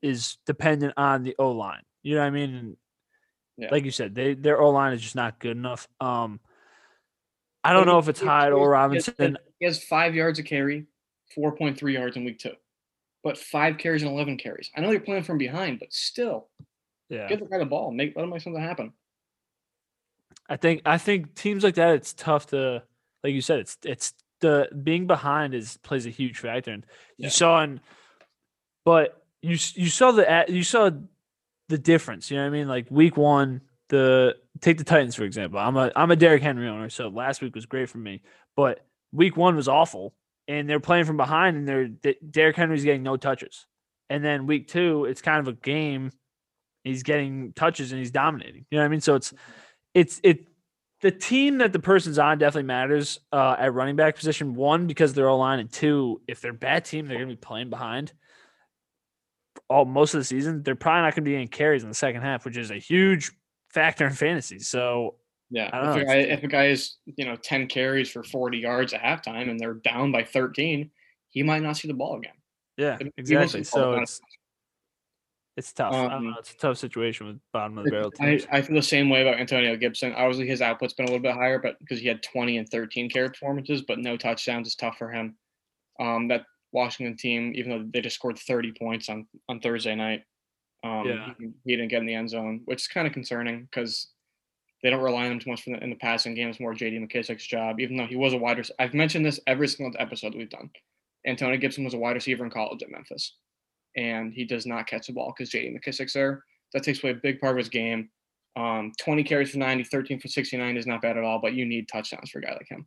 is 0.03 0.37
dependent 0.45 0.93
on 0.97 1.23
the 1.23 1.35
O 1.39 1.51
line. 1.51 1.81
You 2.03 2.15
know 2.15 2.21
what 2.21 2.27
I 2.27 2.31
mean? 2.31 2.53
And 2.53 2.77
Yeah. 3.57 3.69
like 3.71 3.85
you 3.85 3.91
said, 3.91 4.13
they 4.13 4.35
their 4.35 4.61
O 4.61 4.69
line 4.69 4.93
is 4.93 5.01
just 5.01 5.15
not 5.15 5.39
good 5.39 5.57
enough. 5.57 5.87
Um, 5.99 6.39
I 7.63 7.71
don't 7.73 7.87
know 7.87 7.97
if 7.97 8.09
it's 8.09 8.19
Hyde 8.19 8.51
or 8.51 8.69
Robinson. 8.69 9.37
He 9.59 9.65
has 9.65 9.81
five 9.81 10.13
yards 10.13 10.37
a 10.37 10.43
carry, 10.43 10.85
4.3 11.35 11.93
yards 11.93 12.17
in 12.17 12.25
week 12.25 12.37
two, 12.39 12.53
but 13.23 13.37
five 13.37 13.77
carries 13.77 14.03
and 14.03 14.11
11 14.11 14.37
carries. 14.37 14.69
I 14.75 14.81
know 14.81 14.91
you're 14.91 14.99
playing 14.99 15.23
from 15.23 15.37
behind, 15.37 15.79
but 15.79 15.93
still, 15.93 16.49
Yeah, 17.09 17.29
give 17.29 17.39
the 17.39 17.45
guy 17.45 17.59
the 17.59 17.65
ball. 17.65 17.91
Make 17.91 18.15
let 18.15 18.23
him 18.23 18.31
make 18.31 18.41
something 18.41 18.61
happen. 18.61 18.91
I 20.49 20.57
think 20.57 20.81
I 20.85 20.97
think 20.97 21.35
teams 21.35 21.63
like 21.63 21.75
that, 21.75 21.95
it's 21.95 22.13
tough 22.13 22.47
to, 22.47 22.83
like 23.23 23.33
you 23.33 23.41
said, 23.41 23.59
it's 23.59 23.77
it's 23.85 24.13
the 24.41 24.67
being 24.83 25.07
behind 25.07 25.53
is 25.53 25.77
plays 25.77 26.05
a 26.05 26.09
huge 26.09 26.39
factor, 26.39 26.71
and 26.71 26.85
you 27.15 27.29
saw 27.29 27.63
in, 27.63 27.79
but 28.83 29.22
you 29.43 29.57
you 29.75 29.89
saw 29.89 30.11
the 30.11 30.45
you 30.47 30.63
saw 30.63 30.89
the 31.69 31.77
difference. 31.77 32.31
You 32.31 32.37
know 32.37 32.43
what 32.43 32.47
I 32.47 32.51
mean? 32.51 32.67
Like 32.67 32.87
week 32.89 33.17
one, 33.17 33.61
the 33.89 34.37
take 34.61 34.77
the 34.77 34.83
Titans 34.83 35.15
for 35.15 35.23
example. 35.23 35.59
I'm 35.59 35.75
a 35.75 35.91
I'm 35.95 36.11
a 36.11 36.15
Derrick 36.15 36.41
Henry 36.41 36.67
owner, 36.67 36.89
so 36.89 37.09
last 37.09 37.41
week 37.41 37.53
was 37.53 37.65
great 37.65 37.89
for 37.89 37.97
me, 37.97 38.21
but 38.55 38.85
week 39.11 39.35
one 39.35 39.55
was 39.55 39.67
awful, 39.67 40.15
and 40.47 40.67
they're 40.67 40.79
playing 40.79 41.05
from 41.05 41.17
behind, 41.17 41.57
and 41.57 41.67
they're 41.67 42.13
Derrick 42.31 42.55
Henry's 42.55 42.85
getting 42.85 43.03
no 43.03 43.17
touches, 43.17 43.67
and 44.09 44.23
then 44.23 44.47
week 44.47 44.69
two, 44.69 45.05
it's 45.05 45.21
kind 45.21 45.39
of 45.39 45.47
a 45.49 45.57
game. 45.57 46.11
He's 46.85 47.03
getting 47.03 47.53
touches 47.53 47.91
and 47.91 47.99
he's 47.99 48.11
dominating. 48.11 48.65
You 48.71 48.77
know 48.77 48.83
what 48.83 48.87
I 48.87 48.89
mean? 48.89 49.01
So 49.01 49.15
it's 49.15 49.33
it's 49.93 50.21
it 50.23 50.47
the 51.01 51.11
team 51.11 51.57
that 51.57 51.73
the 51.73 51.79
person's 51.79 52.17
on 52.17 52.37
definitely 52.37 52.63
matters 52.63 53.19
uh, 53.33 53.57
at 53.59 53.73
running 53.73 53.97
back 53.97 54.15
position. 54.15 54.55
One 54.55 54.87
because 54.87 55.13
they're 55.13 55.27
all 55.27 55.39
line, 55.39 55.59
and 55.59 55.69
two, 55.69 56.21
if 56.29 56.39
they're 56.39 56.53
bad 56.53 56.85
team, 56.85 57.07
they're 57.07 57.17
going 57.17 57.27
to 57.27 57.35
be 57.35 57.39
playing 57.39 57.69
behind 57.69 58.13
all 59.73 59.85
most 59.85 60.13
of 60.13 60.19
the 60.19 60.23
season. 60.23 60.61
They're 60.61 60.75
probably 60.75 61.01
not 61.01 61.15
going 61.15 61.25
to 61.25 61.29
be 61.29 61.35
in 61.35 61.47
carries 61.47 61.81
in 61.83 61.89
the 61.89 61.95
second 61.95 62.21
half, 62.21 62.45
which 62.45 62.57
is 62.57 62.69
a 62.69 62.75
huge 62.77 63.31
factor 63.73 64.05
in 64.05 64.13
fantasy. 64.13 64.59
So 64.59 65.15
Yeah, 65.49 65.69
I 65.73 65.81
don't 65.81 65.89
if, 65.89 65.95
know, 65.95 66.01
a 66.01 66.05
guy, 66.05 66.19
if 66.31 66.43
a 66.43 66.47
guy 66.47 66.67
is 66.67 66.97
you 67.05 67.25
know 67.25 67.35
10 67.35 67.67
carries 67.67 68.09
for 68.11 68.23
40 68.23 68.59
yards 68.59 68.93
at 68.93 69.01
halftime 69.01 69.49
and 69.49 69.59
they're 69.59 69.73
down 69.73 70.11
by 70.11 70.23
13, 70.23 70.91
he 71.31 71.43
might 71.43 71.63
not 71.63 71.77
see 71.77 71.87
the 71.87 71.93
ball 71.95 72.17
again. 72.17 72.35
yeah, 72.77 72.99
exactly. 73.17 73.63
So 73.63 73.93
it's 73.95 74.21
it's 75.55 75.71
tough. 75.73 75.93
I 75.93 76.01
don't 76.03 76.11
Um, 76.13 76.25
know. 76.31 76.35
It's 76.39 76.51
a 76.51 76.57
tough 76.57 76.77
situation 76.77 77.27
with 77.27 77.39
bottom 77.51 77.77
of 77.77 77.85
the 77.85 77.91
barrel 77.91 78.11
I. 78.19 78.39
I 78.51 78.61
feel 78.61 78.75
the 78.75 78.81
same 78.81 79.09
way 79.09 79.21
about 79.21 79.39
Antonio 79.39 79.75
Gibson. 79.75 80.13
Obviously, 80.13 80.47
his 80.47 80.61
output's 80.61 80.93
been 80.93 81.05
a 81.05 81.09
little 81.09 81.21
bit 81.21 81.33
higher, 81.35 81.59
but 81.59 81.77
because 81.79 81.99
he 81.99 82.07
had 82.07 82.23
20 82.23 82.57
and 82.57 82.67
13 82.69 83.09
carry 83.09 83.29
performances, 83.29 83.83
but 83.83 83.99
no 83.99 84.17
touchdowns 84.17 84.67
is 84.67 84.75
tough 84.75 84.97
for 84.97 85.11
him. 85.11 85.35
Um, 85.99 86.27
that 86.29 86.45
Washington 86.73 87.15
team, 87.15 87.53
even 87.55 87.69
though 87.71 87.85
they 87.93 88.01
just 88.01 88.15
scored 88.15 88.37
30 88.37 88.73
points 88.73 89.07
on 89.09 89.27
on 89.47 89.59
Thursday 89.61 89.95
night, 89.95 90.23
um, 90.83 91.05
Yeah. 91.07 91.33
he, 91.39 91.49
he 91.65 91.75
didn't 91.75 91.89
get 91.89 92.01
in 92.01 92.05
the 92.07 92.13
end 92.15 92.29
zone, 92.29 92.61
which 92.65 92.81
is 92.81 92.87
kind 92.87 93.07
of 93.07 93.13
concerning 93.13 93.63
because 93.63 94.09
they 94.81 94.89
don't 94.89 95.01
rely 95.01 95.25
on 95.25 95.31
him 95.31 95.39
too 95.39 95.49
much 95.51 95.65
in 95.65 95.73
the, 95.73 95.83
in 95.83 95.89
the 95.89 95.95
passing 95.95 96.33
game. 96.35 96.49
It's 96.49 96.59
more 96.59 96.73
J.D. 96.73 96.97
McKissick's 96.99 97.45
job, 97.47 97.79
even 97.79 97.95
though 97.95 98.05
he 98.07 98.17
was 98.17 98.33
a 98.33 98.37
wide 98.37 98.57
receiver. 98.57 98.75
I've 98.79 98.93
mentioned 98.93 99.25
this 99.25 99.39
every 99.47 99.67
single 99.69 99.95
episode 99.97 100.35
we've 100.35 100.49
done. 100.49 100.69
Antonio 101.25 101.55
Gibson 101.57 101.85
was 101.85 101.93
a 101.93 101.97
wide 101.97 102.15
receiver 102.15 102.43
in 102.43 102.51
college 102.51 102.83
at 102.83 102.89
Memphis, 102.91 103.37
and 103.95 104.33
he 104.33 104.43
does 104.43 104.65
not 104.65 104.87
catch 104.87 105.07
the 105.07 105.13
ball 105.13 105.33
because 105.35 105.49
J.D. 105.49 105.77
McKissick's 105.77 106.11
there. 106.13 106.43
That 106.73 106.83
takes 106.83 107.01
away 107.01 107.11
a 107.11 107.15
big 107.15 107.39
part 107.39 107.53
of 107.53 107.59
his 107.59 107.69
game. 107.69 108.09
Um, 108.57 108.91
20 108.99 109.23
carries 109.23 109.51
for 109.51 109.57
90, 109.59 109.85
13 109.85 110.19
for 110.19 110.27
69 110.27 110.75
is 110.75 110.85
not 110.85 111.01
bad 111.01 111.17
at 111.17 111.23
all, 111.23 111.39
but 111.39 111.53
you 111.53 111.65
need 111.65 111.87
touchdowns 111.87 112.29
for 112.29 112.39
a 112.39 112.41
guy 112.41 112.51
like 112.51 112.67
him. 112.67 112.85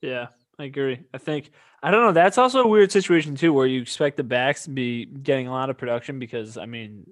Yeah, 0.00 0.28
I 0.58 0.64
agree. 0.64 1.00
I 1.12 1.18
think 1.18 1.50
I 1.82 1.90
don't 1.90 2.04
know. 2.04 2.12
That's 2.12 2.38
also 2.38 2.62
a 2.62 2.68
weird 2.68 2.92
situation 2.92 3.34
too, 3.34 3.52
where 3.52 3.66
you 3.66 3.80
expect 3.80 4.16
the 4.16 4.24
backs 4.24 4.64
to 4.64 4.70
be 4.70 5.06
getting 5.06 5.48
a 5.48 5.50
lot 5.50 5.70
of 5.70 5.78
production 5.78 6.18
because 6.18 6.56
I 6.56 6.66
mean, 6.66 7.04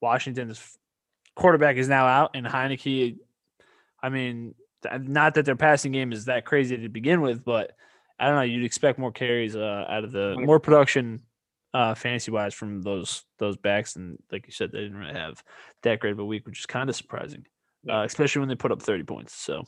Washington's 0.00 0.76
quarterback 1.34 1.76
is 1.76 1.88
now 1.88 2.06
out, 2.06 2.32
and 2.34 2.46
Heinicke. 2.46 3.16
I 4.02 4.08
mean, 4.08 4.54
not 5.00 5.34
that 5.34 5.44
their 5.44 5.56
passing 5.56 5.92
game 5.92 6.12
is 6.12 6.26
that 6.26 6.44
crazy 6.44 6.76
to 6.76 6.88
begin 6.88 7.20
with, 7.20 7.44
but 7.44 7.72
I 8.18 8.26
don't 8.26 8.36
know. 8.36 8.42
You'd 8.42 8.64
expect 8.64 8.98
more 8.98 9.12
carries 9.12 9.56
uh, 9.56 9.84
out 9.88 10.04
of 10.04 10.12
the 10.12 10.36
more 10.38 10.60
production, 10.60 11.22
uh, 11.72 11.94
fantasy 11.94 12.30
wise, 12.30 12.54
from 12.54 12.82
those 12.82 13.24
those 13.38 13.56
backs, 13.56 13.96
and 13.96 14.18
like 14.30 14.46
you 14.46 14.52
said, 14.52 14.72
they 14.72 14.80
didn't 14.80 14.98
really 14.98 15.14
have 15.14 15.42
that 15.82 16.00
great 16.00 16.12
of 16.12 16.18
a 16.18 16.24
week, 16.24 16.46
which 16.46 16.60
is 16.60 16.66
kind 16.66 16.90
of 16.90 16.96
surprising, 16.96 17.46
uh, 17.88 18.02
especially 18.02 18.40
when 18.40 18.48
they 18.48 18.54
put 18.54 18.72
up 18.72 18.82
thirty 18.82 19.04
points. 19.04 19.34
So 19.34 19.64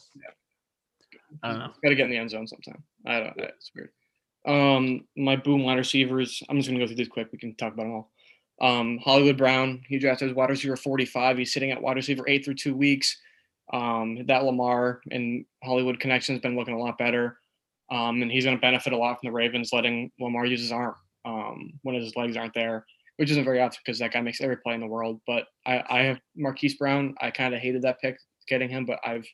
I 1.43 1.49
don't 1.49 1.59
know. 1.59 1.73
Got 1.83 1.91
to 1.91 1.95
get 1.95 2.05
in 2.05 2.11
the 2.11 2.17
end 2.17 2.31
zone 2.31 2.47
sometime. 2.47 2.83
I 3.07 3.21
don't. 3.21 3.35
It's 3.39 3.71
weird. 3.75 3.91
Um, 4.47 5.05
my 5.17 5.37
boom 5.37 5.65
wide 5.65 5.79
receivers. 5.79 6.43
I'm 6.49 6.57
just 6.57 6.69
gonna 6.69 6.81
go 6.81 6.87
through 6.87 6.97
these 6.97 7.09
quick. 7.09 7.29
We 7.33 7.39
can 7.39 7.55
talk 7.55 7.75
about 7.75 7.85
them 7.85 7.93
all. 7.93 8.11
Um, 8.61 8.99
Hollywood 8.99 9.37
Brown. 9.37 9.83
He 9.87 9.99
drafted 9.99 10.31
as 10.31 10.35
wide 10.35 10.51
receiver 10.51 10.77
45. 10.77 11.39
He's 11.39 11.53
sitting 11.53 11.71
at 11.71 11.81
wide 11.81 11.97
receiver 11.97 12.25
eight 12.29 12.45
through 12.45 12.55
two 12.55 12.75
weeks. 12.75 13.17
Um, 13.73 14.25
that 14.27 14.45
Lamar 14.45 15.01
and 15.11 15.45
Hollywood 15.63 16.01
connection 16.01 16.35
has 16.35 16.43
been 16.43 16.57
looking 16.57 16.75
a 16.75 16.79
lot 16.79 16.99
better. 16.99 17.39
Um, 17.91 18.23
and 18.23 18.31
he's 18.31 18.45
going 18.45 18.57
to 18.57 18.61
benefit 18.61 18.93
a 18.93 18.97
lot 18.97 19.21
from 19.21 19.29
the 19.29 19.33
Ravens 19.33 19.71
letting 19.73 20.11
Lamar 20.21 20.45
use 20.45 20.61
his 20.61 20.73
arm 20.73 20.95
um, 21.25 21.73
when 21.83 21.95
his 21.95 22.15
legs 22.17 22.37
aren't 22.37 22.55
there, 22.55 22.85
which 23.17 23.31
isn't 23.31 23.45
very 23.45 23.61
often 23.61 23.79
because 23.85 23.99
that 23.99 24.13
guy 24.13 24.21
makes 24.21 24.41
every 24.41 24.57
play 24.57 24.75
in 24.75 24.81
the 24.81 24.87
world. 24.87 25.21
But 25.27 25.47
I, 25.67 25.83
I 25.89 26.03
have 26.03 26.21
Marquise 26.37 26.75
Brown. 26.75 27.15
I 27.21 27.31
kind 27.31 27.55
of 27.55 27.61
hated 27.61 27.83
that 27.83 28.01
pick 28.01 28.19
getting 28.47 28.69
him, 28.69 28.85
but 28.85 28.99
I've 29.05 29.27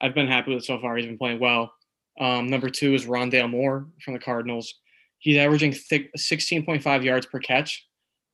I've 0.00 0.14
been 0.14 0.28
happy 0.28 0.54
with 0.54 0.62
it 0.62 0.66
so 0.66 0.78
far. 0.80 0.96
He's 0.96 1.06
been 1.06 1.18
playing 1.18 1.40
well. 1.40 1.72
Um, 2.20 2.46
number 2.46 2.70
two 2.70 2.94
is 2.94 3.06
Rondale 3.06 3.50
Moore 3.50 3.86
from 4.02 4.14
the 4.14 4.20
Cardinals. 4.20 4.72
He's 5.18 5.38
averaging 5.38 5.72
thick 5.72 6.10
16.5 6.16 7.04
yards 7.04 7.26
per 7.26 7.38
catch 7.38 7.86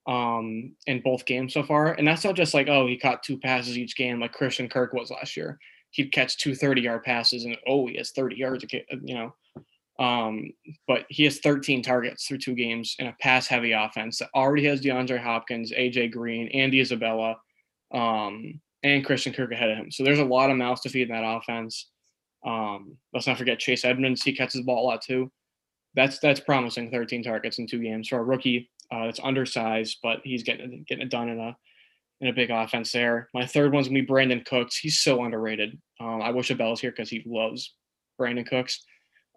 um, 0.06 0.74
in 0.86 1.00
both 1.00 1.24
games 1.24 1.54
so 1.54 1.62
far. 1.62 1.92
And 1.92 2.06
that's 2.06 2.24
not 2.24 2.34
just 2.34 2.54
like, 2.54 2.68
oh, 2.68 2.86
he 2.86 2.96
caught 2.96 3.22
two 3.22 3.38
passes 3.38 3.78
each 3.78 3.96
game 3.96 4.20
like 4.20 4.32
Christian 4.32 4.68
Kirk 4.68 4.92
was 4.92 5.10
last 5.10 5.36
year. 5.36 5.58
He'd 5.90 6.12
catch 6.12 6.38
two 6.38 6.54
30 6.54 6.80
yard 6.82 7.04
passes 7.04 7.44
and, 7.44 7.56
oh, 7.66 7.86
he 7.86 7.96
has 7.96 8.12
30 8.12 8.36
yards, 8.36 8.64
a 8.64 8.82
you 9.02 9.14
know. 9.14 9.34
Um, 9.98 10.52
but 10.88 11.04
he 11.10 11.24
has 11.24 11.38
13 11.40 11.82
targets 11.82 12.26
through 12.26 12.38
two 12.38 12.54
games 12.54 12.96
in 12.98 13.06
a 13.06 13.16
pass 13.20 13.46
heavy 13.46 13.72
offense 13.72 14.18
that 14.18 14.30
already 14.34 14.64
has 14.66 14.80
DeAndre 14.80 15.22
Hopkins, 15.22 15.70
AJ 15.72 16.12
Green, 16.12 16.48
Andy 16.48 16.80
Isabella, 16.80 17.36
um, 17.92 18.60
and 18.82 19.04
Christian 19.04 19.32
Kirk 19.32 19.52
ahead 19.52 19.70
of 19.70 19.78
him. 19.78 19.90
So 19.90 20.04
there's 20.04 20.18
a 20.18 20.24
lot 20.24 20.50
of 20.50 20.56
mouths 20.56 20.80
to 20.82 20.88
feed 20.88 21.08
in 21.08 21.14
that 21.14 21.24
offense. 21.24 21.88
Um, 22.44 22.96
let's 23.12 23.26
not 23.26 23.38
forget 23.38 23.58
Chase 23.58 23.84
Edmonds. 23.84 24.22
He 24.22 24.34
catches 24.34 24.60
the 24.60 24.64
ball 24.64 24.84
a 24.84 24.86
lot 24.86 25.02
too. 25.02 25.30
That's 25.94 26.18
that's 26.18 26.40
promising. 26.40 26.90
13 26.90 27.22
targets 27.22 27.58
in 27.58 27.66
two 27.66 27.82
games 27.82 28.08
for 28.08 28.18
a 28.18 28.24
rookie. 28.24 28.70
Uh, 28.90 29.06
that's 29.06 29.20
undersized, 29.22 29.98
but 30.02 30.20
he's 30.24 30.42
getting 30.42 30.84
getting 30.88 31.06
it 31.06 31.10
done 31.10 31.28
in 31.28 31.38
a 31.38 31.56
in 32.20 32.28
a 32.28 32.32
big 32.32 32.50
offense 32.50 32.92
there. 32.92 33.28
My 33.34 33.46
third 33.46 33.72
one's 33.72 33.88
gonna 33.88 34.00
be 34.00 34.06
Brandin 34.06 34.44
Cooks. 34.44 34.76
He's 34.76 35.00
so 35.00 35.24
underrated. 35.24 35.78
Um, 36.00 36.22
I 36.22 36.30
wish 36.30 36.50
Abel 36.50 36.70
was 36.70 36.80
here 36.80 36.90
because 36.90 37.10
he 37.10 37.22
loves 37.26 37.74
Brandin 38.20 38.46
Cooks. 38.46 38.84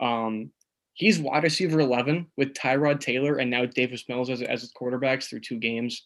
Um, 0.01 0.51
he's 0.93 1.20
wide 1.20 1.43
receiver 1.43 1.80
11 1.80 2.28
with 2.38 2.53
Tyrod 2.53 2.99
Taylor 2.99 3.38
and 3.38 3.51
now 3.51 3.65
Davis 3.65 4.05
Mills 4.09 4.30
as, 4.30 4.41
as 4.41 4.61
his 4.61 4.74
quarterbacks 4.74 5.26
through 5.26 5.41
two 5.41 5.59
games. 5.59 6.03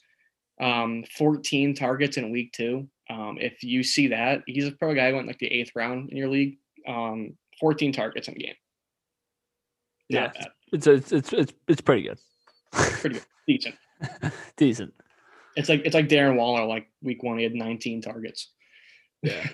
Um, 0.60 1.06
14 1.18 1.74
targets 1.76 2.18
in 2.18 2.32
week 2.32 2.52
two. 2.52 2.90
Um, 3.10 3.38
if 3.40 3.64
you 3.64 3.84
see 3.84 4.08
that, 4.10 4.44
he's 4.46 4.68
a 4.68 4.72
pro 4.72 4.94
guy 4.94 5.10
who 5.10 5.16
went 5.16 5.28
like 5.28 5.40
the 5.40 5.48
eighth 5.52 5.72
round 5.76 6.10
in 6.12 6.18
your 6.18 6.30
league. 6.30 6.58
Um, 6.88 7.36
14 7.60 7.92
targets 7.92 8.28
in 8.28 8.36
a 8.36 8.38
game. 8.38 8.54
Not 10.10 10.36
Yeah. 10.36 10.42
bad. 10.42 10.52
It's 10.72 10.88
it's 10.88 11.12
it's 11.12 11.34
it's, 11.34 11.54
it's 11.68 11.82
pretty 11.82 12.04
good. 12.04 12.20
Pretty 12.72 13.16
good. 13.16 13.26
Decent. 13.48 13.76
Decent. 14.58 14.94
It's 15.56 15.68
like 15.70 15.82
it's 15.84 15.96
like 15.96 16.08
Darren 16.08 16.36
Waller, 16.38 16.66
like 16.66 16.88
week 17.02 17.24
one, 17.24 17.38
he 17.40 17.44
had 17.44 17.56
19 17.56 18.02
targets. 18.02 18.52
Yeah. 19.24 19.48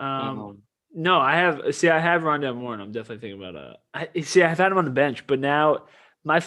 Um, 0.00 0.08
Um, 0.40 0.62
no, 0.92 1.18
I 1.20 1.36
have 1.36 1.74
see, 1.74 1.88
I 1.88 2.00
have 2.00 2.22
Rondale 2.22 2.56
Moore, 2.56 2.72
and 2.74 2.82
I'm 2.82 2.90
definitely 2.92 3.18
thinking 3.18 3.40
about 3.42 3.56
uh, 3.56 3.74
I 3.94 4.20
see, 4.22 4.42
I've 4.42 4.58
had 4.58 4.72
him 4.72 4.78
on 4.78 4.84
the 4.84 4.90
bench, 4.90 5.24
but 5.26 5.38
now 5.38 5.84
my 6.24 6.42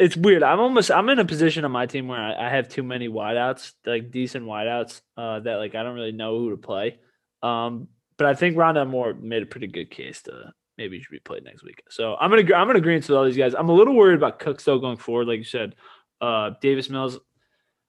it's 0.00 0.16
weird. 0.16 0.42
I'm 0.42 0.58
almost 0.58 0.90
I'm 0.90 1.08
in 1.10 1.18
a 1.18 1.24
position 1.26 1.64
on 1.64 1.70
my 1.70 1.84
team 1.84 2.08
where 2.08 2.18
I, 2.18 2.46
I 2.46 2.48
have 2.48 2.68
too 2.68 2.82
many 2.82 3.08
wideouts, 3.08 3.72
like 3.84 4.10
decent 4.10 4.46
wideouts, 4.46 5.02
uh, 5.16 5.40
that 5.40 5.56
like 5.56 5.74
I 5.74 5.82
don't 5.82 5.94
really 5.94 6.10
know 6.10 6.38
who 6.38 6.50
to 6.50 6.56
play. 6.56 6.98
Um, 7.42 7.88
but 8.16 8.26
I 8.26 8.34
think 8.34 8.56
Rondale 8.56 8.88
Moore 8.88 9.12
made 9.14 9.42
a 9.42 9.46
pretty 9.46 9.66
good 9.66 9.90
case 9.90 10.22
to 10.22 10.52
maybe 10.78 10.96
he 10.96 11.02
should 11.02 11.12
be 11.12 11.20
played 11.20 11.44
next 11.44 11.62
week. 11.62 11.82
So 11.90 12.16
I'm 12.18 12.30
gonna 12.30 12.42
I'm 12.42 12.66
gonna 12.66 12.78
agree 12.78 12.96
with 12.96 13.10
all 13.10 13.26
these 13.26 13.36
guys. 13.36 13.54
I'm 13.54 13.68
a 13.68 13.74
little 13.74 13.94
worried 13.94 14.16
about 14.16 14.38
Cooks 14.38 14.64
though 14.64 14.78
going 14.78 14.96
forward, 14.96 15.28
like 15.28 15.38
you 15.38 15.44
said. 15.44 15.74
Uh, 16.22 16.52
Davis 16.62 16.88
Mills, 16.88 17.18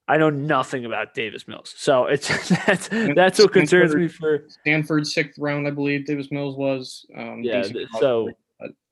I 0.06 0.18
know 0.18 0.30
nothing 0.30 0.84
about 0.84 1.14
Davis 1.14 1.48
Mills, 1.48 1.74
so 1.78 2.06
it's 2.06 2.28
that's 2.66 2.88
that's 2.88 3.38
what 3.38 3.54
concerns 3.54 3.94
me 3.94 4.08
for 4.08 4.44
Stanford 4.48 5.06
sixth 5.06 5.38
round, 5.38 5.66
I 5.66 5.70
believe 5.70 6.04
Davis 6.04 6.30
Mills 6.30 6.56
was. 6.56 7.06
Um, 7.16 7.40
yeah. 7.42 7.62
So 8.00 8.30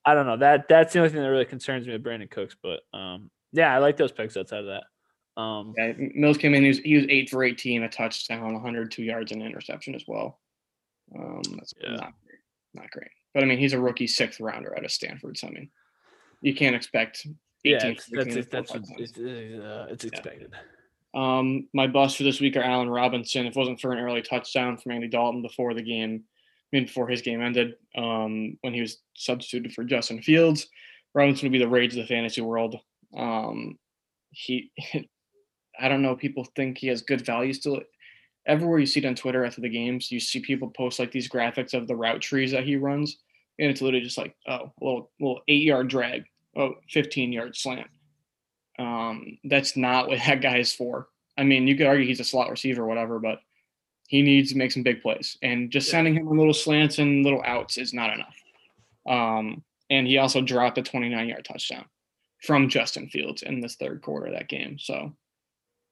I 0.05 0.13
don't 0.13 0.25
know 0.25 0.37
that 0.37 0.67
that's 0.67 0.93
the 0.93 0.99
only 0.99 1.11
thing 1.11 1.21
that 1.21 1.29
really 1.29 1.45
concerns 1.45 1.85
me 1.85 1.93
with 1.93 2.03
Brandin 2.03 2.29
Cooks, 2.29 2.55
but 2.61 2.81
um, 2.93 3.29
yeah, 3.51 3.73
I 3.73 3.77
like 3.77 3.97
those 3.97 4.11
picks 4.11 4.37
outside 4.37 4.65
of 4.65 4.65
that. 4.67 5.41
Um, 5.41 5.73
yeah, 5.77 5.93
Mills 6.15 6.37
came 6.37 6.53
in. 6.53 6.63
He 6.63 6.69
was 6.69 6.79
he 6.79 6.95
was 6.95 7.05
eight 7.09 7.29
for 7.29 7.43
eighteen, 7.43 7.83
a 7.83 7.89
touchdown, 7.89 8.53
102 8.53 9.03
yards, 9.03 9.31
and 9.31 9.41
an 9.41 9.47
interception 9.47 9.95
as 9.95 10.03
well. 10.07 10.39
Um, 11.15 11.41
that's 11.57 11.73
Yeah. 11.81 11.91
not 11.91 12.13
great, 12.25 12.39
not 12.73 12.91
great. 12.91 13.11
But 13.33 13.43
I 13.43 13.45
mean, 13.45 13.59
he's 13.59 13.73
a 13.73 13.79
rookie 13.79 14.07
sixth 14.07 14.39
rounder 14.39 14.75
out 14.75 14.85
of 14.85 14.91
Stanford, 14.91 15.37
so 15.37 15.47
I 15.47 15.51
mean, 15.51 15.69
you 16.41 16.55
can't 16.55 16.75
expect. 16.75 17.25
18 17.63 17.79
yeah, 17.79 17.87
it's, 17.91 18.05
that's 18.07 18.35
it, 18.35 18.49
that's 18.49 18.73
what 18.73 18.83
it's, 18.97 19.17
uh, 19.19 19.85
it's 19.89 20.03
expected. 20.03 20.51
Um, 21.13 21.67
my 21.73 21.87
bust 21.87 22.17
for 22.17 22.23
this 22.23 22.39
week 22.39 22.55
are 22.55 22.63
Allen 22.63 22.89
Robinson. 22.89 23.45
If 23.45 23.55
it 23.55 23.59
wasn't 23.59 23.79
for 23.79 23.91
an 23.91 23.99
early 23.99 24.21
touchdown 24.21 24.77
from 24.77 24.93
Andy 24.93 25.07
Dalton 25.07 25.41
before 25.41 25.73
the 25.73 25.83
game, 25.83 26.23
mean 26.71 26.85
before 26.85 27.07
his 27.07 27.21
game 27.21 27.41
ended, 27.41 27.75
um, 27.95 28.57
when 28.61 28.73
he 28.73 28.81
was 28.81 28.97
substituted 29.15 29.73
for 29.73 29.83
Justin 29.83 30.21
Fields, 30.21 30.67
Robinson 31.13 31.47
would 31.47 31.53
be 31.53 31.59
the 31.59 31.67
rage 31.67 31.91
of 31.91 32.01
the 32.01 32.07
fantasy 32.07 32.41
world. 32.41 32.77
Um, 33.15 33.77
he, 34.29 34.71
I 35.79 35.87
don't 35.87 36.01
know. 36.01 36.15
People 36.15 36.45
think 36.55 36.77
he 36.77 36.87
has 36.87 37.01
good 37.01 37.25
value 37.25 37.53
still. 37.53 37.81
Everywhere 38.45 38.79
you 38.79 38.85
see 38.85 38.99
it 38.99 39.05
on 39.05 39.15
Twitter 39.15 39.45
after 39.45 39.61
the 39.61 39.69
games, 39.69 40.11
you 40.11 40.19
see 40.19 40.39
people 40.39 40.69
post 40.69 40.99
like 40.99 41.11
these 41.11 41.29
graphics 41.29 41.73
of 41.73 41.87
the 41.87 41.95
route 41.95 42.21
trees 42.21 42.51
that 42.51 42.63
he 42.63 42.75
runs, 42.75 43.17
and 43.59 43.69
it's 43.69 43.81
literally 43.81 44.03
just 44.03 44.17
like, 44.17 44.35
oh, 44.47 44.71
a 44.81 44.83
little 44.83 45.11
little 45.19 45.41
eight 45.47 45.63
yard 45.63 45.89
drag, 45.89 46.23
oh, 46.55 46.75
15 46.89 47.31
yard 47.31 47.55
slant. 47.55 47.87
Um, 48.79 49.37
that's 49.43 49.77
not 49.77 50.07
what 50.07 50.19
that 50.25 50.41
guy 50.41 50.57
is 50.57 50.73
for. 50.73 51.07
I 51.37 51.43
mean, 51.43 51.67
you 51.67 51.75
could 51.75 51.87
argue 51.87 52.05
he's 52.05 52.19
a 52.19 52.25
slot 52.25 52.49
receiver 52.49 52.85
whatever, 52.85 53.19
but 53.19 53.39
he 54.11 54.21
needs 54.21 54.51
to 54.51 54.57
make 54.57 54.73
some 54.73 54.83
big 54.83 55.01
plays. 55.01 55.37
And 55.41 55.71
just 55.71 55.87
Yeah. 55.87 55.91
sending 55.91 56.15
him 56.15 56.27
a 56.27 56.33
little 56.33 56.53
slants 56.53 56.99
and 56.99 57.23
little 57.23 57.41
outs 57.45 57.77
is 57.77 57.93
not 57.93 58.13
enough. 58.13 58.35
Um, 59.07 59.63
and 59.89 60.05
he 60.05 60.17
also 60.17 60.41
dropped 60.41 60.77
a 60.77 60.81
29 60.81 61.29
yard 61.29 61.45
touchdown 61.45 61.85
from 62.43 62.67
Justin 62.67 63.07
Fields 63.07 63.41
in 63.41 63.61
this 63.61 63.77
third 63.77 64.01
quarter 64.01 64.25
of 64.25 64.33
that 64.33 64.49
game. 64.49 64.77
So 64.77 65.15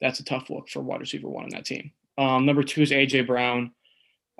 that's 0.02 0.20
a 0.20 0.26
tough 0.26 0.50
look 0.50 0.68
for 0.68 0.82
wide 0.82 1.00
receiver 1.00 1.30
one 1.30 1.46
on 1.46 1.50
that 1.52 1.64
team. 1.64 1.94
Um, 2.18 2.46
number 2.46 2.62
two 2.62 2.82
is 2.82 2.92
AJ 2.92 3.26
Brown. 3.26 3.72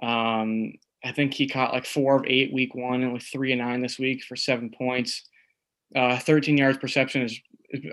Um, 0.02 0.74
I 1.02 1.14
think 1.14 1.34
he 1.34 1.48
caught 1.48 1.72
like 1.72 1.86
four 1.86 2.18
of 2.18 2.26
eight 2.28 2.52
week 2.52 2.76
one 2.76 3.02
and 3.02 3.14
like 3.14 3.22
three 3.22 3.54
and 3.54 3.62
nine 3.62 3.80
this 3.82 3.98
week 3.98 4.24
for 4.26 4.36
seven 4.36 4.72
points. 4.72 5.26
Uh, 5.96 6.20
13 6.20 6.58
yards 6.58 6.78
perception 6.78 7.22
is 7.22 7.40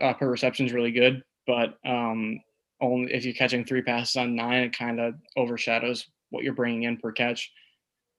uh, 0.00 0.14
per 0.14 0.28
reception 0.28 0.66
is 0.66 0.72
really 0.72 0.90
good, 0.90 1.22
but 1.46 1.78
um, 1.84 2.40
only 2.80 3.12
if 3.12 3.24
you're 3.24 3.34
catching 3.34 3.64
three 3.64 3.82
passes 3.82 4.16
on 4.16 4.36
nine, 4.36 4.64
it 4.64 4.76
kind 4.76 5.00
of 5.00 5.14
overshadows 5.36 6.06
what 6.30 6.44
you're 6.44 6.54
bringing 6.54 6.84
in 6.84 6.96
per 6.96 7.12
catch. 7.12 7.50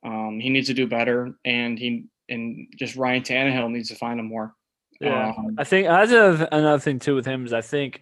Um, 0.06 0.40
he 0.40 0.50
needs 0.50 0.68
to 0.68 0.74
do 0.74 0.88
better, 0.88 1.36
and 1.46 1.78
he 1.78 2.06
and 2.30 2.68
just 2.78 2.96
Ryan 2.96 3.24
Tannehill 3.24 3.72
needs 3.72 3.90
to 3.90 3.96
find 3.96 4.20
him 4.20 4.28
more. 4.28 4.54
Yeah, 5.00 5.34
Um, 5.38 5.56
I 5.58 5.64
think 5.64 5.88
that's 5.88 6.12
another, 6.12 6.48
another 6.52 6.80
thing 6.80 7.00
too 7.00 7.16
with 7.16 7.26
him 7.26 7.46
is 7.46 7.54
I 7.54 7.62
think 7.62 8.02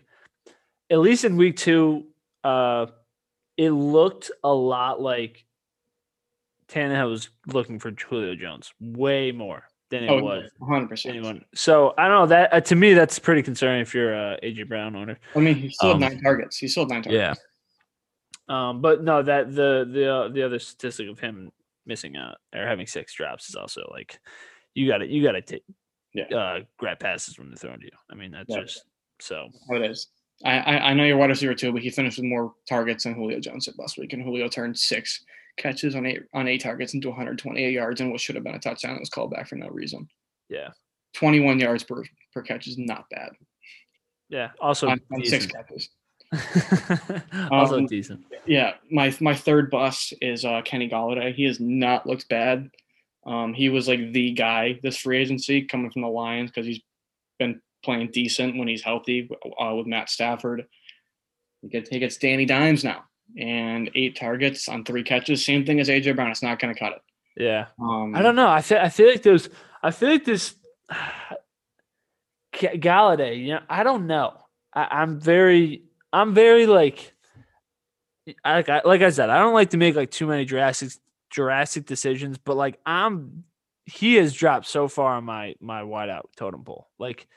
at 0.90 1.00
least 1.00 1.26
in 1.26 1.36
week 1.36 1.58
two, 1.58 2.06
uh, 2.44 2.88
it 3.58 3.72
looked 3.72 4.32
a 4.44 4.54
lot 4.54 5.02
like 5.02 5.46
Tannehill 6.68 7.10
was 7.10 7.30
looking 7.48 7.80
for 7.80 7.92
Julio 7.92 8.36
Jones 8.36 8.74
way 8.80 9.32
more 9.32 9.64
than 9.92 10.04
it 10.04 10.10
oh, 10.10 10.22
was 10.24 10.50
100 10.58 10.88
percent. 10.90 11.16
anyone. 11.16 11.46
So 11.54 11.94
I 11.98 12.08
don't 12.08 12.22
know 12.22 12.26
that 12.28 12.54
uh, 12.54 12.62
to 12.62 12.76
me 12.76 12.94
that's 12.94 13.20
pretty 13.20 13.44
concerning 13.44 13.82
if 13.82 13.94
you're 13.94 14.14
a 14.14 14.40
AJ 14.44 14.68
Brown 14.68 14.96
owner. 14.96 15.18
I 15.36 15.40
mean, 15.40 15.56
he 15.56 15.70
still 15.70 15.92
Um, 15.92 16.02
had 16.02 16.14
nine 16.14 16.22
targets. 16.24 16.58
He 16.58 16.68
still 16.68 16.84
had 16.84 16.90
nine 16.90 17.04
targets. 17.04 17.40
Um, 18.48 18.82
but 18.82 19.04
no, 19.04 19.24
that 19.24 19.54
the 19.56 19.90
the 19.92 20.12
uh, 20.14 20.28
the 20.30 20.44
other 20.44 20.60
statistic 20.60 21.10
of 21.10 21.20
him 21.20 21.52
missing 21.86 22.16
out 22.16 22.38
or 22.54 22.66
having 22.66 22.88
six 22.88 23.14
drops 23.14 23.50
is 23.50 23.56
also 23.56 23.88
like 23.92 24.20
you 24.74 24.88
got 24.88 25.00
to 25.00 25.08
you 25.08 25.24
got 25.24 25.34
to 25.34 25.42
take 25.42 25.64
Yeah. 26.14 26.26
uh 26.36 26.60
grab 26.78 27.00
passes 27.00 27.38
when 27.38 27.50
they're 27.50 27.58
thrown 27.58 27.80
to 27.80 27.86
you. 27.86 27.92
I 28.12 28.16
mean 28.16 28.32
that's 28.32 28.50
Yeah. 28.50 28.62
just 28.62 28.86
so 29.20 29.50
How 29.70 29.76
it 29.78 29.90
is. 29.92 30.08
I, 30.44 30.58
I 30.60 30.90
I 30.90 30.94
know 30.94 31.06
you're 31.06 31.18
wide 31.18 31.30
receiver 31.30 31.56
too, 31.56 31.72
but 31.72 31.82
he 31.82 31.90
finished 31.90 32.18
with 32.18 32.26
more 32.26 32.54
targets 32.68 33.04
than 33.06 33.14
Julio 33.16 33.40
Jones 33.40 33.66
did 33.66 33.78
last 33.80 33.98
week, 33.98 34.14
and 34.14 34.22
Julio 34.22 34.48
turned 34.48 34.78
six 34.78 35.24
catches 35.58 35.96
on 35.96 36.06
eight 36.06 36.24
on 36.34 36.48
eight 36.48 36.62
targets 36.62 36.94
into 36.94 37.08
128 37.10 37.72
yards, 37.72 38.02
and 38.02 38.12
what 38.12 38.22
should 38.22 38.36
have 38.36 38.44
been 38.44 38.56
a 38.56 38.60
touchdown. 38.60 38.96
It 38.96 39.00
was 39.00 39.10
called 39.10 39.32
back 39.32 39.48
for 39.48 39.56
no 39.56 39.68
reason. 39.68 40.08
yeah 40.50 40.70
21 41.14 41.60
yards 41.60 41.84
per 41.84 42.04
per 42.34 42.42
catch 42.42 42.68
is 42.68 42.78
not 42.78 43.10
bad 43.10 43.32
yeah. 44.30 44.50
Also 44.60 44.90
on, 44.90 45.00
on 45.14 45.24
six 45.24 45.46
catches. 45.46 45.90
also 47.52 47.78
Um, 47.78 47.86
decent. 47.86 48.26
Yeah, 48.46 48.74
my 48.92 49.16
my 49.22 49.36
third 49.36 49.70
bust 49.70 50.14
is 50.22 50.44
uh, 50.44 50.62
Kenny 50.64 50.90
Golladay. 50.90 51.34
He 51.34 51.44
has 51.44 51.60
not 51.60 52.08
looked 52.08 52.28
bad. 52.28 52.70
Um, 53.26 53.54
he 53.54 53.70
was 53.70 53.88
like 53.88 54.12
the 54.12 54.32
guy 54.32 54.80
this 54.84 54.98
free 54.98 55.20
agency 55.20 55.64
coming 55.64 55.92
from 55.92 56.02
the 56.02 56.08
Lions 56.08 56.52
because 56.52 56.66
he's 56.66 56.82
been 57.40 57.62
playing 57.84 58.10
decent 58.12 58.58
when 58.58 58.68
he's 58.68 58.82
healthy 58.84 59.30
uh, 59.60 59.76
with 59.76 59.88
Matt 59.88 60.10
Stafford. 60.10 60.66
He 61.62 61.70
gets 61.70 61.90
he 61.90 62.00
gets 62.00 62.18
Danny 62.18 62.46
Dimes 62.46 62.84
now 62.84 63.04
and 63.38 63.90
eight 63.96 64.16
targets 64.16 64.70
on 64.70 64.84
three 64.84 65.04
catches. 65.04 65.46
Same 65.46 65.66
thing 65.66 65.80
as 65.80 65.90
AJ 65.90 66.16
Brown. 66.16 66.32
It's 66.32 66.44
not 66.44 66.60
going 66.60 66.74
to 66.74 66.80
cut 66.80 66.94
it. 66.94 67.02
Yeah. 67.38 67.68
Um, 67.80 68.16
I 68.16 68.22
don't 68.22 68.36
know. 68.36 68.48
I 68.48 68.62
feel 68.62 68.78
I 68.78 68.90
feel 68.90 69.10
like 69.10 69.22
there's 69.22 69.50
I 69.84 69.92
feel 69.92 70.10
like 70.10 70.26
this 70.26 70.56
Ga- 72.60 72.78
Golladay, 72.78 73.42
you 73.44 73.54
know, 73.54 73.62
I 73.70 73.84
don't 73.84 74.08
know. 74.08 74.38
I, 74.74 74.88
I'm 74.90 75.20
very 75.20 75.84
I'm 76.14 76.34
very 76.34 76.66
like 76.66 77.14
I, 78.44 78.56
like 78.56 78.70
I 78.70 78.82
like 78.86 79.02
I 79.02 79.10
said, 79.10 79.30
I 79.30 79.40
don't 79.40 79.54
like 79.54 79.72
to 79.72 79.78
make 79.78 79.96
like 79.96 80.12
too 80.12 80.28
many 80.28 80.46
drastic 80.46 80.92
drastic 81.30 81.86
decisions, 81.86 82.38
but 82.38 82.56
like 82.56 82.80
I'm 82.86 83.44
he 83.86 84.16
has 84.16 84.34
dropped 84.34 84.68
so 84.68 84.88
far 84.88 85.16
on 85.16 85.26
my 85.26 85.56
my 85.60 85.82
wideout 85.82 86.24
totem 86.38 86.64
pole. 86.64 86.88
Like 86.98 87.28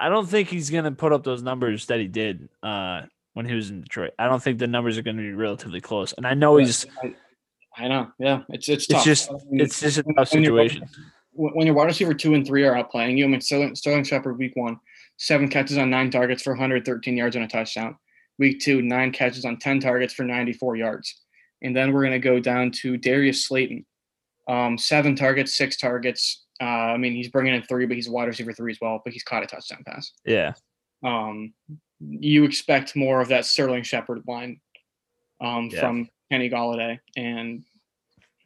I 0.00 0.08
don't 0.08 0.28
think 0.28 0.48
he's 0.48 0.70
gonna 0.70 0.92
put 0.92 1.12
up 1.12 1.22
those 1.22 1.42
numbers 1.42 1.86
that 1.86 2.00
he 2.00 2.06
did 2.06 2.48
uh 2.62 3.02
when 3.34 3.46
he 3.46 3.54
was 3.54 3.70
in 3.70 3.82
Detroit. 3.82 4.12
I 4.18 4.26
don't 4.28 4.42
think 4.42 4.58
the 4.58 4.66
numbers 4.66 4.98
are 4.98 5.02
gonna 5.02 5.22
be 5.22 5.32
relatively 5.32 5.80
close. 5.80 6.12
And 6.12 6.26
I 6.26 6.34
know 6.34 6.56
he's 6.56 6.86
I, 7.02 7.14
I 7.76 7.88
know. 7.88 8.08
Yeah, 8.18 8.42
it's 8.48 8.68
it's 8.68 8.84
it's 8.84 8.94
tough. 8.94 9.04
just 9.04 9.30
I 9.30 9.34
mean, 9.50 9.60
it's 9.60 9.80
just 9.80 9.98
a 9.98 10.02
tough 10.02 10.28
situation. 10.28 10.88
when 11.32 11.54
when 11.54 11.66
your 11.66 11.74
wide 11.74 11.86
receiver 11.86 12.14
two 12.14 12.34
and 12.34 12.46
three 12.46 12.64
are 12.64 12.74
outplaying 12.74 13.16
you, 13.16 13.24
I 13.24 13.28
mean 13.28 13.40
Sterling, 13.40 13.74
Sterling 13.74 14.04
Shepard 14.04 14.38
week 14.38 14.56
one, 14.56 14.78
seven 15.18 15.48
catches 15.48 15.78
on 15.78 15.90
nine 15.90 16.10
targets 16.10 16.42
for 16.42 16.52
113 16.52 17.16
yards 17.16 17.36
and 17.36 17.44
a 17.44 17.48
touchdown. 17.48 17.96
Week 18.38 18.60
two, 18.60 18.82
nine 18.82 19.12
catches 19.12 19.44
on 19.44 19.58
10 19.58 19.80
targets 19.80 20.14
for 20.14 20.22
94 20.22 20.76
yards. 20.76 21.22
And 21.60 21.76
then 21.76 21.92
we're 21.92 22.02
going 22.02 22.12
to 22.12 22.18
go 22.20 22.38
down 22.38 22.70
to 22.82 22.96
Darius 22.96 23.44
Slayton, 23.44 23.84
um, 24.48 24.78
seven 24.78 25.16
targets, 25.16 25.56
six 25.56 25.76
targets. 25.76 26.44
Uh, 26.60 26.64
I 26.94 26.96
mean, 26.96 27.14
he's 27.14 27.28
bringing 27.28 27.54
in 27.54 27.62
three, 27.62 27.86
but 27.86 27.96
he's 27.96 28.06
a 28.06 28.12
wide 28.12 28.28
receiver 28.28 28.52
three 28.52 28.72
as 28.72 28.78
well, 28.80 29.00
but 29.04 29.12
he's 29.12 29.24
caught 29.24 29.42
a 29.42 29.46
touchdown 29.46 29.82
pass. 29.84 30.12
Yeah. 30.24 30.52
Um, 31.04 31.52
you 32.00 32.44
expect 32.44 32.94
more 32.96 33.20
of 33.20 33.28
that 33.28 33.44
Sterling 33.44 33.82
Shepard 33.82 34.22
line 34.26 34.60
um, 35.40 35.68
Yeah. 35.72 35.80
from 35.80 36.08
Kenny 36.30 36.48
Golladay. 36.50 36.98
And 37.16 37.64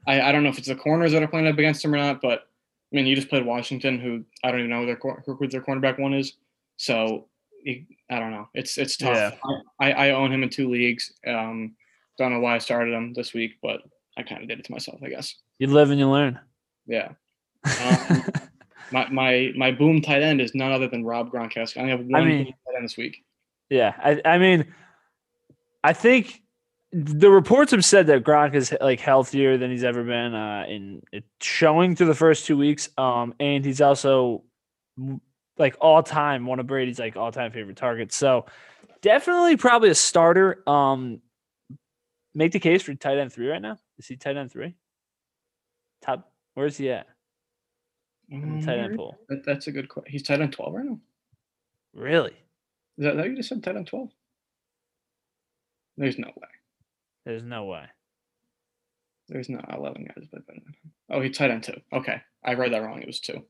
I, 0.06 0.20
I 0.20 0.32
don't 0.32 0.42
know 0.42 0.48
if 0.50 0.58
it's 0.58 0.68
the 0.68 0.74
corners 0.74 1.12
that 1.12 1.22
are 1.22 1.28
playing 1.28 1.46
up 1.48 1.58
against 1.58 1.84
him 1.84 1.94
or 1.94 1.98
not, 1.98 2.20
but 2.20 2.40
I 2.40 2.96
mean, 2.96 3.06
you 3.06 3.14
just 3.14 3.28
played 3.28 3.44
Washington, 3.46 3.98
who 3.98 4.24
I 4.44 4.50
don't 4.50 4.60
even 4.60 4.70
know 4.70 4.80
who 4.80 4.86
their 4.86 4.98
who 5.26 5.48
their 5.48 5.62
cornerback 5.62 5.98
one 5.98 6.14
is. 6.14 6.34
So 6.76 7.28
he- 7.64 7.86
I 8.10 8.18
don't 8.18 8.30
know. 8.32 8.48
It's 8.52 8.76
it's 8.76 8.96
tough. 8.98 9.16
Yeah. 9.16 9.58
I, 9.80 9.92
I 9.92 10.10
own 10.10 10.30
him 10.32 10.42
in 10.42 10.50
two 10.50 10.68
leagues. 10.68 11.12
Um, 11.26 11.74
don't 12.18 12.30
know 12.32 12.40
why 12.40 12.54
I 12.54 12.58
started 12.58 12.92
him 12.92 13.14
this 13.14 13.32
week, 13.32 13.52
but 13.62 13.80
I 14.18 14.22
kind 14.22 14.42
of 14.42 14.48
did 14.48 14.58
it 14.58 14.64
to 14.66 14.72
myself, 14.72 15.00
I 15.02 15.08
guess. 15.08 15.34
You 15.58 15.68
live 15.68 15.90
and 15.90 15.98
you 15.98 16.08
learn. 16.10 16.38
Yeah. 16.86 17.12
Um, 17.80 18.24
my 18.90 19.08
my 19.08 19.52
my 19.56 19.70
boom 19.70 20.02
tight 20.02 20.22
end 20.22 20.40
is 20.42 20.54
none 20.54 20.70
other 20.72 20.86
than 20.88 21.02
Rob 21.04 21.30
Gronkowski. 21.30 21.78
I 21.78 21.80
only 21.80 21.92
have 21.92 22.00
one 22.04 22.28
mean- 22.28 22.46
tight 22.46 22.74
end 22.76 22.84
this 22.84 22.96
week. 22.98 23.24
Yeah. 23.72 23.94
I, 23.98 24.20
I 24.34 24.38
mean, 24.38 24.72
I 25.82 25.92
think 25.92 26.42
the 26.92 27.30
reports 27.30 27.70
have 27.72 27.84
said 27.84 28.06
that 28.08 28.22
Gronk 28.22 28.54
is 28.54 28.74
like 28.80 29.00
healthier 29.00 29.56
than 29.56 29.70
he's 29.70 29.82
ever 29.84 30.04
been, 30.04 30.34
uh, 30.34 30.66
in 30.68 31.02
it's 31.10 31.26
showing 31.40 31.96
through 31.96 32.08
the 32.08 32.14
first 32.14 32.44
two 32.46 32.56
weeks. 32.58 32.90
Um, 32.98 33.34
and 33.40 33.64
he's 33.64 33.80
also 33.80 34.44
like 35.58 35.74
all 35.80 36.02
time 36.02 36.44
one 36.46 36.60
of 36.60 36.66
Brady's 36.66 36.98
like 36.98 37.16
all 37.16 37.32
time 37.32 37.50
favorite 37.50 37.76
targets. 37.78 38.14
So 38.14 38.44
definitely 39.00 39.56
probably 39.56 39.88
a 39.88 39.94
starter. 39.94 40.62
Um, 40.68 41.20
make 42.34 42.52
the 42.52 42.60
case 42.60 42.82
for 42.82 42.94
tight 42.94 43.16
end 43.18 43.32
three 43.32 43.48
right 43.48 43.62
now. 43.62 43.78
Is 43.98 44.06
he 44.06 44.16
tight 44.16 44.36
end 44.36 44.52
three? 44.52 44.74
Top. 46.02 46.30
Where's 46.54 46.76
he 46.76 46.90
at? 46.90 47.06
The 48.28 48.62
tight 48.64 48.78
end 48.78 48.92
Um, 48.92 48.96
pool. 48.96 49.18
that- 49.28 49.44
that's 49.44 49.66
a 49.66 49.72
good 49.72 49.88
question. 49.88 50.12
He's 50.12 50.22
tight 50.22 50.40
end 50.42 50.52
12 50.52 50.74
right 50.74 50.84
now. 50.84 50.98
Really? 51.94 52.36
Is 52.98 53.04
that, 53.04 53.16
that 53.16 53.26
you 53.28 53.36
just 53.36 53.48
said 53.48 53.62
tight 53.62 53.76
end 53.76 53.86
12? 53.86 54.08
There's 55.96 56.18
no 56.18 56.28
way. 56.28 56.48
There's 57.24 57.42
no 57.42 57.64
way. 57.66 57.84
There's 59.28 59.48
not 59.48 59.72
11 59.74 60.04
guys. 60.14 60.26
But, 60.32 60.42
oh, 61.10 61.20
he 61.20 61.30
tight 61.30 61.50
end 61.50 61.62
two. 61.64 61.80
Okay, 61.92 62.20
I 62.44 62.54
read 62.54 62.72
that 62.72 62.82
wrong. 62.82 63.00
It 63.00 63.06
was 63.06 63.20
two. 63.20 63.44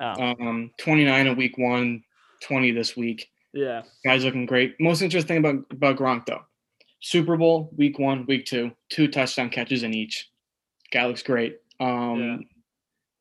Oh, 0.00 0.34
Um, 0.38 0.70
29 0.78 1.26
in 1.26 1.36
week 1.36 1.56
one, 1.58 2.02
20 2.42 2.70
this 2.72 2.96
week. 2.96 3.30
yeah. 3.52 3.82
Guys 4.04 4.24
looking 4.24 4.46
great. 4.46 4.76
Most 4.78 5.00
interesting 5.02 5.38
about 5.38 5.56
about 5.70 5.96
Gronk 5.96 6.26
though, 6.26 6.42
Super 7.00 7.36
Bowl 7.36 7.70
week 7.76 7.98
one, 7.98 8.26
week 8.26 8.44
two, 8.44 8.72
two 8.90 9.08
touchdown 9.08 9.48
catches 9.48 9.82
in 9.82 9.94
each. 9.94 10.30
Guy 10.92 11.06
looks 11.06 11.22
great. 11.22 11.58
Um, 11.80 12.20
Yeah. 12.20 12.36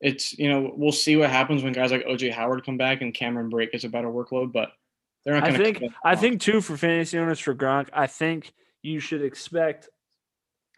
It's 0.01 0.37
you 0.37 0.49
know 0.49 0.73
we'll 0.75 0.91
see 0.91 1.15
what 1.15 1.29
happens 1.29 1.63
when 1.63 1.71
guys 1.71 1.91
like 1.91 2.05
OJ 2.05 2.29
Howard 2.33 2.65
come 2.65 2.77
back 2.77 3.01
and 3.01 3.13
Cameron 3.13 3.49
Brate 3.49 3.71
gets 3.71 3.85
a 3.85 3.89
better 3.89 4.09
workload, 4.09 4.51
but 4.51 4.73
they're 5.25 5.35
not 5.35 5.43
I 5.43 5.51
going 5.51 5.59
to. 5.59 5.63
think 5.63 5.83
I 6.03 6.15
think 6.15 6.41
too 6.41 6.61
for 6.61 6.77
fantasy 6.77 7.17
owners 7.17 7.39
for 7.39 7.55
Gronk, 7.55 7.89
I 7.93 8.07
think 8.07 8.53
you 8.81 8.99
should 8.99 9.23
expect 9.23 9.89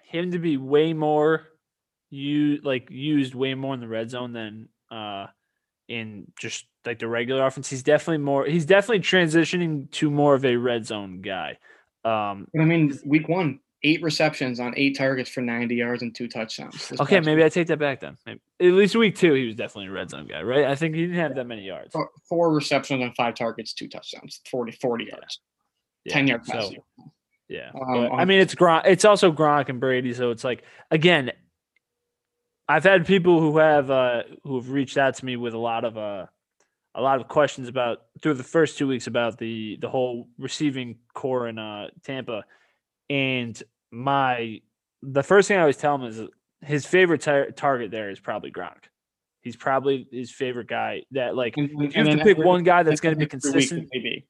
him 0.04 0.32
to 0.32 0.40
be 0.40 0.58
way 0.58 0.94
more 0.94 1.48
you 2.10 2.60
like 2.64 2.90
used 2.90 3.36
way 3.36 3.54
more 3.54 3.74
in 3.74 3.82
the 3.82 3.88
red 3.88 4.10
zone 4.10 4.32
than 4.34 4.70
uh 4.90 5.28
in 5.90 6.32
just 6.40 6.66
like 6.86 7.00
the 7.00 7.08
regular 7.08 7.46
offense. 7.46 7.70
He's 7.70 7.84
definitely 7.84 8.20
more 8.20 8.46
he's 8.46 8.66
definitely 8.66 9.02
transitioning 9.02 9.92
to 9.92 10.10
more 10.10 10.36
of 10.36 10.46
a 10.46 10.56
red 10.56 10.86
zone 10.86 11.22
guy. 11.22 11.58
Um 12.06 12.48
But 12.54 12.62
I 12.62 12.66
mean, 12.66 12.98
week 13.06 13.28
one, 13.28 13.60
eight 13.84 14.02
receptions 14.02 14.60
on 14.60 14.74
eight 14.76 14.98
targets 14.98 15.30
for 15.30 15.42
90 15.42 15.76
yards 15.76 16.02
and 16.02 16.16
two 16.16 16.28
touchdowns. 16.28 16.92
okay, 17.00 17.20
maybe 17.20 17.36
week. 17.38 17.46
I 17.46 17.50
take 17.50 17.68
that 17.68 17.78
back 17.78 18.00
then. 18.00 18.18
Maybe, 18.26 18.40
at 18.60 18.74
least 18.74 18.96
week 18.96 19.16
two, 19.16 19.34
he 19.34 19.46
was 19.46 19.56
definitely 19.56 19.88
a 19.88 19.92
red 19.92 20.10
zone 20.10 20.28
guy, 20.28 20.42
right? 20.42 20.66
I 20.66 20.76
think 20.76 20.96
he 20.96 21.02
didn't 21.02 21.18
have 21.18 21.36
that 21.36 21.46
many 21.46 21.64
yards. 21.64 21.94
Four- 21.94 22.10
four 22.28 22.54
receptions 22.54 23.04
on 23.04 23.14
five 23.14 23.36
targets, 23.36 23.74
two 23.74 23.88
touchdowns, 23.88 24.42
40, 24.50 24.72
40 24.74 25.06
yards, 25.06 25.40
Yeah, 26.06 26.14
10 26.14 26.28
yard 26.28 26.46
so-. 26.46 26.72
Yeah. 27.50 27.70
Um, 27.74 28.10
but, 28.10 28.14
I 28.14 28.26
mean, 28.26 28.40
it's 28.40 28.56
Gronk. 28.56 28.82
It's 28.86 29.06
also 29.06 29.32
Gronk 29.32 29.70
and 29.70 29.80
Brady. 29.80 30.14
So 30.14 30.32
it's 30.32 30.44
like, 30.44 30.64
again, 30.92 31.32
I've 32.68 32.84
had 32.84 33.06
people 33.08 33.40
who 33.40 33.58
have 33.60 33.90
uh 33.90 34.24
who 34.44 34.58
have 34.58 34.70
reached 34.70 34.98
out 34.98 35.16
to 35.16 35.26
me 35.26 35.38
with 35.38 35.54
a 35.54 35.58
lot 35.58 35.86
of 35.86 35.98
uh 35.98 36.26
a 36.94 37.02
lot 37.02 37.22
of 37.22 37.30
questions 37.30 37.70
about 37.70 38.00
through 38.22 38.34
the 38.34 38.44
first 38.44 38.78
two 38.78 38.88
weeks 38.88 39.08
about 39.08 39.38
the 39.38 39.78
the 39.80 39.88
whole 39.88 40.28
receiving 40.38 40.98
corps 41.14 41.48
in 41.48 41.58
uh 41.58 41.88
Tampa, 42.04 42.44
and 43.10 43.62
my 43.92 44.62
the 45.02 45.24
first 45.24 45.48
thing 45.48 45.58
I 45.58 45.62
always 45.62 45.78
tell 45.78 45.96
him 45.96 46.04
is 46.04 46.22
his 46.62 46.86
favorite 46.86 47.22
tar- 47.22 47.52
target 47.52 47.92
there 47.92 48.10
is 48.10 48.20
probably 48.20 48.52
Gronk. 48.52 48.86
He's 49.42 49.56
probably 49.56 50.08
his 50.12 50.32
favorite 50.32 50.68
guy. 50.68 51.04
That 51.12 51.36
like 51.36 51.56
And- 51.58 51.70
if 51.84 51.96
you 51.96 52.04
have 52.04 52.18
to 52.18 52.24
pick 52.24 52.32
every- 52.38 52.46
one 52.46 52.64
guy 52.64 52.84
that's 52.84 53.00
going 53.00 53.14
to 53.16 53.20
be 53.20 53.26
every 53.26 53.40
three 53.40 53.52
weeks 53.52 53.70
consistent, 53.70 53.90
AB. 53.96 54.26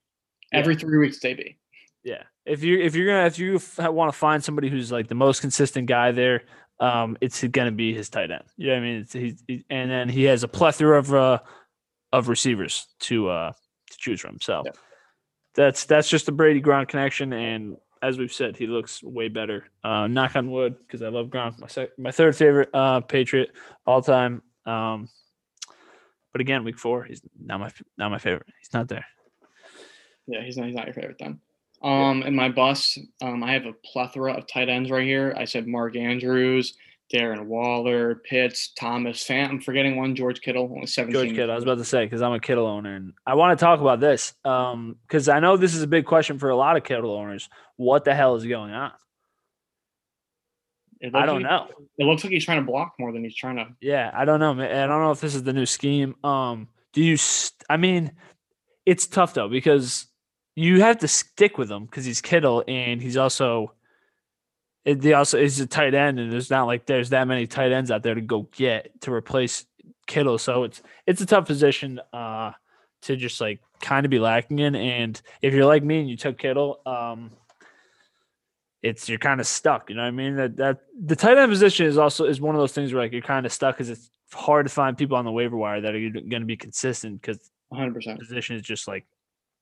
Yeah. 0.51 0.59
Every 0.59 0.75
three 0.75 0.97
weeks, 0.97 1.15
it's 1.17 1.25
AB. 1.25 1.57
Yeah, 2.03 2.23
if 2.45 2.63
you 2.63 2.79
if 2.79 2.95
you're 2.95 3.07
gonna 3.07 3.25
if 3.25 3.37
you 3.39 3.59
want 3.91 4.11
to 4.13 4.17
find 4.17 4.41
somebody 4.43 4.69
who's 4.69 4.91
like 4.91 5.07
the 5.07 5.15
most 5.15 5.41
consistent 5.41 5.87
guy 5.87 6.11
there, 6.11 6.43
um, 6.79 7.17
it's 7.19 7.43
gonna 7.43 7.71
be 7.71 7.93
his 7.93 8.07
tight 8.09 8.31
end. 8.31 8.43
You 8.55 8.67
know 8.67 8.73
what 8.73 8.79
I 8.79 8.81
mean? 8.83 8.95
It's, 9.01 9.11
he's, 9.13 9.43
he, 9.47 9.65
and 9.69 9.91
then 9.91 10.07
he 10.07 10.23
has 10.25 10.43
a 10.43 10.47
plethora 10.47 10.99
of 10.99 11.13
uh 11.13 11.39
of 12.13 12.29
receivers 12.29 12.87
to 13.01 13.27
uh 13.29 13.51
to 13.89 13.97
choose 13.97 14.21
from. 14.21 14.39
So 14.39 14.61
Yeah. 14.65 14.71
that's 15.55 15.83
that's 15.85 16.07
just 16.09 16.27
the 16.27 16.31
Brady 16.31 16.61
Gronk 16.61 16.87
connection, 16.87 17.33
and 17.33 17.75
as 18.01 18.17
we've 18.17 18.33
said, 18.33 18.57
he 18.57 18.67
looks 18.67 19.03
way 19.03 19.27
better. 19.27 19.65
Uh, 19.83 20.07
knock 20.07 20.35
on 20.35 20.51
wood, 20.51 20.75
because 20.79 21.01
I 21.01 21.09
love 21.09 21.27
Gronk, 21.27 21.59
my 21.59 21.67
sec- 21.67 21.97
my 21.97 22.11
third 22.11 22.35
favorite 22.35 22.69
uh 22.73 23.01
Patriot 23.01 23.51
all 23.85 24.01
time. 24.01 24.41
Um, 24.65 25.09
but 26.31 26.41
again, 26.41 26.63
week 26.63 26.77
four, 26.77 27.03
he's 27.03 27.21
not 27.39 27.59
my 27.59 27.71
not 27.97 28.11
my 28.11 28.17
favorite. 28.17 28.47
He's 28.59 28.73
not 28.73 28.87
there. 28.87 29.05
Yeah, 30.27 30.43
he's 30.43 30.57
not, 30.57 30.67
he's 30.67 30.75
not 30.75 30.85
your 30.85 30.93
favorite 30.93 31.17
then. 31.19 31.39
Um, 31.81 32.23
in 32.23 32.35
my 32.35 32.49
bus, 32.49 32.97
um, 33.21 33.43
I 33.43 33.53
have 33.53 33.65
a 33.65 33.73
plethora 33.85 34.33
of 34.33 34.47
tight 34.47 34.67
ends 34.67 34.91
right 34.91 35.05
here. 35.05 35.33
I 35.37 35.45
said 35.45 35.67
Mark 35.67 35.95
Andrews, 35.95 36.75
Darren 37.13 37.45
Waller, 37.45 38.15
Pitts, 38.15 38.73
Thomas, 38.77 39.23
Fant. 39.25 39.49
I'm 39.49 39.61
forgetting 39.61 39.95
one, 39.95 40.15
George 40.15 40.41
Kittle, 40.41 40.69
only 40.73 40.87
17. 40.87 41.13
George 41.13 41.35
Kittle. 41.35 41.51
I 41.51 41.55
was 41.55 41.63
about 41.63 41.77
to 41.77 41.85
say 41.85 42.05
because 42.05 42.21
I'm 42.21 42.33
a 42.33 42.39
Kittle 42.39 42.65
owner, 42.67 42.95
and 42.95 43.13
I 43.25 43.35
want 43.35 43.57
to 43.57 43.63
talk 43.63 43.79
about 43.79 43.99
this 43.99 44.33
because 44.43 45.29
I 45.29 45.39
know 45.39 45.55
this 45.55 45.73
is 45.73 45.81
a 45.83 45.87
big 45.87 46.05
question 46.05 46.37
for 46.37 46.49
a 46.49 46.55
lot 46.55 46.75
of 46.75 46.83
Kittle 46.83 47.11
owners. 47.15 47.47
What 47.77 48.03
the 48.03 48.13
hell 48.13 48.35
is 48.35 48.45
going 48.45 48.73
on? 48.73 48.91
I 51.13 51.25
don't 51.25 51.43
like- 51.43 51.49
know. 51.51 51.67
It 51.97 52.05
looks 52.05 52.23
like 52.23 52.33
he's 52.33 52.43
trying 52.45 52.59
to 52.59 52.65
block 52.65 52.93
more 52.99 53.11
than 53.11 53.23
he's 53.23 53.35
trying 53.35 53.57
to. 53.57 53.67
Yeah, 53.81 54.11
I 54.13 54.25
don't 54.25 54.39
know. 54.39 54.53
man. 54.53 54.71
I 54.71 54.87
don't 54.87 55.01
know 55.01 55.11
if 55.11 55.21
this 55.21 55.35
is 55.35 55.43
the 55.43 55.53
new 55.53 55.65
scheme. 55.65 56.15
Um, 56.23 56.67
do 56.93 57.03
you? 57.03 57.17
St- 57.17 57.63
I 57.69 57.77
mean, 57.77 58.11
it's 58.85 59.07
tough 59.07 59.33
though 59.33 59.47
because 59.47 60.07
you 60.55 60.81
have 60.81 60.97
to 60.99 61.07
stick 61.07 61.57
with 61.57 61.71
him 61.71 61.85
because 61.85 62.03
he's 62.03 62.19
Kittle 62.21 62.63
and 62.67 63.01
he's 63.01 63.15
also. 63.15 63.73
It, 64.87 65.01
they 65.01 65.11
also 65.11 65.37
is 65.37 65.59
a 65.59 65.67
tight 65.67 65.93
end, 65.93 66.17
and 66.17 66.31
there's 66.31 66.49
not 66.49 66.65
like 66.65 66.85
there's 66.85 67.09
that 67.09 67.27
many 67.27 67.45
tight 67.45 67.73
ends 67.73 67.91
out 67.91 68.03
there 68.03 68.15
to 68.15 68.21
go 68.21 68.47
get 68.53 69.01
to 69.01 69.11
replace 69.11 69.65
Kittle. 70.07 70.37
So 70.37 70.63
it's 70.63 70.81
it's 71.05 71.19
a 71.19 71.25
tough 71.25 71.45
position 71.45 71.99
uh, 72.13 72.53
to 73.01 73.17
just 73.17 73.41
like 73.41 73.59
kind 73.81 74.05
of 74.05 74.09
be 74.09 74.17
lacking 74.17 74.59
in. 74.59 74.75
And 74.75 75.21
if 75.41 75.53
you're 75.53 75.65
like 75.65 75.83
me 75.83 75.99
and 75.99 76.09
you 76.09 76.15
took 76.15 76.37
Kittle, 76.37 76.79
um, 76.85 77.31
it's 78.81 79.09
you're 79.09 79.19
kind 79.19 79.41
of 79.41 79.45
stuck. 79.45 79.89
You 79.89 79.97
know 79.97 80.03
what 80.03 80.07
I 80.07 80.11
mean? 80.11 80.37
That 80.37 80.55
that 80.55 80.77
the 80.97 81.17
tight 81.17 81.37
end 81.37 81.51
position 81.51 81.85
is 81.85 81.97
also 81.97 82.23
is 82.23 82.39
one 82.39 82.55
of 82.55 82.61
those 82.61 82.71
things 82.71 82.93
where 82.93 83.03
like 83.03 83.11
you're 83.11 83.21
kind 83.21 83.45
of 83.45 83.51
stuck 83.51 83.75
because 83.75 83.89
it's 83.89 84.09
hard 84.31 84.67
to 84.67 84.71
find 84.71 84.97
people 84.97 85.17
on 85.17 85.25
the 85.25 85.33
waiver 85.33 85.57
wire 85.57 85.81
that 85.81 85.95
are 85.95 85.99
going 85.99 86.29
to 86.29 86.45
be 86.45 86.55
consistent 86.55 87.21
because 87.21 87.51
100%. 87.73 88.19
position 88.19 88.55
is 88.55 88.61
just 88.61 88.87
like 88.87 89.05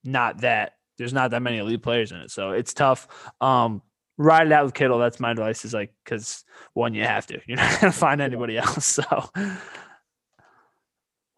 not 0.03 0.41
that 0.41 0.73
there's 0.99 1.13
not 1.13 1.31
that 1.31 1.41
many 1.41 1.57
elite 1.57 1.81
players 1.81 2.11
in 2.11 2.19
it. 2.19 2.29
So 2.29 2.51
it's 2.51 2.75
tough. 2.75 3.07
Um, 3.41 3.81
ride 4.17 4.47
it 4.47 4.53
out 4.53 4.65
with 4.65 4.73
Kittle. 4.73 4.99
That's 4.99 5.19
my 5.19 5.31
advice. 5.31 5.65
Is 5.65 5.73
like 5.73 5.93
because 6.03 6.43
one 6.73 6.93
you 6.93 7.03
have 7.03 7.27
to. 7.27 7.39
You're 7.47 7.57
not 7.57 7.81
gonna 7.81 7.93
find 7.93 8.21
anybody 8.21 8.57
else. 8.57 8.85
So 8.85 9.29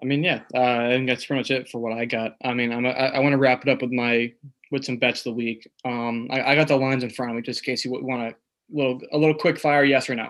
I 0.02 0.06
mean, 0.06 0.24
yeah, 0.24 0.42
uh, 0.54 0.60
I 0.60 0.90
think 0.90 1.08
that's 1.08 1.26
pretty 1.26 1.40
much 1.40 1.52
it 1.52 1.70
for 1.70 1.80
what 1.80 1.94
I 1.94 2.06
got. 2.06 2.36
I 2.44 2.54
mean, 2.54 2.72
I'm, 2.72 2.86
I, 2.86 2.92
I 2.92 3.20
want 3.20 3.34
to 3.34 3.38
wrap 3.38 3.64
it 3.64 3.70
up 3.70 3.82
with 3.82 3.92
my 3.92 4.32
with 4.70 4.86
some 4.86 4.98
bets 4.98 5.22
of 5.22 5.26
the 5.26 5.34
week. 5.34 5.68
Um, 5.86 6.28
I, 6.30 6.52
I 6.52 6.56
got 6.56 6.68
the 6.68 6.76
lines 6.76 7.04
in 7.04 7.10
front 7.10 7.32
of 7.32 7.36
me 7.36 7.42
just 7.42 7.62
in 7.62 7.66
case 7.66 7.84
you 7.84 7.92
want 7.92 8.22
a 8.22 8.36
little 8.70 9.02
a 9.12 9.18
little 9.18 9.34
quick 9.34 9.58
fire, 9.60 9.84
yes 9.84 10.10
or 10.10 10.16
no. 10.16 10.30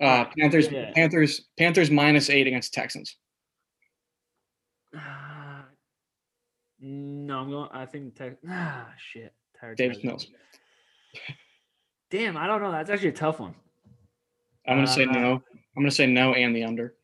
Uh, 0.00 0.26
Panthers, 0.38 0.70
yeah. 0.70 0.92
Panthers, 0.94 1.46
Panthers 1.58 1.90
minus 1.90 2.30
eight 2.30 2.46
against 2.46 2.72
Texans. 2.72 3.16
no, 6.80 7.38
I'm 7.38 7.50
going. 7.50 7.68
I 7.72 7.84
think 7.86 8.14
tech, 8.14 8.36
ah 8.48 8.88
shit. 9.12 9.34
Tired 9.60 9.76
Davis 9.76 10.04
Mills. 10.04 10.28
Damn, 12.10 12.36
I 12.36 12.46
don't 12.46 12.62
know. 12.62 12.72
That's 12.72 12.90
actually 12.90 13.10
a 13.10 13.12
tough 13.12 13.38
one. 13.40 13.54
I'm 14.66 14.76
gonna 14.78 14.86
say 14.86 15.04
Uh, 15.04 15.12
no. 15.12 15.32
I'm 15.76 15.82
gonna 15.82 15.90
say 15.90 16.06
no 16.06 16.34
and 16.34 16.54
the 16.54 16.64
under, 16.64 16.94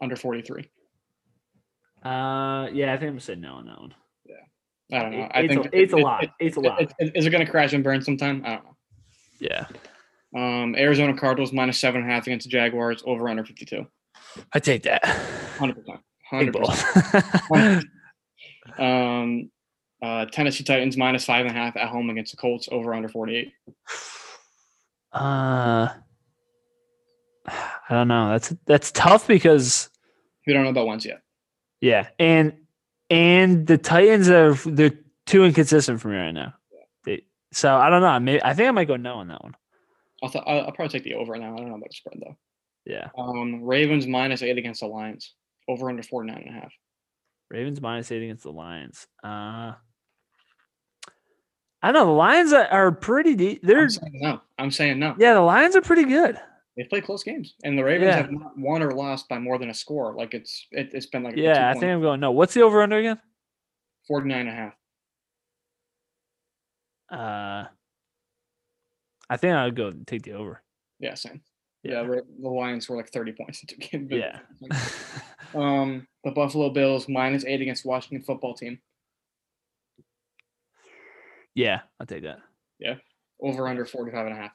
under 0.00 0.16
43. 0.16 0.68
Uh, 2.04 2.68
yeah, 2.72 2.92
I 2.92 2.96
think 2.98 3.02
I'm 3.08 3.08
gonna 3.14 3.20
say 3.20 3.34
no 3.34 3.54
on 3.54 3.66
that 3.66 3.80
one. 3.80 3.94
Yeah, 4.24 4.98
I 4.98 5.02
don't 5.02 5.12
know. 5.12 5.24
Eight- 5.24 5.30
I 5.34 5.40
eight's 5.40 5.54
think 5.54 5.66
a, 5.66 5.76
eight's 5.78 5.92
a 5.92 5.96
lot. 5.96 6.24
it- 6.24 6.30
eight's 6.40 6.56
a 6.56 6.60
it- 6.60 6.66
lot. 6.66 6.80
it- 6.82 6.92
it- 6.98 7.16
is 7.16 7.26
it 7.26 7.30
gonna 7.30 7.46
crash 7.50 7.72
and 7.72 7.82
burn 7.82 8.02
sometime? 8.02 8.42
I 8.44 8.54
don't 8.54 8.64
know. 8.64 8.76
yeah, 9.40 9.66
Um, 10.34 10.74
Arizona 10.76 11.16
Cardinals 11.16 11.52
minus 11.52 11.78
seven 11.78 12.02
and 12.02 12.10
a 12.10 12.14
half 12.14 12.26
against 12.26 12.44
the 12.46 12.50
Jaguars 12.50 13.02
over 13.06 13.28
under 13.28 13.44
52. 13.44 13.86
I 14.52 14.58
take 14.60 14.82
that. 14.84 15.02
100 15.58 15.74
percent. 15.76 16.00
Big 16.30 16.52
100 16.52 16.52
ball. 16.52 16.66
percent. 17.48 17.84
Um, 18.78 19.50
uh, 20.02 20.26
Tennessee 20.26 20.64
Titans 20.64 20.96
minus 20.96 21.24
five 21.24 21.46
and 21.46 21.56
a 21.56 21.58
half 21.58 21.76
at 21.76 21.88
home 21.88 22.10
against 22.10 22.32
the 22.32 22.36
Colts 22.36 22.68
over 22.72 22.92
under 22.94 23.08
48. 23.08 23.52
Uh, 25.16 25.88
I 27.48 27.94
don't 27.94 28.08
know. 28.08 28.30
That's 28.30 28.54
that's 28.66 28.92
tough 28.92 29.26
because 29.26 29.88
We 30.46 30.52
don't 30.52 30.64
know 30.64 30.70
about 30.70 30.86
ones 30.86 31.04
yet. 31.06 31.22
yeah, 31.80 32.08
and 32.18 32.52
and 33.10 33.66
the 33.66 33.78
Titans 33.78 34.28
are 34.28 34.54
they're 34.54 34.98
too 35.26 35.44
inconsistent 35.44 36.00
for 36.00 36.08
me 36.08 36.16
right 36.16 36.32
now. 36.32 36.54
They, 37.04 37.24
so 37.52 37.74
I 37.76 37.88
don't 37.90 38.02
know. 38.02 38.18
Maybe 38.20 38.42
I 38.42 38.54
think 38.54 38.68
I 38.68 38.72
might 38.72 38.88
go 38.88 38.96
no 38.96 39.14
on 39.14 39.28
that 39.28 39.42
one. 39.42 39.56
I'll, 40.22 40.30
th- 40.30 40.44
I'll, 40.46 40.60
I'll 40.62 40.72
probably 40.72 40.88
take 40.98 41.04
the 41.04 41.14
over 41.14 41.36
now. 41.36 41.54
I 41.54 41.58
don't 41.58 41.68
know 41.68 41.76
about 41.76 41.88
the 41.90 41.94
spread 41.94 42.18
though. 42.20 42.36
Yeah, 42.84 43.08
Um, 43.18 43.62
Ravens 43.64 44.06
minus 44.06 44.42
eight 44.42 44.58
against 44.58 44.80
the 44.80 44.86
Lions 44.86 45.34
over 45.68 45.88
under 45.90 46.02
49 46.04 46.36
and 46.46 46.56
a 46.56 46.60
half. 46.60 46.72
Ravens 47.50 47.80
minus 47.80 48.10
eight 48.12 48.22
against 48.22 48.44
the 48.44 48.52
Lions. 48.52 49.06
Uh, 49.24 49.72
I 51.82 51.92
know. 51.92 52.06
The 52.06 52.10
Lions 52.12 52.52
are, 52.52 52.90
pretty 52.92 53.34
deep. 53.36 53.60
They're 53.62 53.82
I'm 53.82 53.90
saying 53.90 54.12
no. 54.20 54.40
I'm 54.58 54.70
saying 54.70 54.98
no. 54.98 55.14
yeah, 55.18 55.34
the 55.34 55.40
Lions 55.40 55.76
are 55.76 55.82
pretty 55.82 56.04
good. 56.04 56.38
They 56.76 56.84
play 56.84 57.00
close 57.00 57.22
games, 57.22 57.54
and 57.64 57.78
the 57.78 57.84
Ravens 57.84 58.08
Yeah. 58.08 58.16
have 58.16 58.30
not 58.32 58.58
won 58.58 58.82
or 58.82 58.90
lost 58.92 59.28
by 59.28 59.38
more 59.38 59.58
than 59.58 59.70
a 59.70 59.74
score. 59.74 60.14
Like 60.14 60.34
it's 60.34 60.66
it, 60.72 60.90
it's 60.92 61.06
been 61.06 61.22
like 61.22 61.36
Yeah, 61.36 61.70
I 61.70 61.72
think 61.74 61.84
I'm 61.84 62.00
going 62.00 62.20
no. 62.20 62.32
What's 62.32 62.54
the 62.54 62.62
over 62.62 62.82
under 62.82 62.98
again? 62.98 63.20
49 64.08 64.40
and 64.40 64.48
a 64.48 64.52
half. 64.52 64.72
Uh, 67.10 67.64
I 69.30 69.36
think 69.36 69.54
I 69.54 69.64
would 69.64 69.76
go 69.76 69.92
take 70.06 70.22
the 70.22 70.32
over. 70.32 70.62
Yeah, 70.98 71.14
same. 71.14 71.40
Yeah, 71.82 72.02
Yeah, 72.02 72.20
the 72.42 72.48
Lions 72.48 72.88
were 72.88 72.96
like 72.96 73.10
30 73.10 73.32
points 73.32 73.62
in 73.62 73.68
two 73.68 73.76
games. 73.76 74.10
yeah. 74.10 74.40
Um, 75.54 76.06
the 76.24 76.32
Buffalo 76.32 76.70
Bills 76.70 77.08
minus 77.08 77.44
eight 77.44 77.60
against 77.60 77.84
Washington 77.84 78.24
football 78.24 78.54
team 78.54 78.80
yeah, 81.56 81.80
I'll 81.98 82.06
take 82.06 82.22
that. 82.22 82.38
Yeah. 82.78 82.94
Over 83.40 83.66
under 83.66 83.84
45 83.84 84.26
and 84.26 84.36
a 84.36 84.38
half. 84.38 84.52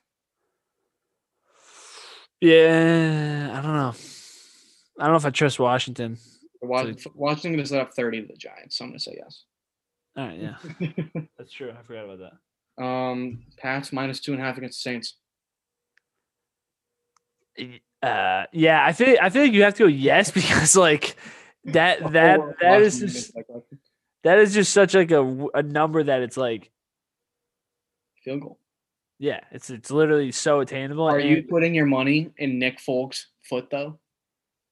Yeah, 2.39 3.49
I 3.51 3.61
don't 3.61 3.73
know. 3.73 3.93
I 4.99 5.03
don't 5.03 5.11
know 5.11 5.17
if 5.17 5.25
I 5.25 5.31
trust 5.31 5.59
Washington. 5.59 6.17
Washington 6.61 7.59
is 7.59 7.73
up 7.73 7.93
30 7.93 8.21
to 8.21 8.27
the 8.27 8.37
Giants, 8.37 8.77
so 8.77 8.85
I'm 8.85 8.91
going 8.91 8.99
to 8.99 9.03
say 9.03 9.17
yes. 9.17 9.43
All 10.15 10.27
right, 10.27 10.39
yeah, 10.39 10.55
that's 11.37 11.51
true. 11.51 11.71
I 11.71 11.81
forgot 11.83 12.05
about 12.05 12.19
that. 12.77 12.83
um, 12.83 13.43
Pats 13.57 13.91
minus 13.93 14.19
two 14.19 14.33
and 14.33 14.41
a 14.41 14.45
half 14.45 14.57
against 14.57 14.83
the 14.83 14.89
Saints. 14.89 15.17
Uh, 18.03 18.45
yeah, 18.51 18.85
I 18.85 18.91
feel 18.93 19.17
I 19.21 19.29
feel 19.29 19.43
like 19.43 19.53
you 19.53 19.63
have 19.63 19.75
to 19.75 19.83
go 19.83 19.87
yes 19.87 20.31
because 20.39 20.75
like 20.75 21.15
that 21.65 22.11
that 22.11 22.39
that 22.59 22.81
is 22.81 22.99
just, 22.99 23.29
against, 23.29 23.35
like, 23.35 23.45
a 23.49 23.75
that 24.23 24.39
is 24.39 24.53
just 24.53 24.73
such 24.73 24.93
like 24.93 25.11
a 25.11 25.47
a 25.53 25.63
number 25.63 26.03
that 26.03 26.21
it's 26.21 26.37
like 26.37 26.71
field 28.23 28.41
goal. 28.41 28.59
yeah, 29.19 29.39
it's 29.51 29.69
it's 29.69 29.91
literally 29.91 30.31
so 30.31 30.59
attainable. 30.61 31.05
Are 31.05 31.19
you 31.19 31.43
putting 31.43 31.73
your 31.75 31.85
money 31.85 32.31
in 32.37 32.59
Nick 32.59 32.79
Folk's 32.79 33.27
foot 33.43 33.69
though? 33.69 33.99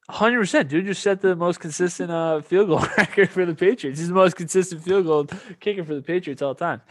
Hundred 0.10 0.39
percent, 0.39 0.70
dude. 0.70 0.88
Just 0.88 1.04
set 1.04 1.22
the 1.22 1.36
most 1.36 1.60
consistent 1.60 2.10
uh, 2.12 2.41
field 2.41 2.68
goal 2.70 2.80
record 2.97 3.30
for 3.30 3.45
the 3.45 3.54
Patriots. 3.54 4.00
He's 4.00 4.08
the 4.08 4.14
most 4.16 4.36
consistent 4.36 4.84
field 4.84 5.06
goal 5.06 5.28
kicker 5.60 5.84
for 5.84 5.93
the 5.93 6.02
Patriots 6.02 6.41
all 6.41 6.54
the 6.56 6.60
time. 6.66 6.82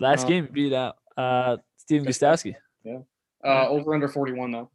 Last 0.00 0.24
Uh, 0.24 0.28
game, 0.28 0.48
beat 0.50 0.72
out 0.72 0.96
uh, 1.16 1.58
Stephen 1.76 2.06
Gostkowski. 2.08 2.54
Yeah. 2.84 3.00
Uh, 3.44 3.68
over 3.68 3.94
under 3.94 4.08
41 4.08 4.50
though. 4.50 4.70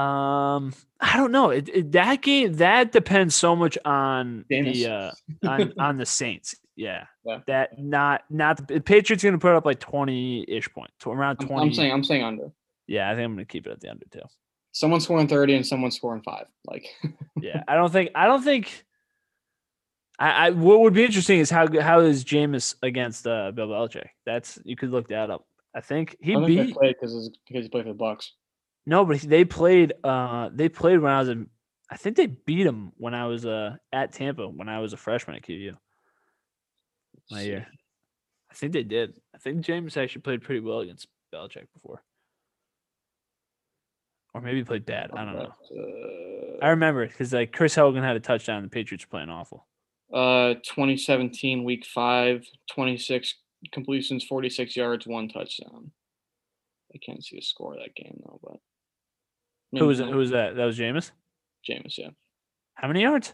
Um, 0.00 0.72
I 1.00 1.16
don't 1.16 1.30
know. 1.32 1.50
It, 1.50 1.68
it, 1.68 1.92
that 1.92 2.20
game 2.22 2.54
that 2.54 2.90
depends 2.92 3.34
so 3.36 3.54
much 3.54 3.78
on 3.84 4.44
Jameis. 4.50 4.72
the 4.72 4.86
uh, 4.88 5.10
on 5.48 5.72
on 5.78 5.96
the 5.98 6.06
Saints. 6.06 6.54
Yeah, 6.76 7.04
Yeah. 7.24 7.40
that 7.46 7.78
not 7.78 8.22
not 8.30 8.66
the, 8.66 8.80
Patriots 8.80 9.22
going 9.22 9.34
to 9.34 9.38
put 9.38 9.54
up 9.54 9.64
like 9.64 9.80
twenty 9.80 10.44
ish 10.48 10.68
points, 10.72 10.94
to 11.00 11.10
around 11.10 11.38
I'm, 11.40 11.46
twenty. 11.46 11.66
I'm 11.68 11.74
saying 11.74 11.92
I'm 11.92 12.04
saying 12.04 12.22
under. 12.24 12.50
yeah, 12.86 13.10
I 13.10 13.14
think 13.14 13.24
I'm 13.26 13.34
going 13.34 13.46
to 13.46 13.52
keep 13.52 13.66
it 13.66 13.70
at 13.70 13.80
the 13.80 13.90
under 13.90 14.06
too. 14.10 14.22
Someone's 14.72 15.04
scoring 15.04 15.28
30 15.28 15.54
and 15.54 15.64
someone's 15.66 15.94
scoring 15.94 16.20
five. 16.22 16.46
Like 16.66 16.86
Yeah, 17.40 17.62
I 17.68 17.76
don't 17.76 17.92
think 17.92 18.10
I 18.14 18.26
don't 18.26 18.42
think. 18.42 18.84
I, 20.18 20.46
I 20.46 20.50
what 20.50 20.80
would 20.80 20.94
be 20.94 21.04
interesting 21.04 21.38
is 21.40 21.50
how 21.50 21.66
how 21.80 22.00
is 22.00 22.24
Jameis 22.24 22.74
against 22.82 23.26
uh, 23.26 23.50
Bill 23.52 23.68
Belichick? 23.68 24.08
That's 24.26 24.58
you 24.64 24.76
could 24.76 24.90
look 24.90 25.08
that 25.08 25.30
up. 25.30 25.46
I 25.74 25.80
think 25.80 26.16
he 26.20 26.32
I 26.32 26.34
don't 26.34 26.46
think 26.46 26.58
they 26.58 26.86
beat 26.88 26.96
because 27.00 27.30
because 27.48 27.64
he 27.64 27.68
played 27.68 27.84
for 27.84 27.92
the 27.92 27.98
Bucs. 27.98 28.28
no, 28.86 29.04
but 29.04 29.20
they 29.20 29.44
played. 29.44 29.92
Uh, 30.04 30.50
they 30.52 30.68
played 30.68 31.00
when 31.00 31.12
I 31.12 31.18
was 31.20 31.28
in. 31.28 31.48
I 31.90 31.96
think 31.96 32.16
they 32.16 32.26
beat 32.26 32.66
him 32.66 32.92
when 32.96 33.14
I 33.14 33.26
was 33.26 33.44
uh 33.44 33.76
at 33.92 34.12
Tampa 34.12 34.48
when 34.48 34.68
I 34.68 34.78
was 34.80 34.92
a 34.92 34.96
freshman 34.96 35.36
at 35.36 35.42
QU. 35.42 35.74
My 37.30 37.42
year, 37.42 37.66
I 38.50 38.54
think 38.54 38.72
they 38.72 38.82
did. 38.82 39.14
I 39.34 39.38
think 39.38 39.64
Jameis 39.64 39.96
actually 39.96 40.22
played 40.22 40.42
pretty 40.42 40.60
well 40.60 40.80
against 40.80 41.08
Belichick 41.34 41.66
before, 41.72 42.02
or 44.34 44.40
maybe 44.40 44.62
played 44.64 44.84
bad. 44.86 45.10
I 45.16 45.24
don't 45.24 45.34
know. 45.34 45.52
I 46.62 46.68
remember 46.68 47.06
because 47.06 47.32
like 47.32 47.52
Chris 47.52 47.74
Hogan 47.74 48.02
had 48.02 48.16
a 48.16 48.20
touchdown. 48.20 48.62
The 48.62 48.68
Patriots 48.68 49.04
playing 49.04 49.30
awful. 49.30 49.66
Uh, 50.12 50.54
2017 50.64 51.64
week 51.64 51.84
five, 51.86 52.44
26 52.70 53.34
completions, 53.72 54.24
46 54.24 54.76
yards, 54.76 55.06
one 55.06 55.28
touchdown. 55.28 55.90
I 56.94 56.98
can't 57.04 57.24
see 57.24 57.36
the 57.36 57.42
score 57.42 57.74
of 57.74 57.80
that 57.80 57.94
game 57.96 58.20
though, 58.24 58.38
but 58.42 59.78
Who 59.78 59.86
was? 59.86 59.98
Who 59.98 60.16
was 60.16 60.30
that? 60.30 60.54
That 60.56 60.64
was 60.66 60.78
Jameis. 60.78 61.10
Jameis, 61.68 61.98
yeah. 61.98 62.10
How 62.74 62.86
many 62.86 63.02
yards? 63.02 63.32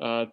Uh, 0.00 0.26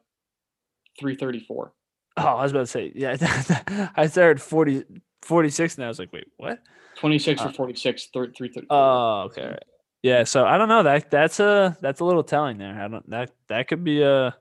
334. 0.99 1.71
Oh, 2.17 2.23
I 2.23 2.43
was 2.43 2.51
about 2.51 2.61
to 2.61 2.67
say, 2.67 2.91
yeah. 2.93 3.89
I 3.95 4.07
started 4.07 4.41
40, 4.41 4.83
46, 5.21 5.75
and 5.75 5.85
I 5.85 5.87
was 5.87 5.99
like, 5.99 6.11
wait, 6.11 6.27
what? 6.37 6.59
26 6.97 7.41
Uh, 7.41 7.47
for 7.47 7.53
46, 7.53 8.07
thir- 8.13 8.31
334. 8.35 8.67
Oh, 8.69 9.21
okay. 9.27 9.47
right. 9.47 9.63
Yeah, 10.03 10.23
so 10.23 10.45
I 10.45 10.57
don't 10.57 10.67
know. 10.67 10.81
That 10.83 11.11
that's 11.11 11.39
a 11.39 11.77
that's 11.79 11.99
a 11.99 12.05
little 12.05 12.23
telling 12.23 12.57
there. 12.57 12.73
I 12.73 12.87
don't 12.87 13.07
that 13.11 13.29
that 13.49 13.67
could 13.67 13.83
be 13.83 14.01
a 14.01 14.35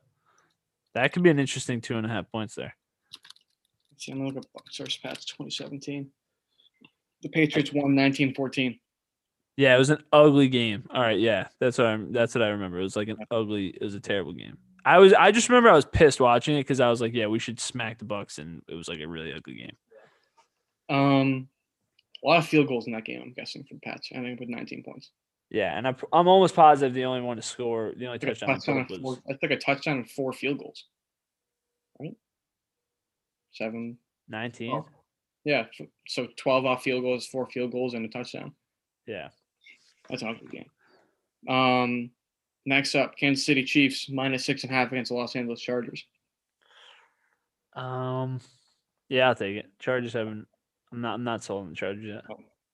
that 0.94 1.12
could 1.12 1.22
be 1.22 1.28
an 1.28 1.38
interesting 1.38 1.82
two 1.82 1.98
and 1.98 2.06
a 2.06 2.08
half 2.08 2.32
points 2.32 2.54
there. 2.54 2.74
Let's 3.92 4.06
see, 4.06 4.12
I'm 4.12 4.18
gonna 4.18 4.30
look 4.30 4.38
at 4.38 4.52
Bucs 4.54 4.78
versus 4.78 4.96
Pats 4.96 5.26
2017. 5.26 6.10
The 7.22 7.28
Patriots 7.28 7.74
won 7.74 7.90
19-14. 7.94 8.78
Yeah, 9.58 9.74
it 9.74 9.78
was 9.78 9.90
an 9.90 10.02
ugly 10.10 10.48
game. 10.48 10.84
All 10.90 11.02
right, 11.02 11.18
yeah, 11.18 11.48
that's 11.58 11.76
what 11.76 11.86
I'm. 11.88 12.10
That's 12.10 12.34
what 12.34 12.40
I 12.40 12.48
remember. 12.48 12.80
It 12.80 12.84
was 12.84 12.96
like 12.96 13.08
an 13.08 13.18
ugly. 13.30 13.66
It 13.66 13.82
was 13.82 13.94
a 13.94 14.00
terrible 14.00 14.32
game. 14.32 14.56
I 14.84 14.98
was. 14.98 15.12
I 15.12 15.30
just 15.30 15.48
remember 15.48 15.70
I 15.70 15.74
was 15.74 15.84
pissed 15.84 16.20
watching 16.20 16.56
it 16.56 16.60
because 16.60 16.80
I 16.80 16.88
was 16.88 17.00
like, 17.00 17.14
yeah, 17.14 17.26
we 17.26 17.38
should 17.38 17.60
smack 17.60 17.98
the 17.98 18.04
Bucs, 18.04 18.38
and 18.38 18.62
it 18.68 18.74
was 18.74 18.88
like 18.88 19.00
a 19.00 19.08
really 19.08 19.32
ugly 19.32 19.54
game. 19.54 19.76
Um, 20.88 21.48
a 22.24 22.28
lot 22.28 22.38
of 22.38 22.46
field 22.46 22.68
goals 22.68 22.86
in 22.86 22.92
that 22.92 23.04
game. 23.04 23.22
I'm 23.22 23.32
guessing 23.32 23.64
for 23.64 23.74
the 23.74 23.80
Pats. 23.80 24.08
I 24.12 24.20
think 24.20 24.40
with 24.40 24.48
19 24.48 24.82
points. 24.82 25.10
Yeah, 25.50 25.76
and 25.76 25.86
I'm 25.86 25.96
I'm 26.12 26.28
almost 26.28 26.54
positive 26.54 26.94
the 26.94 27.04
only 27.04 27.20
one 27.20 27.36
to 27.36 27.42
score, 27.42 27.92
the 27.96 28.06
only 28.06 28.16
I 28.16 28.18
touchdown, 28.18 28.50
touchdown 28.50 28.86
they 28.88 28.96
four, 28.98 29.12
was 29.12 29.20
I 29.28 29.34
took 29.34 29.50
a 29.50 29.56
touchdown 29.56 29.98
and 29.98 30.10
four 30.10 30.32
field 30.32 30.58
goals. 30.58 30.84
Right? 31.98 32.14
Seven. 33.52 33.98
19. 34.28 34.72
Oh. 34.72 34.86
Yeah. 35.44 35.64
So 36.06 36.28
12 36.36 36.66
off 36.66 36.82
field 36.84 37.02
goals, 37.02 37.26
four 37.26 37.48
field 37.50 37.72
goals, 37.72 37.94
and 37.94 38.04
a 38.04 38.08
touchdown. 38.08 38.52
Yeah. 39.06 39.28
That's 40.08 40.22
an 40.22 40.28
ugly 40.28 40.48
game. 40.48 41.52
Um, 41.52 42.10
next 42.66 42.94
up, 42.94 43.16
Kansas 43.16 43.44
City 43.46 43.64
Chiefs 43.64 44.08
minus 44.08 44.44
six 44.44 44.62
and 44.64 44.72
a 44.72 44.74
half 44.74 44.90
against 44.92 45.10
the 45.10 45.14
Los 45.16 45.34
Angeles 45.36 45.60
Chargers. 45.60 46.04
Um, 47.74 48.40
yeah, 49.08 49.28
I'll 49.28 49.34
take 49.34 49.56
it. 49.56 49.66
Chargers 49.78 50.12
haven't. 50.12 50.46
I'm 50.92 51.00
not. 51.00 51.14
I'm 51.14 51.24
not 51.24 51.44
sold 51.44 51.64
on 51.64 51.70
the 51.70 51.76
Chargers 51.76 52.04
yet. 52.04 52.24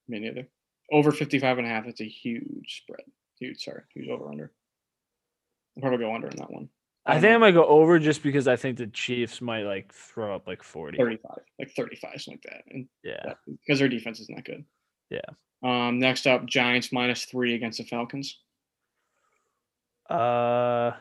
Me 0.08 0.18
neither. 0.20 0.48
Over 0.92 1.12
55 1.12 1.58
and 1.58 1.66
a 1.66 1.70
half. 1.70 1.84
That's 1.84 2.00
a 2.00 2.08
huge 2.08 2.82
spread. 2.84 3.00
Huge, 3.38 3.62
sorry. 3.62 3.82
Huge 3.92 4.08
over 4.08 4.30
under. 4.30 4.52
I'll 5.76 5.82
probably 5.82 5.98
go 5.98 6.14
under 6.14 6.28
in 6.28 6.36
that 6.38 6.50
one. 6.50 6.68
I 7.04 7.14
don't 7.14 7.22
think 7.22 7.34
I 7.34 7.38
might 7.38 7.50
go 7.52 7.66
over 7.66 7.98
just 7.98 8.22
because 8.22 8.48
I 8.48 8.56
think 8.56 8.78
the 8.78 8.86
Chiefs 8.88 9.40
might 9.40 9.62
like 9.64 9.92
throw 9.92 10.34
up 10.34 10.46
like 10.46 10.62
40. 10.62 10.96
35, 10.96 11.30
like 11.58 11.70
35, 11.76 12.20
something 12.22 12.32
like 12.32 12.42
that. 12.42 12.74
And 12.74 12.88
Yeah. 13.04 13.20
that- 13.24 13.38
because 13.46 13.78
their 13.78 13.88
defense 13.88 14.20
isn't 14.20 14.34
that 14.34 14.44
good. 14.44 14.64
Yeah. 15.10 15.20
Um, 15.62 15.98
next 15.98 16.26
up, 16.26 16.46
Giants 16.46 16.92
minus 16.92 17.24
three 17.26 17.54
against 17.54 17.78
the 17.78 17.84
Falcons. 17.84 18.40
Uh. 20.08 20.92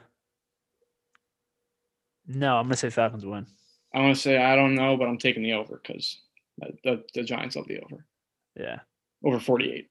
No, 2.28 2.58
I'm 2.58 2.66
gonna 2.66 2.76
say 2.76 2.90
Falcons 2.90 3.26
win. 3.26 3.46
I 3.94 4.00
want 4.02 4.16
to 4.16 4.22
say 4.22 4.38
I 4.38 4.56
don't 4.56 4.76
know, 4.76 4.98
but 4.98 5.08
I'm 5.08 5.18
taking 5.18 5.44
the 5.44 5.54
over 5.54 5.80
because 5.82 6.20
the, 6.84 7.04
the 7.14 7.24
Giants 7.24 7.56
love 7.56 7.68
the 7.68 7.80
over. 7.82 8.06
Yeah. 8.56 8.80
Over 9.24 9.40
48. 9.40 9.90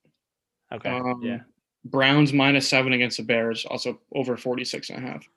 Okay. 0.72 0.88
Um, 0.90 1.20
yeah. 1.22 1.40
Browns 1.84 2.32
minus 2.32 2.68
seven 2.68 2.92
against 2.92 3.18
the 3.18 3.22
Bears, 3.22 3.64
also 3.66 4.00
over 4.14 4.36
46 4.36 4.90
and 4.90 5.04
a 5.04 5.08
half. 5.08 5.28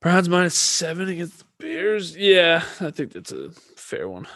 Browns 0.00 0.28
minus 0.28 0.54
seven 0.56 1.08
against 1.08 1.38
the 1.38 1.44
Bears. 1.58 2.16
Yeah, 2.16 2.62
I 2.80 2.90
think 2.90 3.12
that's 3.12 3.32
a 3.32 3.50
fair 3.76 4.08
one. 4.08 4.26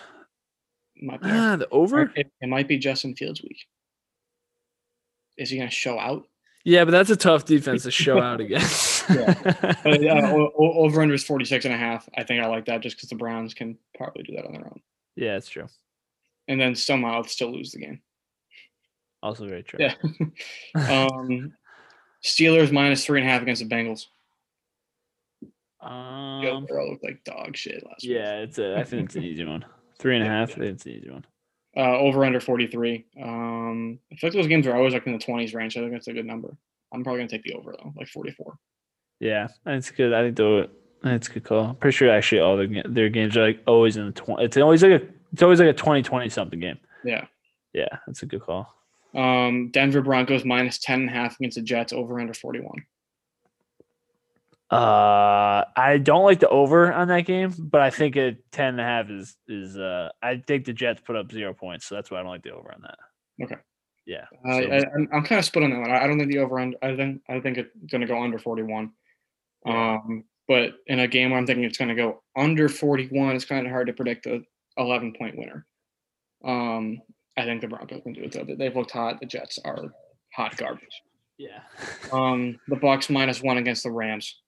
Might 1.03 1.21
be 1.21 1.29
Ah, 1.31 1.57
the 1.57 1.69
over. 1.71 2.13
it, 2.15 2.31
it 2.41 2.49
might 2.49 2.69
be 2.69 2.79
Justin 2.79 3.15
Fields 3.17 3.43
week. 3.43 3.59
Is 5.37 5.51
he 5.51 5.57
going 5.59 5.69
to 5.69 5.75
show 5.75 5.99
out? 5.99 6.27
Yeah, 6.69 6.85
but 6.85 6.91
that's 6.91 7.11
a 7.11 7.17
tough 7.17 7.45
defense 7.45 7.85
to 7.85 7.93
show 7.93 8.21
out 8.21 8.41
against. 8.41 9.05
But 9.09 10.05
uh, 10.05 10.49
over 10.59 11.01
under 11.01 11.15
is 11.15 11.23
46 11.23 11.65
and 11.65 11.73
a 11.73 11.77
half. 11.77 12.09
I 12.17 12.25
think 12.25 12.43
I 12.43 12.49
like 12.49 12.65
that 12.65 12.81
just 12.81 12.97
because 12.97 13.09
the 13.09 13.15
Browns 13.15 13.55
can 13.55 13.79
probably 13.97 14.25
do 14.25 14.35
that 14.35 14.45
on 14.45 14.53
their 14.53 14.65
own. 14.67 14.81
yeah, 15.15 15.37
it's 15.37 15.49
true. 15.49 15.69
And 16.49 16.61
then 16.61 16.75
somehow 16.75 17.23
still 17.23 17.53
lose 17.53 17.71
the 17.71 17.79
game. 17.79 18.01
Also 19.23 19.47
very 19.49 19.63
true. 19.63 19.79
Yeah. 19.81 19.95
um, 21.07 21.53
Steelers 22.25 22.73
minus 22.73 23.05
three 23.07 23.21
and 23.21 23.29
a 23.29 23.33
half 23.33 23.43
against 23.43 23.63
the 23.63 23.73
Bengals. 23.73 24.07
Joe 25.81 25.89
Um, 26.57 26.67
Burrow 26.67 26.91
looked 26.91 27.05
like 27.05 27.23
dog 27.25 27.57
shit 27.57 27.85
last 27.87 28.03
week. 28.03 28.11
yeah, 28.13 28.41
it's 28.41 28.59
a. 28.59 28.77
I 28.77 28.83
think 28.83 29.05
it's 29.05 29.15
an 29.17 29.23
easy 29.23 29.45
one. 29.45 29.65
Three 30.01 30.17
and 30.17 30.25
a 30.25 30.29
half. 30.29 30.51
Yeah, 30.51 30.55
half. 30.55 30.59
yeah. 30.59 30.65
I 30.65 30.67
think 30.67 30.75
it's 30.75 30.87
an 30.87 30.93
easy 30.93 31.11
one. 31.11 31.27
Uh, 31.77 31.99
over 31.99 32.25
under 32.25 32.41
43. 32.41 33.05
Um, 33.23 33.99
I 34.11 34.17
feel 34.17 34.31
like 34.31 34.35
those 34.35 34.47
games 34.47 34.67
are 34.67 34.75
always 34.75 34.95
like 34.95 35.07
in 35.07 35.13
the 35.13 35.19
20s 35.19 35.55
range. 35.55 35.77
I 35.77 35.81
think 35.81 35.93
that's 35.93 36.09
a 36.09 36.13
good 36.15 36.25
number. 36.25 36.57
I'm 36.93 37.05
probably 37.05 37.19
going 37.19 37.29
to 37.29 37.37
take 37.37 37.45
the 37.45 37.53
over 37.53 37.73
though, 37.73 37.93
like 37.97 38.09
44. 38.09 38.59
Yeah, 39.21 39.49
it's 39.67 39.91
good. 39.91 40.15
I 40.15 40.23
think 40.23 40.37
though 40.37 40.69
it's 41.05 41.29
a 41.29 41.33
good 41.33 41.45
call. 41.45 41.67
I'm 41.67 41.77
pretty 41.77 41.97
sure 41.97 42.11
actually 42.11 42.41
all 42.41 42.57
their, 42.57 42.83
their 42.85 43.09
games 43.11 43.37
are 43.37 43.47
like 43.47 43.61
always 43.67 43.97
in 43.97 44.07
the 44.07 44.13
twenty. 44.13 44.45
It's 44.45 44.57
always 44.57 44.83
like 44.83 45.03
a. 45.03 45.07
It's 45.33 45.43
always 45.43 45.61
like 45.61 45.69
a 45.69 45.75
20-20 45.75 46.33
something 46.33 46.61
game. 46.61 46.79
Yeah. 47.05 47.27
Yeah, 47.75 47.89
that's 48.07 48.23
a 48.23 48.27
good 48.27 48.41
call. 48.41 48.73
Um, 49.15 49.71
Denver 49.71 50.01
Broncos 50.01 50.45
minus 50.45 50.79
10 50.79 51.01
and 51.01 51.11
a 51.11 51.13
half 51.13 51.37
against 51.39 51.57
the 51.57 51.63
Jets, 51.63 51.93
over 51.93 52.19
under 52.21 52.33
41. 52.33 52.71
Uh, 54.71 55.65
I 55.77 55.99
don't 56.03 56.25
like 56.25 56.41
the 56.41 56.49
over 56.49 56.93
on 56.93 57.09
that 57.09 57.21
game, 57.23 57.55
but 57.59 57.81
I 57.81 57.91
think 57.91 58.17
a 58.17 58.37
10 58.53 58.67
and 58.67 58.81
a 58.81 58.85
half 58.85 59.09
is 59.11 59.37
is. 59.47 59.79
Uh, 59.79 60.09
I 60.23 60.43
think 60.47 60.65
the 60.65 60.73
Jets 60.73 61.01
put 61.05 61.15
up 61.15 61.31
zero 61.31 61.55
points, 61.55 61.87
so 61.87 61.95
that's 61.95 62.11
why 62.11 62.19
I 62.19 62.23
don't 62.23 62.33
like 62.33 62.43
the 62.43 62.51
over 62.51 62.73
on 62.75 62.83
that. 62.83 63.45
Okay. 63.45 63.61
Yeah. 64.07 64.25
So- 64.45 64.51
I, 64.51 64.79
I'm, 64.79 65.09
I'm 65.13 65.25
kind 65.25 65.39
of 65.39 65.45
split 65.45 65.65
on 65.65 65.71
that 65.71 65.81
one. 65.81 65.91
I 65.93 66.03
I 66.03 66.07
don't 66.09 66.19
think 66.19 66.33
the 66.33 66.39
over 66.41 66.59
under. 66.59 66.77
I 66.83 66.97
think 66.97 67.23
I 67.29 67.39
think 67.41 67.59
it's 67.59 67.71
going 67.91 68.01
to 68.01 68.07
go 68.09 68.21
under 68.21 68.39
41. 68.39 68.91
Um, 69.67 70.25
but 70.49 70.75
in 70.87 71.01
a 71.01 71.09
game 71.09 71.31
where 71.31 71.39
I'm 71.39 71.47
thinking 71.47 71.65
it's 71.65 71.79
going 71.79 71.89
to 71.89 71.95
go 71.95 72.23
under 72.37 72.69
41, 72.69 73.35
it's 73.35 73.45
kind 73.45 73.67
of 73.67 73.73
hard 73.73 73.89
to 73.89 73.93
predict 73.93 74.27
a 74.27 74.41
11 74.79 75.15
point 75.19 75.37
winner. 75.37 75.67
Um, 76.45 77.01
I 77.37 77.45
think 77.45 77.61
the 77.61 77.69
Broncos 77.69 78.03
can 78.03 78.13
do 78.13 78.23
it 78.23 78.33
though. 78.33 78.45
They've 78.57 78.75
looked 78.75 78.93
hot. 78.93 79.21
The 79.21 79.27
Jets 79.27 79.59
are 79.65 79.93
hot 80.35 80.57
garbage. 80.57 81.03
Yeah. 81.39 81.61
Um, 82.13 82.59
the 82.69 82.77
Bucs 82.77 83.11
minus 83.11 83.43
one 83.43 83.59
against 83.59 83.83
the 83.83 83.91
Rams. 83.91 84.41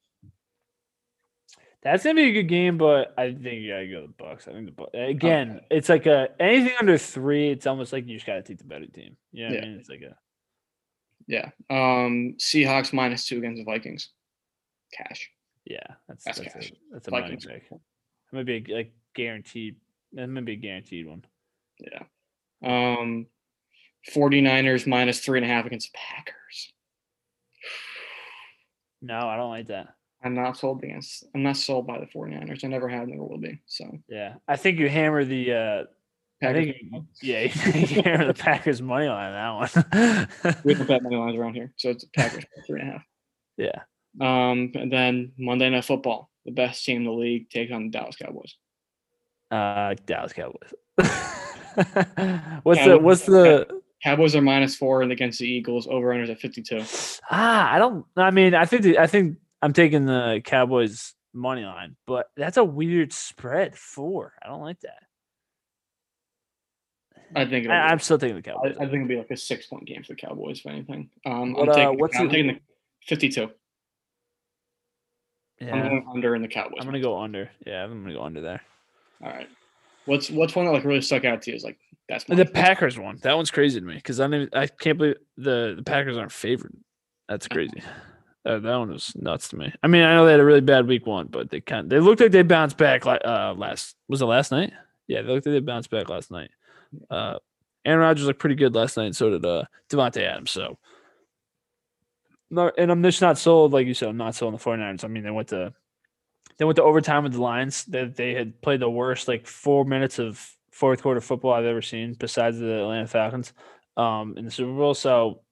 That's 1.82 2.02
gonna 2.02 2.16
be 2.16 2.30
a 2.30 2.32
good 2.32 2.48
game, 2.48 2.76
but 2.76 3.14
I 3.16 3.32
think 3.32 3.62
you 3.62 3.70
gotta 3.72 3.86
go 3.86 4.06
the 4.08 4.24
Bucs. 4.24 4.48
I 4.48 4.52
think 4.52 4.66
the 4.66 4.72
Bucs 4.82 5.10
again. 5.10 5.60
It's 5.70 5.88
like 5.88 6.06
a 6.06 6.28
anything 6.40 6.74
under 6.80 6.98
three. 6.98 7.50
It's 7.50 7.66
almost 7.66 7.92
like 7.92 8.06
you 8.08 8.14
just 8.16 8.26
gotta 8.26 8.42
take 8.42 8.58
the 8.58 8.64
better 8.64 8.86
team. 8.86 9.16
You 9.32 9.48
know 9.48 9.54
Yeah. 9.54 9.60
I 9.60 9.64
mean? 9.66 9.78
It's 9.78 9.88
like 9.88 10.02
a 10.02 10.16
Yeah. 11.28 11.50
Um, 11.70 12.34
Seahawks 12.38 12.92
minus 12.92 13.26
two 13.26 13.38
against 13.38 13.58
the 13.58 13.64
Vikings. 13.64 14.10
Cash. 14.92 15.30
yeah. 15.66 15.78
That's 16.08 16.24
That's 16.24 16.38
that's, 16.40 16.52
cash. 16.54 16.70
a, 16.70 16.74
that's 16.94 17.08
a 17.08 17.10
money 17.12 17.22
Vikings. 17.24 17.46
pick. 17.46 17.68
That 17.70 17.78
might 18.32 18.46
be 18.46 18.56
a, 18.68 18.74
like 18.74 18.92
guaranteed. 19.14 19.76
That 20.14 20.26
might 20.28 20.44
be 20.44 20.54
a 20.54 20.56
guaranteed 20.56 21.06
one. 21.06 21.24
Yeah. 21.78 22.02
Um, 22.64 23.26
49ers 24.10 24.86
minus 24.86 25.20
three 25.20 25.38
and 25.38 25.44
a 25.44 25.48
half 25.52 25.64
against 25.66 25.92
the 25.92 25.98
Packers. 25.98 26.72
No, 29.00 29.28
I 29.28 29.36
don't 29.36 29.50
like 29.50 29.68
that. 29.68 29.94
I'm 30.22 30.34
not 30.34 30.56
sold 30.56 30.82
against. 30.82 31.24
I'm 31.34 31.42
not 31.44 31.56
sold 31.56 31.86
by 31.86 31.98
the 32.00 32.06
49ers. 32.06 32.64
I 32.64 32.68
never 32.68 32.88
have, 32.88 33.06
never 33.08 33.22
will 33.24 33.38
be. 33.38 33.60
So 33.66 33.84
Yeah, 34.08 34.34
I 34.48 34.56
think 34.56 34.78
you 34.78 34.88
hammer 34.88 35.24
the. 35.24 35.52
uh 35.52 35.84
I 36.42 36.52
think 36.52 36.76
you- 36.92 37.04
yeah, 37.22 37.40
you 37.74 38.02
hammer 38.02 38.26
the 38.26 38.34
Packers 38.34 38.80
money 38.82 39.08
line 39.08 39.32
on 39.32 39.68
that 39.92 40.28
one. 40.42 40.58
we 40.64 40.74
don't 40.74 40.86
bet 40.86 41.02
money 41.02 41.16
lines 41.16 41.36
around 41.36 41.54
here, 41.54 41.72
so 41.76 41.90
it's 41.90 42.04
Packers 42.16 42.44
three 42.66 42.80
and 42.80 42.88
a 42.90 42.92
half. 42.92 43.02
yeah. 43.56 43.80
Um, 44.20 44.72
and 44.74 44.92
then 44.92 45.32
Monday 45.38 45.68
Night 45.70 45.84
Football, 45.84 46.30
the 46.44 46.50
best 46.50 46.84
team 46.84 46.98
in 46.98 47.04
the 47.04 47.12
league, 47.12 47.50
take 47.50 47.70
on 47.70 47.84
the 47.84 47.90
Dallas 47.90 48.16
Cowboys. 48.16 48.56
Uh, 49.50 49.94
Dallas 50.06 50.32
Cowboys. 50.32 50.72
what's 50.96 52.80
Yeah, 52.80 52.88
the 52.88 52.98
what's 52.98 53.26
the 53.26 53.80
Cowboys 54.02 54.34
are 54.36 54.40
minus 54.42 54.76
four 54.76 55.02
and 55.02 55.10
against 55.12 55.38
the 55.40 55.46
Eagles. 55.48 55.86
Over 55.88 56.08
unders 56.14 56.30
at 56.30 56.40
52. 56.40 56.82
ah? 57.30 57.72
I 57.72 57.78
don't. 57.78 58.04
I 58.16 58.30
mean, 58.30 58.54
I 58.54 58.64
think 58.64 58.82
the, 58.82 58.98
I 58.98 59.06
think 59.06 59.38
I'm 59.62 59.72
taking 59.72 60.06
the 60.06 60.40
Cowboys 60.44 61.14
money 61.34 61.64
line, 61.64 61.96
but 62.06 62.26
that's 62.36 62.56
a 62.56 62.64
weird 62.64 63.12
spread. 63.12 63.76
Four. 63.76 64.34
I 64.42 64.48
don't 64.48 64.62
like 64.62 64.80
that. 64.80 65.02
I 67.36 67.44
think 67.44 67.68
I, 67.68 67.74
I'm 67.88 67.98
still 67.98 68.18
taking 68.18 68.40
the 68.40 68.50
I, 68.50 68.54
Cowboys. 68.54 68.76
I 68.76 68.84
think 68.84 68.94
it'll 68.94 69.08
be 69.08 69.16
like 69.16 69.30
a 69.30 69.36
six 69.36 69.66
point 69.66 69.84
game 69.84 70.02
for 70.02 70.14
the 70.14 70.16
Cowboys, 70.16 70.60
if 70.60 70.66
anything. 70.66 71.10
Um, 71.26 71.52
What, 71.52 71.64
I'm 71.64 71.68
uh, 71.68 71.74
taking, 71.74 71.98
what's 71.98 72.16
I'm 72.18 72.28
the- 72.28 72.32
taking 72.32 72.46
the 72.48 72.60
52. 73.06 73.50
I'm 75.60 75.68
going 75.82 76.06
under 76.14 76.36
in 76.36 76.42
the 76.42 76.48
Cowboys. 76.48 76.78
I'm 76.80 76.86
gonna 76.86 77.00
go 77.00 77.18
under. 77.18 77.50
Yeah, 77.66 77.84
I'm 77.84 78.02
gonna 78.04 78.14
go 78.14 78.22
under 78.22 78.40
there. 78.40 78.60
All 79.22 79.28
right. 79.30 79.48
What's 80.04 80.30
what's 80.30 80.54
one 80.54 80.66
that 80.66 80.72
like 80.72 80.84
really 80.84 81.00
stuck 81.00 81.24
out 81.24 81.42
to 81.42 81.50
you? 81.50 81.56
Is 81.56 81.64
like 81.64 81.78
that's 82.08 82.24
The 82.24 82.46
Packers 82.46 82.96
one. 82.96 83.18
That 83.22 83.34
one's 83.34 83.50
crazy 83.50 83.80
to 83.80 83.84
me 83.84 83.94
because 83.94 84.20
I 84.20 84.26
I 84.52 84.66
can't 84.68 84.96
believe 84.98 85.16
the 85.36 85.74
the 85.76 85.82
Packers 85.82 86.16
aren't 86.16 86.32
favored. 86.32 86.74
That's 87.28 87.48
crazy. 87.52 87.82
Uh, 88.48 88.58
that 88.60 88.76
one 88.76 88.90
was 88.90 89.12
nuts 89.14 89.48
to 89.48 89.56
me. 89.56 89.70
I 89.82 89.88
mean, 89.88 90.02
I 90.02 90.14
know 90.14 90.24
they 90.24 90.30
had 90.30 90.40
a 90.40 90.44
really 90.44 90.62
bad 90.62 90.86
week 90.86 91.06
one, 91.06 91.26
but 91.26 91.50
they 91.50 91.60
kind 91.60 91.90
they 91.90 92.00
looked 92.00 92.22
like 92.22 92.32
they 92.32 92.42
bounced 92.42 92.78
back. 92.78 93.04
Like 93.04 93.20
uh, 93.22 93.52
last 93.54 93.94
was 94.08 94.22
it 94.22 94.24
last 94.24 94.50
night? 94.50 94.72
Yeah, 95.06 95.20
they 95.20 95.28
looked 95.28 95.44
like 95.46 95.52
they 95.52 95.60
bounced 95.60 95.90
back 95.90 96.08
last 96.08 96.30
night. 96.30 96.50
Uh, 97.10 97.38
Aaron 97.84 98.00
Rodgers 98.00 98.26
looked 98.26 98.40
pretty 98.40 98.54
good 98.54 98.74
last 98.74 98.96
night, 98.96 99.04
and 99.04 99.16
so 99.16 99.28
did 99.28 99.44
uh 99.44 99.64
Davante 99.90 100.22
Adams. 100.22 100.50
So, 100.50 100.78
no, 102.50 102.72
and 102.78 102.90
I'm 102.90 103.02
just 103.02 103.20
not 103.20 103.36
sold, 103.36 103.74
like 103.74 103.86
you 103.86 103.92
said, 103.92 104.08
I'm 104.08 104.16
not 104.16 104.34
sold 104.34 104.54
on 104.54 104.58
the 104.58 104.64
49ers. 104.64 105.04
I 105.04 105.08
mean, 105.08 105.24
they 105.24 105.30
went 105.30 105.48
to 105.48 105.74
they 106.56 106.64
went 106.64 106.76
to 106.76 106.82
overtime 106.84 107.24
with 107.24 107.34
the 107.34 107.42
Lions. 107.42 107.84
They 107.84 108.06
they 108.06 108.32
had 108.32 108.62
played 108.62 108.80
the 108.80 108.88
worst 108.88 109.28
like 109.28 109.46
four 109.46 109.84
minutes 109.84 110.18
of 110.18 110.54
fourth 110.72 111.02
quarter 111.02 111.20
football 111.20 111.52
I've 111.52 111.66
ever 111.66 111.82
seen, 111.82 112.14
besides 112.14 112.58
the 112.58 112.80
Atlanta 112.80 113.08
Falcons, 113.08 113.52
um, 113.98 114.38
in 114.38 114.46
the 114.46 114.50
Super 114.50 114.72
Bowl. 114.72 114.94
So 114.94 115.42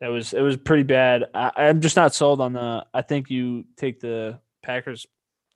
that 0.00 0.08
was 0.08 0.32
it 0.34 0.40
was 0.40 0.56
pretty 0.56 0.82
bad. 0.82 1.24
I, 1.34 1.52
I'm 1.56 1.80
just 1.80 1.96
not 1.96 2.14
sold 2.14 2.40
on 2.40 2.52
the. 2.52 2.84
I 2.92 3.02
think 3.02 3.30
you 3.30 3.64
take 3.76 4.00
the 4.00 4.38
Packers 4.62 5.06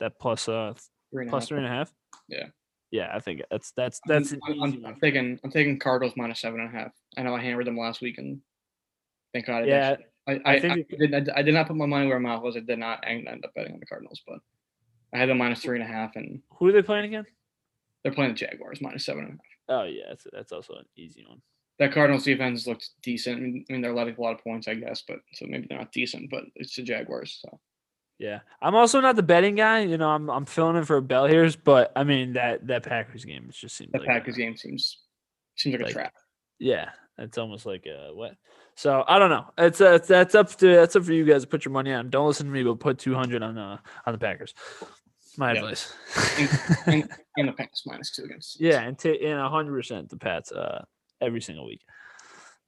that 0.01 0.18
plus 0.18 0.49
uh 0.49 0.74
three 1.12 1.22
and 1.24 1.28
a 1.28 1.30
plus 1.30 1.45
half. 1.45 1.49
three 1.49 1.59
and 1.59 1.66
a 1.66 1.70
half. 1.70 1.93
Yeah. 2.28 2.47
Yeah, 2.91 3.11
I 3.14 3.20
think 3.20 3.43
that's 3.51 3.72
that's 3.76 4.01
that's 4.07 4.32
I'm, 4.49 4.62
I'm. 4.62 4.84
I'm 4.86 5.01
taking 5.01 5.38
I'm 5.45 5.51
taking 5.51 5.78
Cardinals 5.78 6.14
minus 6.16 6.41
seven 6.41 6.61
and 6.61 6.68
a 6.74 6.78
half. 6.78 6.91
I 7.16 7.22
know 7.22 7.34
I 7.36 7.41
hammered 7.41 7.66
them 7.66 7.78
last 7.78 8.01
week, 8.01 8.18
and 8.18 8.41
thank 9.32 9.47
God. 9.47 9.62
I 9.62 9.66
Yeah, 9.66 9.91
actually- 9.91 10.07
I, 10.26 10.32
I, 10.32 10.38
I 10.45 10.53
I, 10.55 10.84
did, 10.99 11.14
I, 11.30 11.38
I 11.38 11.43
did 11.43 11.55
not 11.55 11.66
put 11.66 11.76
my 11.76 11.86
money 11.86 12.07
where 12.07 12.18
my 12.20 12.30
mouth 12.30 12.43
was. 12.43 12.57
I 12.57 12.61
did 12.61 12.78
not 12.78 13.03
end 13.07 13.26
end 13.28 13.45
up 13.45 13.53
betting 13.55 13.72
on 13.74 13.80
the 13.80 13.86
Cardinals, 13.86 14.20
but 14.26 14.38
I 15.14 15.18
had 15.18 15.28
them 15.28 15.38
minus 15.38 15.61
three 15.61 15.80
and 15.80 15.88
a 15.88 15.93
half, 15.93 16.14
and 16.16 16.41
Who 16.59 16.66
are 16.68 16.72
they 16.72 16.82
playing 16.82 17.07
again? 17.07 17.26
they're 18.03 18.12
playing 18.12 18.32
the 18.32 18.36
Jaguars 18.38 18.80
minus 18.80 19.05
seven 19.05 19.24
and 19.24 19.32
a 19.34 19.36
half. 19.76 19.80
Oh 19.80 19.84
yeah, 19.84 20.05
that's 20.09 20.26
that's 20.32 20.53
also 20.53 20.74
an 20.74 20.84
easy 20.97 21.24
one. 21.28 21.41
That 21.81 21.93
Cardinals 21.93 22.22
defense 22.24 22.66
looked 22.68 22.91
decent. 23.03 23.39
I 23.39 23.41
mean, 23.41 23.64
I 23.68 23.72
mean, 23.72 23.83
they're 23.83 23.93
letting 23.95 24.14
a 24.16 24.20
lot 24.20 24.35
of 24.35 24.45
points, 24.45 24.68
I 24.68 24.74
guess, 24.74 25.03
but 25.09 25.16
so 25.33 25.47
maybe 25.49 25.66
they're 25.68 25.78
not 25.78 25.91
decent, 25.93 26.31
but 26.31 26.45
it's 26.55 26.76
the 26.76 26.83
Jaguars. 26.83 27.41
So 27.43 27.59
Yeah, 28.18 28.41
I'm 28.62 28.74
also 28.76 29.01
not 29.01 29.16
the 29.16 29.22
betting 29.24 29.57
guy. 29.57 29.81
You 29.81 29.97
know, 29.99 30.11
I'm 30.11 30.28
I'm 30.31 30.45
filling 30.45 30.76
in 30.76 30.85
for 30.85 31.01
Bell 31.01 31.26
here, 31.26 31.51
but 31.64 31.91
I 31.97 32.05
mean 32.05 32.35
that 32.35 32.66
that 32.68 32.85
Packers 32.85 33.24
game 33.24 33.47
it 33.49 33.55
just 33.57 33.76
seems 33.76 33.91
the 33.93 33.99
like 33.99 34.07
a- 34.07 34.11
Packers 34.11 34.37
game 34.37 34.57
seems 34.57 34.99
seems 35.57 35.72
like, 35.74 35.83
like- 35.83 35.91
a 35.91 35.95
trap. 35.95 36.12
Yeah, 36.59 36.91
it's 37.18 37.39
almost 37.39 37.64
like 37.66 37.87
a 37.87 38.11
what. 38.14 38.37
So 38.76 39.03
I 39.09 39.18
don't 39.18 39.31
know. 39.31 39.47
It's 39.57 39.81
uh, 39.81 39.93
it's 39.95 40.09
that's 40.09 40.35
up 40.35 40.51
to 40.57 40.66
that's 40.66 40.95
up 40.97 41.05
for 41.05 41.12
you 41.14 41.24
guys 41.24 41.41
to 41.43 41.49
put 41.49 41.64
your 41.64 41.72
money 41.72 41.93
on. 41.95 42.11
Don't 42.11 42.26
listen 42.26 42.45
to 42.47 42.53
me, 42.53 42.62
but 42.62 42.78
put 42.78 42.99
200 42.99 43.43
on 43.43 43.57
uh 43.57 43.78
on 44.05 44.12
the 44.12 44.18
Packers. 44.18 44.53
My 45.39 45.53
Yeah. 45.55 45.61
advice. 45.61 45.95
and, 46.87 47.09
and 47.39 47.49
the 47.49 47.53
Pats 47.53 47.85
minus 47.87 48.11
two 48.14 48.24
against. 48.24 48.61
yeah, 48.61 48.81
and 48.83 48.99
ta- 48.99 49.09
and 49.11 49.41
100 49.41 49.72
percent 49.72 50.09
the 50.11 50.18
Pats 50.18 50.53
uh 50.53 50.85
every 51.21 51.41
single 51.41 51.66
week. 51.66 51.83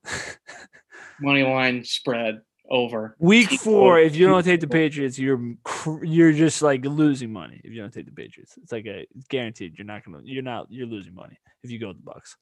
money 1.21 1.43
line 1.43 1.85
spread 1.85 2.41
over. 2.69 3.17
Week 3.19 3.51
four, 3.51 3.99
if 3.99 4.17
you 4.17 4.27
don't 4.27 4.43
take 4.43 4.61
the. 4.61 4.67
Patriots, 4.67 5.19
you're 5.19 5.55
you're 6.03 6.33
just 6.33 6.63
like 6.63 6.85
losing 6.85 7.33
money. 7.33 7.61
If 7.65 7.73
you 7.73 7.81
don't 7.81 7.93
take 7.93 8.07
the 8.07 8.13
Patriots, 8.13 8.55
it's 8.63 8.73
like 8.73 8.87
a 8.87 9.07
it's 9.15 9.27
guaranteed. 9.29 9.77
You're 9.77 9.87
not 9.87 10.05
gonna 10.05 10.21
you're 10.25 10.43
not 10.43 10.67
you're 10.71 10.87
losing 10.87 11.15
money 11.15 11.39
if 11.63 11.71
you 11.71 11.79
go 11.79 11.89
with 11.89 12.05
the 12.05 12.11
Bucs. 12.11 12.37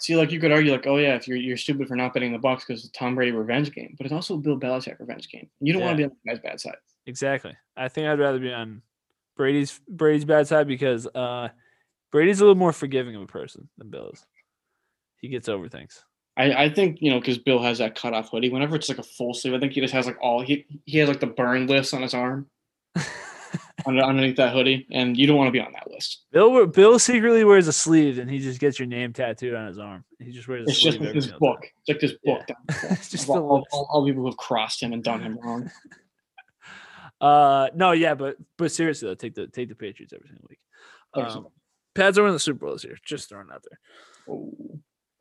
See, 0.00 0.16
like 0.16 0.30
you 0.30 0.38
could 0.38 0.52
argue, 0.52 0.70
like, 0.70 0.86
oh 0.86 0.96
yeah, 0.96 1.16
if 1.16 1.26
you're 1.26 1.36
you're 1.36 1.56
stupid 1.56 1.88
for 1.88 1.96
not 1.96 2.14
betting 2.14 2.32
the 2.32 2.38
Bucs 2.38 2.60
because 2.60 2.84
it's 2.84 2.96
Tom 2.96 3.16
Brady 3.16 3.32
revenge 3.32 3.72
game, 3.72 3.94
but 3.98 4.06
it's 4.06 4.12
also 4.12 4.36
Bill 4.36 4.58
Belichick 4.58 5.00
revenge 5.00 5.28
game. 5.28 5.48
You 5.60 5.72
don't 5.72 5.82
want 5.82 5.94
to 5.94 5.98
be 5.98 6.04
on 6.04 6.12
the 6.24 6.30
guy's 6.30 6.40
bad 6.40 6.60
side. 6.60 6.76
Exactly. 7.06 7.56
I 7.76 7.88
think 7.88 8.06
I'd 8.06 8.20
rather 8.20 8.38
be 8.38 8.52
on 8.52 8.82
Brady's 9.36 9.80
Brady's 9.88 10.24
bad 10.24 10.46
side 10.46 10.68
because 10.68 11.06
uh 11.08 11.48
Brady's 12.12 12.40
a 12.40 12.44
little 12.44 12.54
more 12.54 12.72
forgiving 12.72 13.16
of 13.16 13.22
a 13.22 13.26
person 13.26 13.68
than 13.76 13.90
Bill 13.90 14.10
is. 14.10 14.24
He 15.20 15.28
gets 15.28 15.48
over 15.48 15.68
things. 15.68 16.04
I, 16.36 16.64
I 16.64 16.70
think 16.70 16.98
you 17.00 17.10
know 17.10 17.18
because 17.18 17.38
Bill 17.38 17.60
has 17.60 17.78
that 17.78 17.96
cutoff 17.96 18.30
hoodie. 18.30 18.48
Whenever 18.50 18.76
it's 18.76 18.88
like 18.88 18.98
a 18.98 19.02
full 19.02 19.34
sleeve, 19.34 19.54
I 19.54 19.58
think 19.58 19.72
he 19.72 19.80
just 19.80 19.94
has 19.94 20.06
like 20.06 20.18
all 20.22 20.40
he 20.40 20.66
he 20.84 20.98
has 20.98 21.08
like 21.08 21.20
the 21.20 21.26
burn 21.26 21.66
list 21.66 21.92
on 21.92 22.02
his 22.02 22.14
arm 22.14 22.46
under, 23.86 24.02
underneath 24.02 24.36
that 24.36 24.52
hoodie, 24.52 24.86
and 24.92 25.16
you 25.16 25.26
don't 25.26 25.36
want 25.36 25.48
to 25.48 25.52
be 25.52 25.60
on 25.60 25.72
that 25.72 25.90
list. 25.90 26.24
Bill 26.30 26.66
Bill 26.66 26.98
secretly 27.00 27.42
wears 27.42 27.66
a 27.66 27.72
sleeve 27.72 28.18
and 28.18 28.30
he 28.30 28.38
just 28.38 28.60
gets 28.60 28.78
your 28.78 28.86
name 28.86 29.12
tattooed 29.12 29.54
on 29.54 29.66
his 29.66 29.78
arm. 29.78 30.04
He 30.20 30.30
just 30.30 30.46
wears 30.46 30.66
a 30.66 30.70
It's 30.70 30.80
sleeve 30.80 30.92
just 30.92 31.04
like 31.04 31.14
this 31.14 31.24
single 31.24 31.40
time. 31.40 31.54
book. 31.54 31.72
It's 31.80 31.88
like 31.88 32.00
this 32.00 32.12
book. 32.24 32.46
down 32.46 32.92
It's 32.92 33.10
just 33.10 33.28
all, 33.28 33.38
all, 33.38 33.66
all, 33.72 33.88
all 33.90 34.06
people 34.06 34.22
who 34.22 34.28
have 34.28 34.36
crossed 34.36 34.80
him 34.80 34.92
and 34.92 35.02
done 35.02 35.20
him 35.20 35.38
wrong. 35.42 35.70
Uh 37.20 37.68
no, 37.74 37.90
yeah, 37.90 38.14
but 38.14 38.36
but 38.56 38.70
seriously 38.70 39.08
though, 39.08 39.14
take 39.16 39.34
the 39.34 39.48
take 39.48 39.68
the 39.68 39.74
Patriots 39.74 40.12
every 40.12 40.28
single 40.28 40.46
week. 40.48 40.60
Um, 41.14 41.48
Pats 41.92 42.16
are 42.16 42.22
winning 42.22 42.34
the 42.34 42.38
Super 42.38 42.60
Bowl 42.64 42.74
this 42.74 42.84
year. 42.84 42.96
Just 43.04 43.28
throwing 43.28 43.48
out 43.52 43.64
there. 43.68 43.80
Oh. 44.32 44.52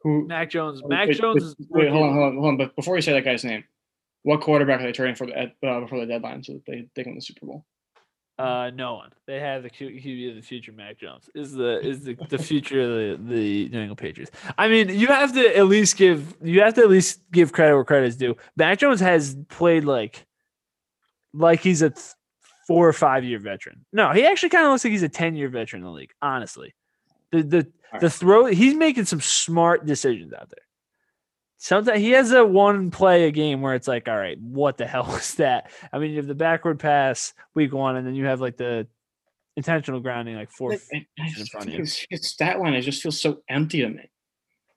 Who? 0.01 0.27
Mac 0.27 0.49
Jones. 0.49 0.81
Mac 0.85 1.07
wait, 1.07 1.17
Jones 1.17 1.43
wait, 1.43 1.49
is 1.49 1.67
Wait, 1.69 1.89
hold 1.89 2.03
on, 2.07 2.13
hold 2.13 2.25
on, 2.25 2.33
hold 2.35 2.47
on. 2.47 2.57
But 2.57 2.75
before 2.75 2.95
you 2.95 3.01
say 3.01 3.13
that 3.13 3.25
guy's 3.25 3.43
name, 3.43 3.63
what 4.23 4.41
quarterback 4.41 4.81
are 4.81 4.83
they 4.83 4.91
trading 4.91 5.15
for 5.15 5.29
at- 5.33 5.55
uh, 5.65 5.79
before 5.79 5.99
the 5.99 6.05
deadline 6.05 6.43
so 6.43 6.53
that 6.53 6.65
they 6.65 6.87
they 6.95 7.03
win 7.03 7.15
the 7.15 7.21
Super 7.21 7.45
Bowl? 7.45 7.65
Uh, 8.37 8.69
no 8.75 8.93
one. 8.93 9.09
They 9.25 9.39
have 9.39 9.63
the 9.63 9.69
QB 9.69 10.29
of 10.29 10.35
the 10.35 10.43
future, 10.43 10.71
Mac 10.71 10.99
Jones. 10.99 11.27
Is 11.33 11.53
the 11.53 11.79
is 11.79 12.03
the, 12.03 12.15
the 12.29 12.37
future 12.37 12.81
of 12.81 12.89
the, 12.89 13.33
the 13.33 13.69
New 13.69 13.79
England 13.79 13.97
Patriots. 13.97 14.31
I 14.57 14.67
mean, 14.67 14.89
you 14.89 15.07
have 15.07 15.33
to 15.33 15.57
at 15.57 15.65
least 15.65 15.97
give 15.97 16.35
you 16.43 16.61
have 16.61 16.75
to 16.75 16.81
at 16.81 16.89
least 16.89 17.21
give 17.31 17.51
credit 17.51 17.73
where 17.73 17.83
credit 17.83 18.07
is 18.07 18.15
due. 18.15 18.37
Mac 18.55 18.77
Jones 18.77 18.99
has 18.99 19.35
played 19.49 19.85
like 19.85 20.27
like 21.33 21.61
he's 21.61 21.81
a 21.81 21.91
four 22.67 22.87
or 22.87 22.93
five 22.93 23.23
year 23.23 23.39
veteran. 23.39 23.85
No, 23.91 24.11
he 24.11 24.25
actually 24.25 24.49
kind 24.49 24.65
of 24.65 24.71
looks 24.71 24.83
like 24.83 24.91
he's 24.91 25.03
a 25.03 25.09
ten 25.09 25.35
year 25.35 25.49
veteran 25.49 25.81
in 25.81 25.85
the 25.85 25.91
league. 25.91 26.11
Honestly, 26.21 26.75
the 27.31 27.43
the 27.43 27.67
All 27.93 27.99
the 27.99 28.09
throw 28.09 28.45
he's 28.45 28.75
making 28.75 29.05
some 29.05 29.21
smart 29.21 29.85
decisions 29.85 30.33
out 30.33 30.49
there. 30.49 30.63
Sometimes 31.59 31.99
he 31.99 32.11
has 32.11 32.31
a 32.31 32.45
one 32.45 32.91
play 32.91 33.25
a 33.25 33.31
game 33.31 33.61
where 33.61 33.73
it's 33.73 33.87
like, 33.87 34.07
all 34.07 34.17
right, 34.17 34.39
what 34.39 34.77
the 34.77 34.85
hell 34.93 35.13
is 35.15 35.35
that? 35.35 35.71
I 35.91 35.99
mean, 35.99 36.11
you 36.11 36.17
have 36.17 36.27
the 36.27 36.35
backward 36.35 36.79
pass 36.79 37.33
week 37.55 37.73
one, 37.73 37.95
and 37.95 38.05
then 38.05 38.15
you 38.15 38.25
have 38.25 38.41
like 38.41 38.57
the 38.57 38.87
intentional 39.55 39.99
grounding 39.99 40.35
like 40.35 40.51
four. 40.51 40.71
Like, 40.71 40.81
I- 40.93 41.05
I 41.19 41.27
in 41.39 41.45
front 41.47 41.67
of 41.67 41.73
you. 41.73 41.79
His 41.79 42.27
stat 42.27 42.59
line 42.59 42.73
it 42.73 42.81
just 42.81 43.01
feels 43.01 43.19
so 43.19 43.41
empty 43.49 43.81
to 43.81 43.89
me. 43.89 44.09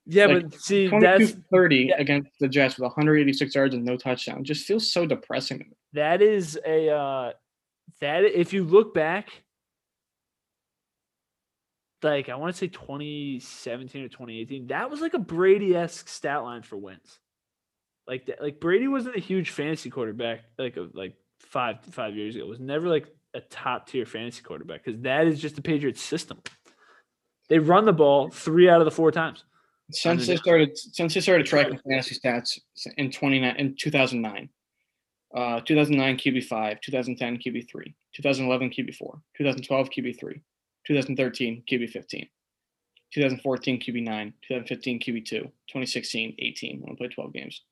Yeah, 0.07 0.26
like, 0.26 0.51
but 0.51 0.61
see, 0.61 0.88
that's 0.88 1.36
30 1.53 1.76
yeah. 1.76 1.94
against 1.98 2.30
the 2.40 2.48
Jets 2.48 2.76
with 2.76 2.82
186 2.82 3.55
yards 3.55 3.74
and 3.74 3.84
no 3.84 3.96
touchdown. 3.96 4.42
Just 4.42 4.66
feels 4.66 4.90
so 4.90 5.07
depressing 5.07 5.59
to 5.59 5.64
me. 5.64 5.76
that 5.92 6.22
is 6.22 6.59
a 6.66 6.88
uh 6.88 7.32
that 8.01 8.24
if 8.24 8.53
you 8.53 8.64
look 8.64 8.94
back, 8.94 9.28
like 12.03 12.28
I 12.28 12.36
want 12.36 12.55
to 12.55 12.59
say 12.59 12.68
2017 12.68 14.03
or 14.05 14.09
2018, 14.09 14.68
that 14.68 14.90
was 14.90 15.01
like 15.01 15.14
a 15.14 15.18
Brady 15.18 15.74
esque 15.74 16.09
stat 16.09 16.42
line 16.42 16.62
for 16.62 16.76
wins. 16.76 17.18
like 18.07 18.26
that. 18.26 18.42
Like 18.42 18.61
Brady 18.61 18.88
wasn't 18.88 19.16
a 19.16 19.20
huge 19.20 19.51
fantasy 19.51 19.90
quarterback 19.90 20.40
like 20.59 20.76
a, 20.76 20.88
like 20.94 21.14
five 21.40 21.80
five 21.90 22.16
years 22.16 22.34
ago. 22.36 22.44
It 22.44 22.48
was 22.48 22.61
never 22.61 22.88
like 22.88 23.07
a 23.34 23.40
top 23.40 23.88
tier 23.88 24.07
fantasy 24.07 24.42
quarterback 24.42 24.84
because 24.84 25.01
that 25.03 25.26
is 25.26 25.40
just 25.40 25.57
the 25.57 25.62
Patriots 25.62 26.03
system. 26.03 26.40
They 27.48 27.59
run 27.59 27.84
the 27.84 27.92
ball 27.92 28.30
three 28.30 28.68
out 28.68 28.80
of 28.80 28.84
the 28.84 28.90
four 28.90 29.11
times. 29.11 29.44
Since 29.92 30.26
they 30.26 30.36
started, 30.36 30.78
since 30.78 31.14
they 31.14 31.20
started 31.20 31.46
tracking 31.46 31.78
fantasy 31.88 32.14
stats 32.14 32.59
in 32.96 33.11
twenty 33.11 33.40
nine 33.40 33.57
in 33.57 33.74
two 33.76 33.90
thousand 33.90 34.22
nine, 34.22 34.48
uh, 35.34 35.61
two 35.61 35.74
thousand 35.74 35.96
nine 35.96 36.16
QB 36.16 36.44
five, 36.44 36.80
two 36.80 36.92
thousand 36.92 37.16
ten 37.16 37.38
QB 40.89 41.07
three, 41.07 41.16
two 41.16 41.16
thousand 41.16 41.18
eleven 41.18 41.62
QB 41.68 41.93
four, 41.93 42.03
two 43.12 43.22
thousand 43.22 43.41
twelve 43.41 43.59
QB 43.59 43.64
three, 43.64 43.74
two 43.74 43.74
thousand 43.74 43.76
thirteen 43.76 43.81
QB 43.81 43.81
fifteen, 43.81 43.81
2014 43.81 43.81
QB 43.81 44.05
9, 44.05 44.35
2015 44.49 45.01
QB 45.01 45.24
2, 45.24 45.39
2016 45.39 46.35
18. 46.39 46.81
When 46.81 46.93
I 46.93 46.97
played 46.97 47.12
12 47.12 47.33
games. 47.33 47.62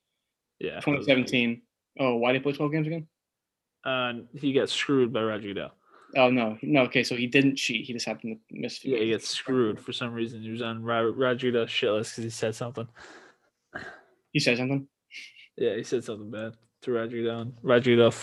Yeah. 0.58 0.80
2017. 0.80 1.62
Oh, 2.00 2.16
why 2.16 2.32
did 2.32 2.38
he 2.38 2.42
play 2.42 2.52
12 2.52 2.72
games 2.72 2.86
again? 2.86 3.06
Uh, 3.84 4.12
he 4.34 4.52
got 4.52 4.68
screwed 4.68 5.12
by 5.12 5.22
Roger 5.22 5.48
Goodell. 5.48 5.72
Oh 6.16 6.30
no, 6.30 6.56
no. 6.62 6.82
Okay, 6.82 7.02
so 7.02 7.14
he 7.14 7.26
didn't 7.26 7.56
cheat. 7.56 7.84
He 7.84 7.92
just 7.92 8.06
happened 8.06 8.38
to 8.48 8.56
miss. 8.58 8.82
Yeah, 8.82 8.98
he 8.98 9.10
gets 9.10 9.28
screwed 9.28 9.78
for 9.78 9.92
some 9.92 10.14
reason. 10.14 10.40
He 10.40 10.50
was 10.50 10.62
on 10.62 10.82
Roger 10.82 11.50
Goodell's 11.50 11.70
shit 11.70 11.90
list 11.90 12.12
because 12.12 12.24
he 12.24 12.30
said 12.30 12.54
something. 12.54 12.88
He 14.32 14.40
said 14.40 14.56
something. 14.56 14.88
Yeah, 15.56 15.74
he 15.74 15.82
said 15.82 16.04
something 16.04 16.30
bad 16.30 16.54
to 16.82 16.92
Roger 16.92 17.18
Goodell. 17.18 17.52
Roger 17.62 17.90
Goodell 17.90 18.14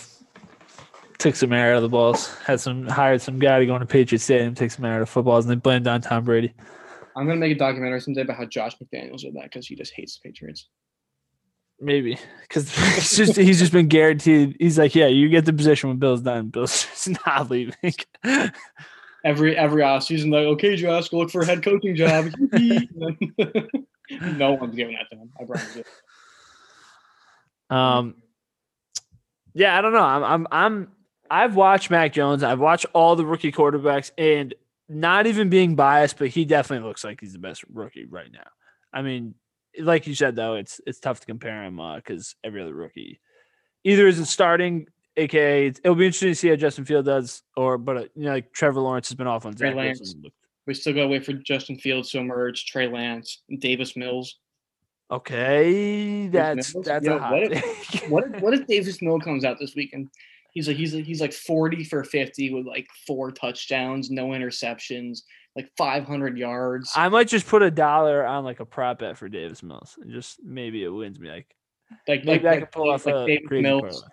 took 1.18 1.36
some 1.36 1.52
air 1.52 1.72
out 1.72 1.76
of 1.76 1.82
the 1.82 1.88
balls. 1.88 2.34
Had 2.44 2.60
some 2.60 2.86
hired 2.86 3.20
some 3.22 3.38
guy 3.38 3.58
to 3.58 3.66
go 3.66 3.74
into 3.74 3.86
Patriots 3.86 4.24
Stadium, 4.24 4.54
take 4.54 4.70
some 4.70 4.84
air 4.84 4.94
out 4.94 5.02
of 5.02 5.08
footballs, 5.08 5.44
and 5.44 5.52
they 5.52 5.56
blamed 5.56 5.86
on 5.86 6.00
Tom 6.00 6.24
Brady. 6.24 6.52
I'm 7.16 7.26
gonna 7.26 7.40
make 7.40 7.52
a 7.52 7.58
documentary 7.58 8.00
someday 8.00 8.22
about 8.22 8.36
how 8.36 8.44
Josh 8.44 8.76
McDaniels 8.76 9.20
did 9.20 9.34
that 9.34 9.44
because 9.44 9.66
he 9.66 9.74
just 9.74 9.94
hates 9.94 10.18
the 10.18 10.28
Patriots. 10.28 10.68
Maybe 11.80 12.18
because 12.42 12.74
he's 12.74 13.16
just 13.16 13.36
he's 13.36 13.58
just 13.58 13.72
been 13.72 13.88
guaranteed. 13.88 14.56
He's 14.58 14.78
like, 14.78 14.94
yeah, 14.94 15.06
you 15.06 15.28
get 15.28 15.44
the 15.44 15.52
position 15.52 15.88
when 15.88 15.98
Bill's 15.98 16.20
done. 16.20 16.48
Bill's 16.50 16.84
just 16.84 17.08
not 17.26 17.50
leaving. 17.50 17.74
every 19.24 19.56
every 19.56 19.82
off 19.82 20.04
season, 20.04 20.30
like, 20.30 20.46
okay, 20.46 20.76
Josh, 20.76 21.08
go 21.08 21.18
look 21.18 21.30
for 21.30 21.42
a 21.42 21.46
head 21.46 21.62
coaching 21.62 21.96
job. 21.96 22.30
no 24.10 24.52
one's 24.52 24.74
giving 24.74 24.94
that 24.96 25.08
to 25.10 25.16
him. 25.16 25.32
I 25.40 25.44
promise 25.44 25.76
you. 25.76 25.84
Um. 27.76 28.14
Yeah, 29.54 29.76
I 29.76 29.80
don't 29.80 29.94
know. 29.94 30.00
I'm 30.00 30.22
I'm 30.22 30.46
I'm 30.52 30.88
I've 31.30 31.56
watched 31.56 31.90
Mac 31.90 32.12
Jones. 32.12 32.42
I've 32.42 32.60
watched 32.60 32.86
all 32.92 33.16
the 33.16 33.26
rookie 33.26 33.52
quarterbacks, 33.52 34.10
and 34.16 34.54
not 34.88 35.26
even 35.26 35.48
being 35.48 35.74
biased, 35.74 36.18
but 36.18 36.28
he 36.28 36.44
definitely 36.44 36.86
looks 36.86 37.04
like 37.04 37.20
he's 37.20 37.32
the 37.32 37.38
best 37.38 37.64
rookie 37.72 38.04
right 38.04 38.30
now. 38.32 38.48
I 38.92 39.02
mean, 39.02 39.34
like 39.80 40.06
you 40.06 40.14
said 40.14 40.36
though, 40.36 40.54
it's 40.54 40.80
it's 40.86 41.00
tough 41.00 41.20
to 41.20 41.26
compare 41.26 41.64
him 41.64 41.80
because 41.96 42.34
uh, 42.42 42.46
every 42.48 42.62
other 42.62 42.74
rookie 42.74 43.20
either 43.84 44.06
isn't 44.06 44.26
starting, 44.26 44.86
aka 45.16 45.66
it'll 45.66 45.94
be 45.94 46.06
interesting 46.06 46.30
to 46.30 46.34
see 46.34 46.48
how 46.48 46.56
Justin 46.56 46.84
Field 46.84 47.04
does, 47.04 47.42
or 47.56 47.78
but 47.78 47.96
uh, 47.96 48.00
you 48.14 48.24
know 48.24 48.32
like 48.32 48.52
Trevor 48.52 48.80
Lawrence 48.80 49.08
has 49.08 49.16
been 49.16 49.26
off 49.26 49.46
on 49.46 49.56
Zach 49.56 49.74
Wilson. 49.74 50.24
We 50.66 50.74
still 50.74 50.94
gotta 50.94 51.08
wait 51.08 51.24
for 51.24 51.32
Justin 51.32 51.78
Fields 51.78 52.10
to 52.10 52.18
emerge, 52.18 52.66
Trey 52.66 52.88
Lance, 52.88 53.42
Davis 53.58 53.96
Mills. 53.96 54.36
Okay, 55.10 56.26
that's 56.28 56.72
that's 56.84 57.06
a 57.06 57.18
hot. 57.18 57.32
What 57.32 57.52
if, 57.52 58.10
what 58.10 58.24
if, 58.24 58.42
what 58.42 58.54
if 58.60 58.66
Davis 58.66 59.00
Mills 59.00 59.22
comes 59.22 59.44
out 59.44 59.58
this 59.60 59.74
weekend 59.76 60.10
He's 60.56 60.68
like 60.68 60.78
he's 60.78 60.94
like 60.94 61.04
he's 61.04 61.20
like 61.20 61.34
40 61.34 61.84
for 61.84 62.02
50 62.02 62.54
with 62.54 62.66
like 62.66 62.86
four 63.06 63.30
touchdowns, 63.30 64.10
no 64.10 64.28
interceptions, 64.28 65.18
like 65.54 65.68
500 65.76 66.38
yards. 66.38 66.90
I 66.96 67.10
might 67.10 67.28
just 67.28 67.46
put 67.46 67.60
a 67.60 67.70
dollar 67.70 68.24
on 68.24 68.42
like 68.42 68.60
a 68.60 68.64
prop 68.64 69.00
bet 69.00 69.18
for 69.18 69.28
Davis 69.28 69.62
Mills, 69.62 69.98
and 70.00 70.10
just 70.10 70.42
maybe 70.42 70.82
it 70.82 70.88
wins 70.88 71.20
me. 71.20 71.28
Like, 71.28 71.54
like 72.08 72.24
maybe 72.24 72.44
like, 72.44 72.56
I 72.56 72.60
could 72.60 72.72
pull 72.72 72.90
off 72.90 73.04
like 73.04 73.26
Davis 73.26 73.50
Mills, 73.50 73.82
parlay. 73.82 74.08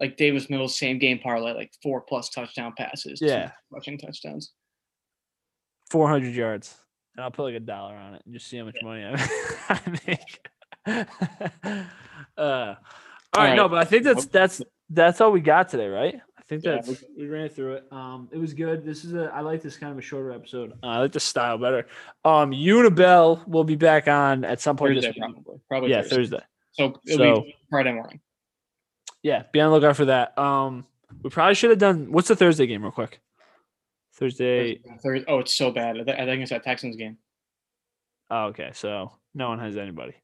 like 0.00 0.16
Davis 0.16 0.50
Mills, 0.50 0.76
same 0.76 0.98
game 0.98 1.20
parlay, 1.20 1.52
like 1.52 1.70
four 1.80 2.00
plus 2.00 2.28
touchdown 2.28 2.72
passes. 2.76 3.20
Yeah, 3.22 3.52
rushing 3.70 3.96
touchdowns. 3.96 4.50
400 5.92 6.34
yards, 6.34 6.74
and 7.14 7.22
I'll 7.22 7.30
put 7.30 7.44
like 7.44 7.54
a 7.54 7.60
dollar 7.60 7.94
on 7.94 8.14
it 8.14 8.22
and 8.24 8.34
just 8.34 8.48
see 8.48 8.56
how 8.56 8.64
much 8.64 8.74
yeah. 8.82 8.88
money 8.88 9.04
I, 9.04 9.20
I 9.68 10.00
make. 10.08 10.48
uh, 10.86 10.96
all, 12.36 13.40
all 13.40 13.44
right, 13.44 13.50
right, 13.50 13.54
no, 13.54 13.68
but 13.68 13.78
I 13.78 13.84
think 13.84 14.02
that's 14.02 14.26
that's 14.26 14.60
that's 14.90 15.20
all 15.20 15.32
we 15.32 15.40
got 15.40 15.68
today, 15.68 15.88
right? 15.88 16.16
I 16.38 16.42
think 16.42 16.62
that's 16.62 16.88
yeah, 16.88 16.94
we, 17.16 17.24
we, 17.24 17.30
ran 17.30 17.48
through 17.48 17.74
it. 17.74 17.86
Um, 17.90 18.28
it 18.30 18.36
was 18.36 18.52
good. 18.52 18.84
This 18.84 19.04
is 19.04 19.14
a 19.14 19.30
I 19.34 19.40
like 19.40 19.62
this 19.62 19.78
kind 19.78 19.92
of 19.92 19.98
a 19.98 20.02
shorter 20.02 20.32
episode. 20.32 20.72
Uh, 20.82 20.86
I 20.86 20.98
like 20.98 21.12
the 21.12 21.20
style 21.20 21.56
better. 21.56 21.86
Um, 22.24 22.50
Unibel 22.50 23.46
will 23.48 23.64
be 23.64 23.76
back 23.76 24.08
on 24.08 24.44
at 24.44 24.60
some 24.60 24.76
point 24.76 24.94
Thursday, 24.94 25.08
this 25.08 25.14
week. 25.16 25.22
Probably, 25.22 25.60
probably 25.68 25.90
yeah, 25.90 26.02
Thursday. 26.02 26.16
Thursday. 26.16 26.42
So 26.72 26.94
it'll 27.06 27.36
so 27.36 27.40
be 27.42 27.56
Friday 27.70 27.92
morning. 27.92 28.20
Yeah, 29.22 29.44
be 29.52 29.60
on 29.60 29.70
the 29.70 29.78
lookout 29.78 29.96
for 29.96 30.04
that. 30.04 30.36
Um, 30.36 30.86
we 31.22 31.30
probably 31.30 31.54
should 31.54 31.70
have 31.70 31.78
done. 31.78 32.12
What's 32.12 32.28
the 32.28 32.36
Thursday 32.36 32.66
game, 32.66 32.82
real 32.82 32.92
quick? 32.92 33.20
Thursday. 34.14 34.80
Thursday. 35.02 35.24
Oh, 35.26 35.38
it's 35.38 35.54
so 35.54 35.70
bad. 35.70 35.98
I 35.98 36.24
think 36.26 36.42
it's 36.42 36.50
that 36.50 36.62
Texans 36.62 36.96
game. 36.96 37.16
Oh, 38.30 38.46
okay. 38.46 38.70
So 38.74 39.12
no 39.34 39.48
one 39.48 39.58
has 39.60 39.76
anybody. 39.76 40.14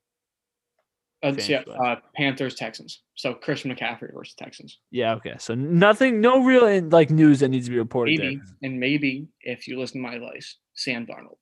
Uh, 1.23 1.35
yeah, 1.47 1.63
uh, 1.85 1.97
Panthers, 2.17 2.55
Texans. 2.55 3.03
So 3.15 3.35
Christian 3.35 3.75
McCaffrey 3.75 4.15
versus 4.15 4.35
Texans. 4.35 4.79
Yeah. 4.91 5.15
Okay. 5.17 5.35
So 5.39 5.55
nothing, 5.55 6.21
no 6.21 6.43
real 6.43 6.83
like 6.89 7.11
news 7.11 7.41
that 7.41 7.49
needs 7.49 7.67
to 7.67 7.73
be 7.73 7.79
reported. 7.79 8.19
Maybe, 8.19 8.37
there. 8.37 8.45
and 8.63 8.81
maybe 8.81 9.29
if 9.43 9.69
you 9.69 9.79
listen 9.79 10.01
to 10.01 10.09
my 10.09 10.15
advice, 10.15 10.57
Sam 10.75 11.07
Darnold. 11.07 11.37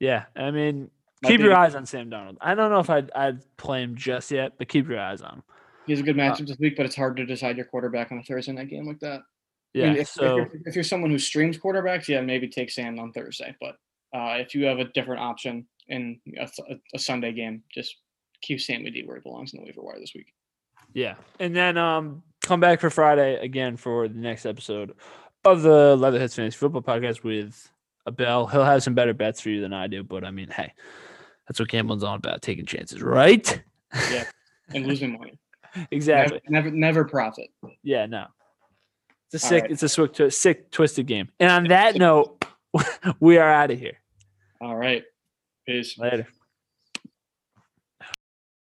Yeah, 0.00 0.24
I 0.34 0.50
mean, 0.50 0.90
my 1.22 1.30
keep 1.30 1.40
your 1.40 1.54
eyes 1.54 1.76
on 1.76 1.86
Sam 1.86 2.10
Darnold. 2.10 2.36
I 2.40 2.54
don't 2.54 2.70
know 2.70 2.80
if 2.80 2.90
I'd 2.90 3.10
I'd 3.12 3.56
play 3.56 3.82
him 3.82 3.94
just 3.96 4.30
yet, 4.32 4.52
but 4.58 4.68
keep 4.68 4.88
your 4.88 5.00
eyes 5.00 5.22
on 5.22 5.34
him. 5.34 5.42
He 5.86 5.92
has 5.92 6.00
a 6.00 6.02
good 6.02 6.16
matchup 6.16 6.42
uh, 6.42 6.46
this 6.46 6.58
week, 6.58 6.76
but 6.76 6.86
it's 6.86 6.96
hard 6.96 7.16
to 7.18 7.26
decide 7.26 7.56
your 7.56 7.66
quarterback 7.66 8.10
on 8.10 8.18
a 8.18 8.22
Thursday 8.22 8.52
night 8.52 8.70
game 8.70 8.86
like 8.86 9.00
that. 9.00 9.20
Yeah. 9.74 9.84
I 9.84 9.88
mean, 9.90 9.96
if, 9.98 10.08
so 10.08 10.24
if 10.24 10.52
you're, 10.52 10.62
if 10.66 10.74
you're, 10.74 10.84
someone 10.84 11.10
who 11.10 11.18
streams 11.18 11.58
quarterbacks, 11.58 12.08
yeah, 12.08 12.20
maybe 12.20 12.48
take 12.48 12.70
Sam 12.70 12.98
on 12.98 13.12
Thursday. 13.12 13.54
But 13.60 13.76
uh, 14.16 14.38
if 14.38 14.54
you 14.54 14.64
have 14.66 14.78
a 14.78 14.84
different 14.84 15.20
option 15.20 15.66
in 15.88 16.20
a, 16.38 16.48
a 16.94 16.98
Sunday 16.98 17.32
game, 17.32 17.62
just 17.72 17.96
keep 18.44 18.60
Sammy 18.60 18.90
D 18.90 19.02
where 19.04 19.16
he 19.16 19.22
belongs 19.22 19.52
in 19.52 19.60
the 19.60 19.66
waiver 19.66 19.82
wire 19.82 19.98
this 19.98 20.14
week. 20.14 20.32
Yeah, 20.92 21.14
and 21.40 21.56
then 21.56 21.76
um, 21.76 22.22
come 22.42 22.60
back 22.60 22.80
for 22.80 22.90
Friday 22.90 23.36
again 23.36 23.76
for 23.76 24.06
the 24.06 24.18
next 24.18 24.46
episode 24.46 24.94
of 25.44 25.62
the 25.62 25.96
Leatherheads 25.96 26.34
Fantasy 26.34 26.56
Football 26.56 26.82
Podcast 26.82 27.24
with 27.24 27.70
Abel. 28.08 28.46
He'll 28.46 28.64
have 28.64 28.82
some 28.82 28.94
better 28.94 29.14
bets 29.14 29.40
for 29.40 29.48
you 29.48 29.60
than 29.60 29.72
I 29.72 29.86
do, 29.86 30.04
but 30.04 30.24
I 30.24 30.30
mean, 30.30 30.50
hey, 30.50 30.72
that's 31.48 31.58
what 31.58 31.68
Campbell's 31.68 32.04
all 32.04 32.16
about, 32.16 32.42
taking 32.42 32.66
chances, 32.66 33.02
right? 33.02 33.62
Yeah, 34.10 34.24
and 34.72 34.86
losing 34.88 35.18
money. 35.18 35.38
exactly. 35.90 36.40
Never, 36.48 36.70
never, 36.70 36.76
never, 36.76 37.04
profit. 37.04 37.48
Yeah, 37.82 38.06
no. 38.06 38.26
It's 39.32 39.42
a 39.42 39.46
sick. 39.46 39.62
Right. 39.62 39.70
It's 39.72 39.82
a 39.82 39.88
sick, 39.88 40.32
sick, 40.32 40.70
twisted 40.70 41.06
game. 41.06 41.28
And 41.40 41.50
on 41.50 41.64
that 41.68 41.96
note, 41.96 42.44
we 43.20 43.38
are 43.38 43.50
out 43.50 43.70
of 43.70 43.78
here. 43.78 43.98
All 44.60 44.76
right. 44.76 45.02
Peace. 45.66 45.98
Later. 45.98 46.28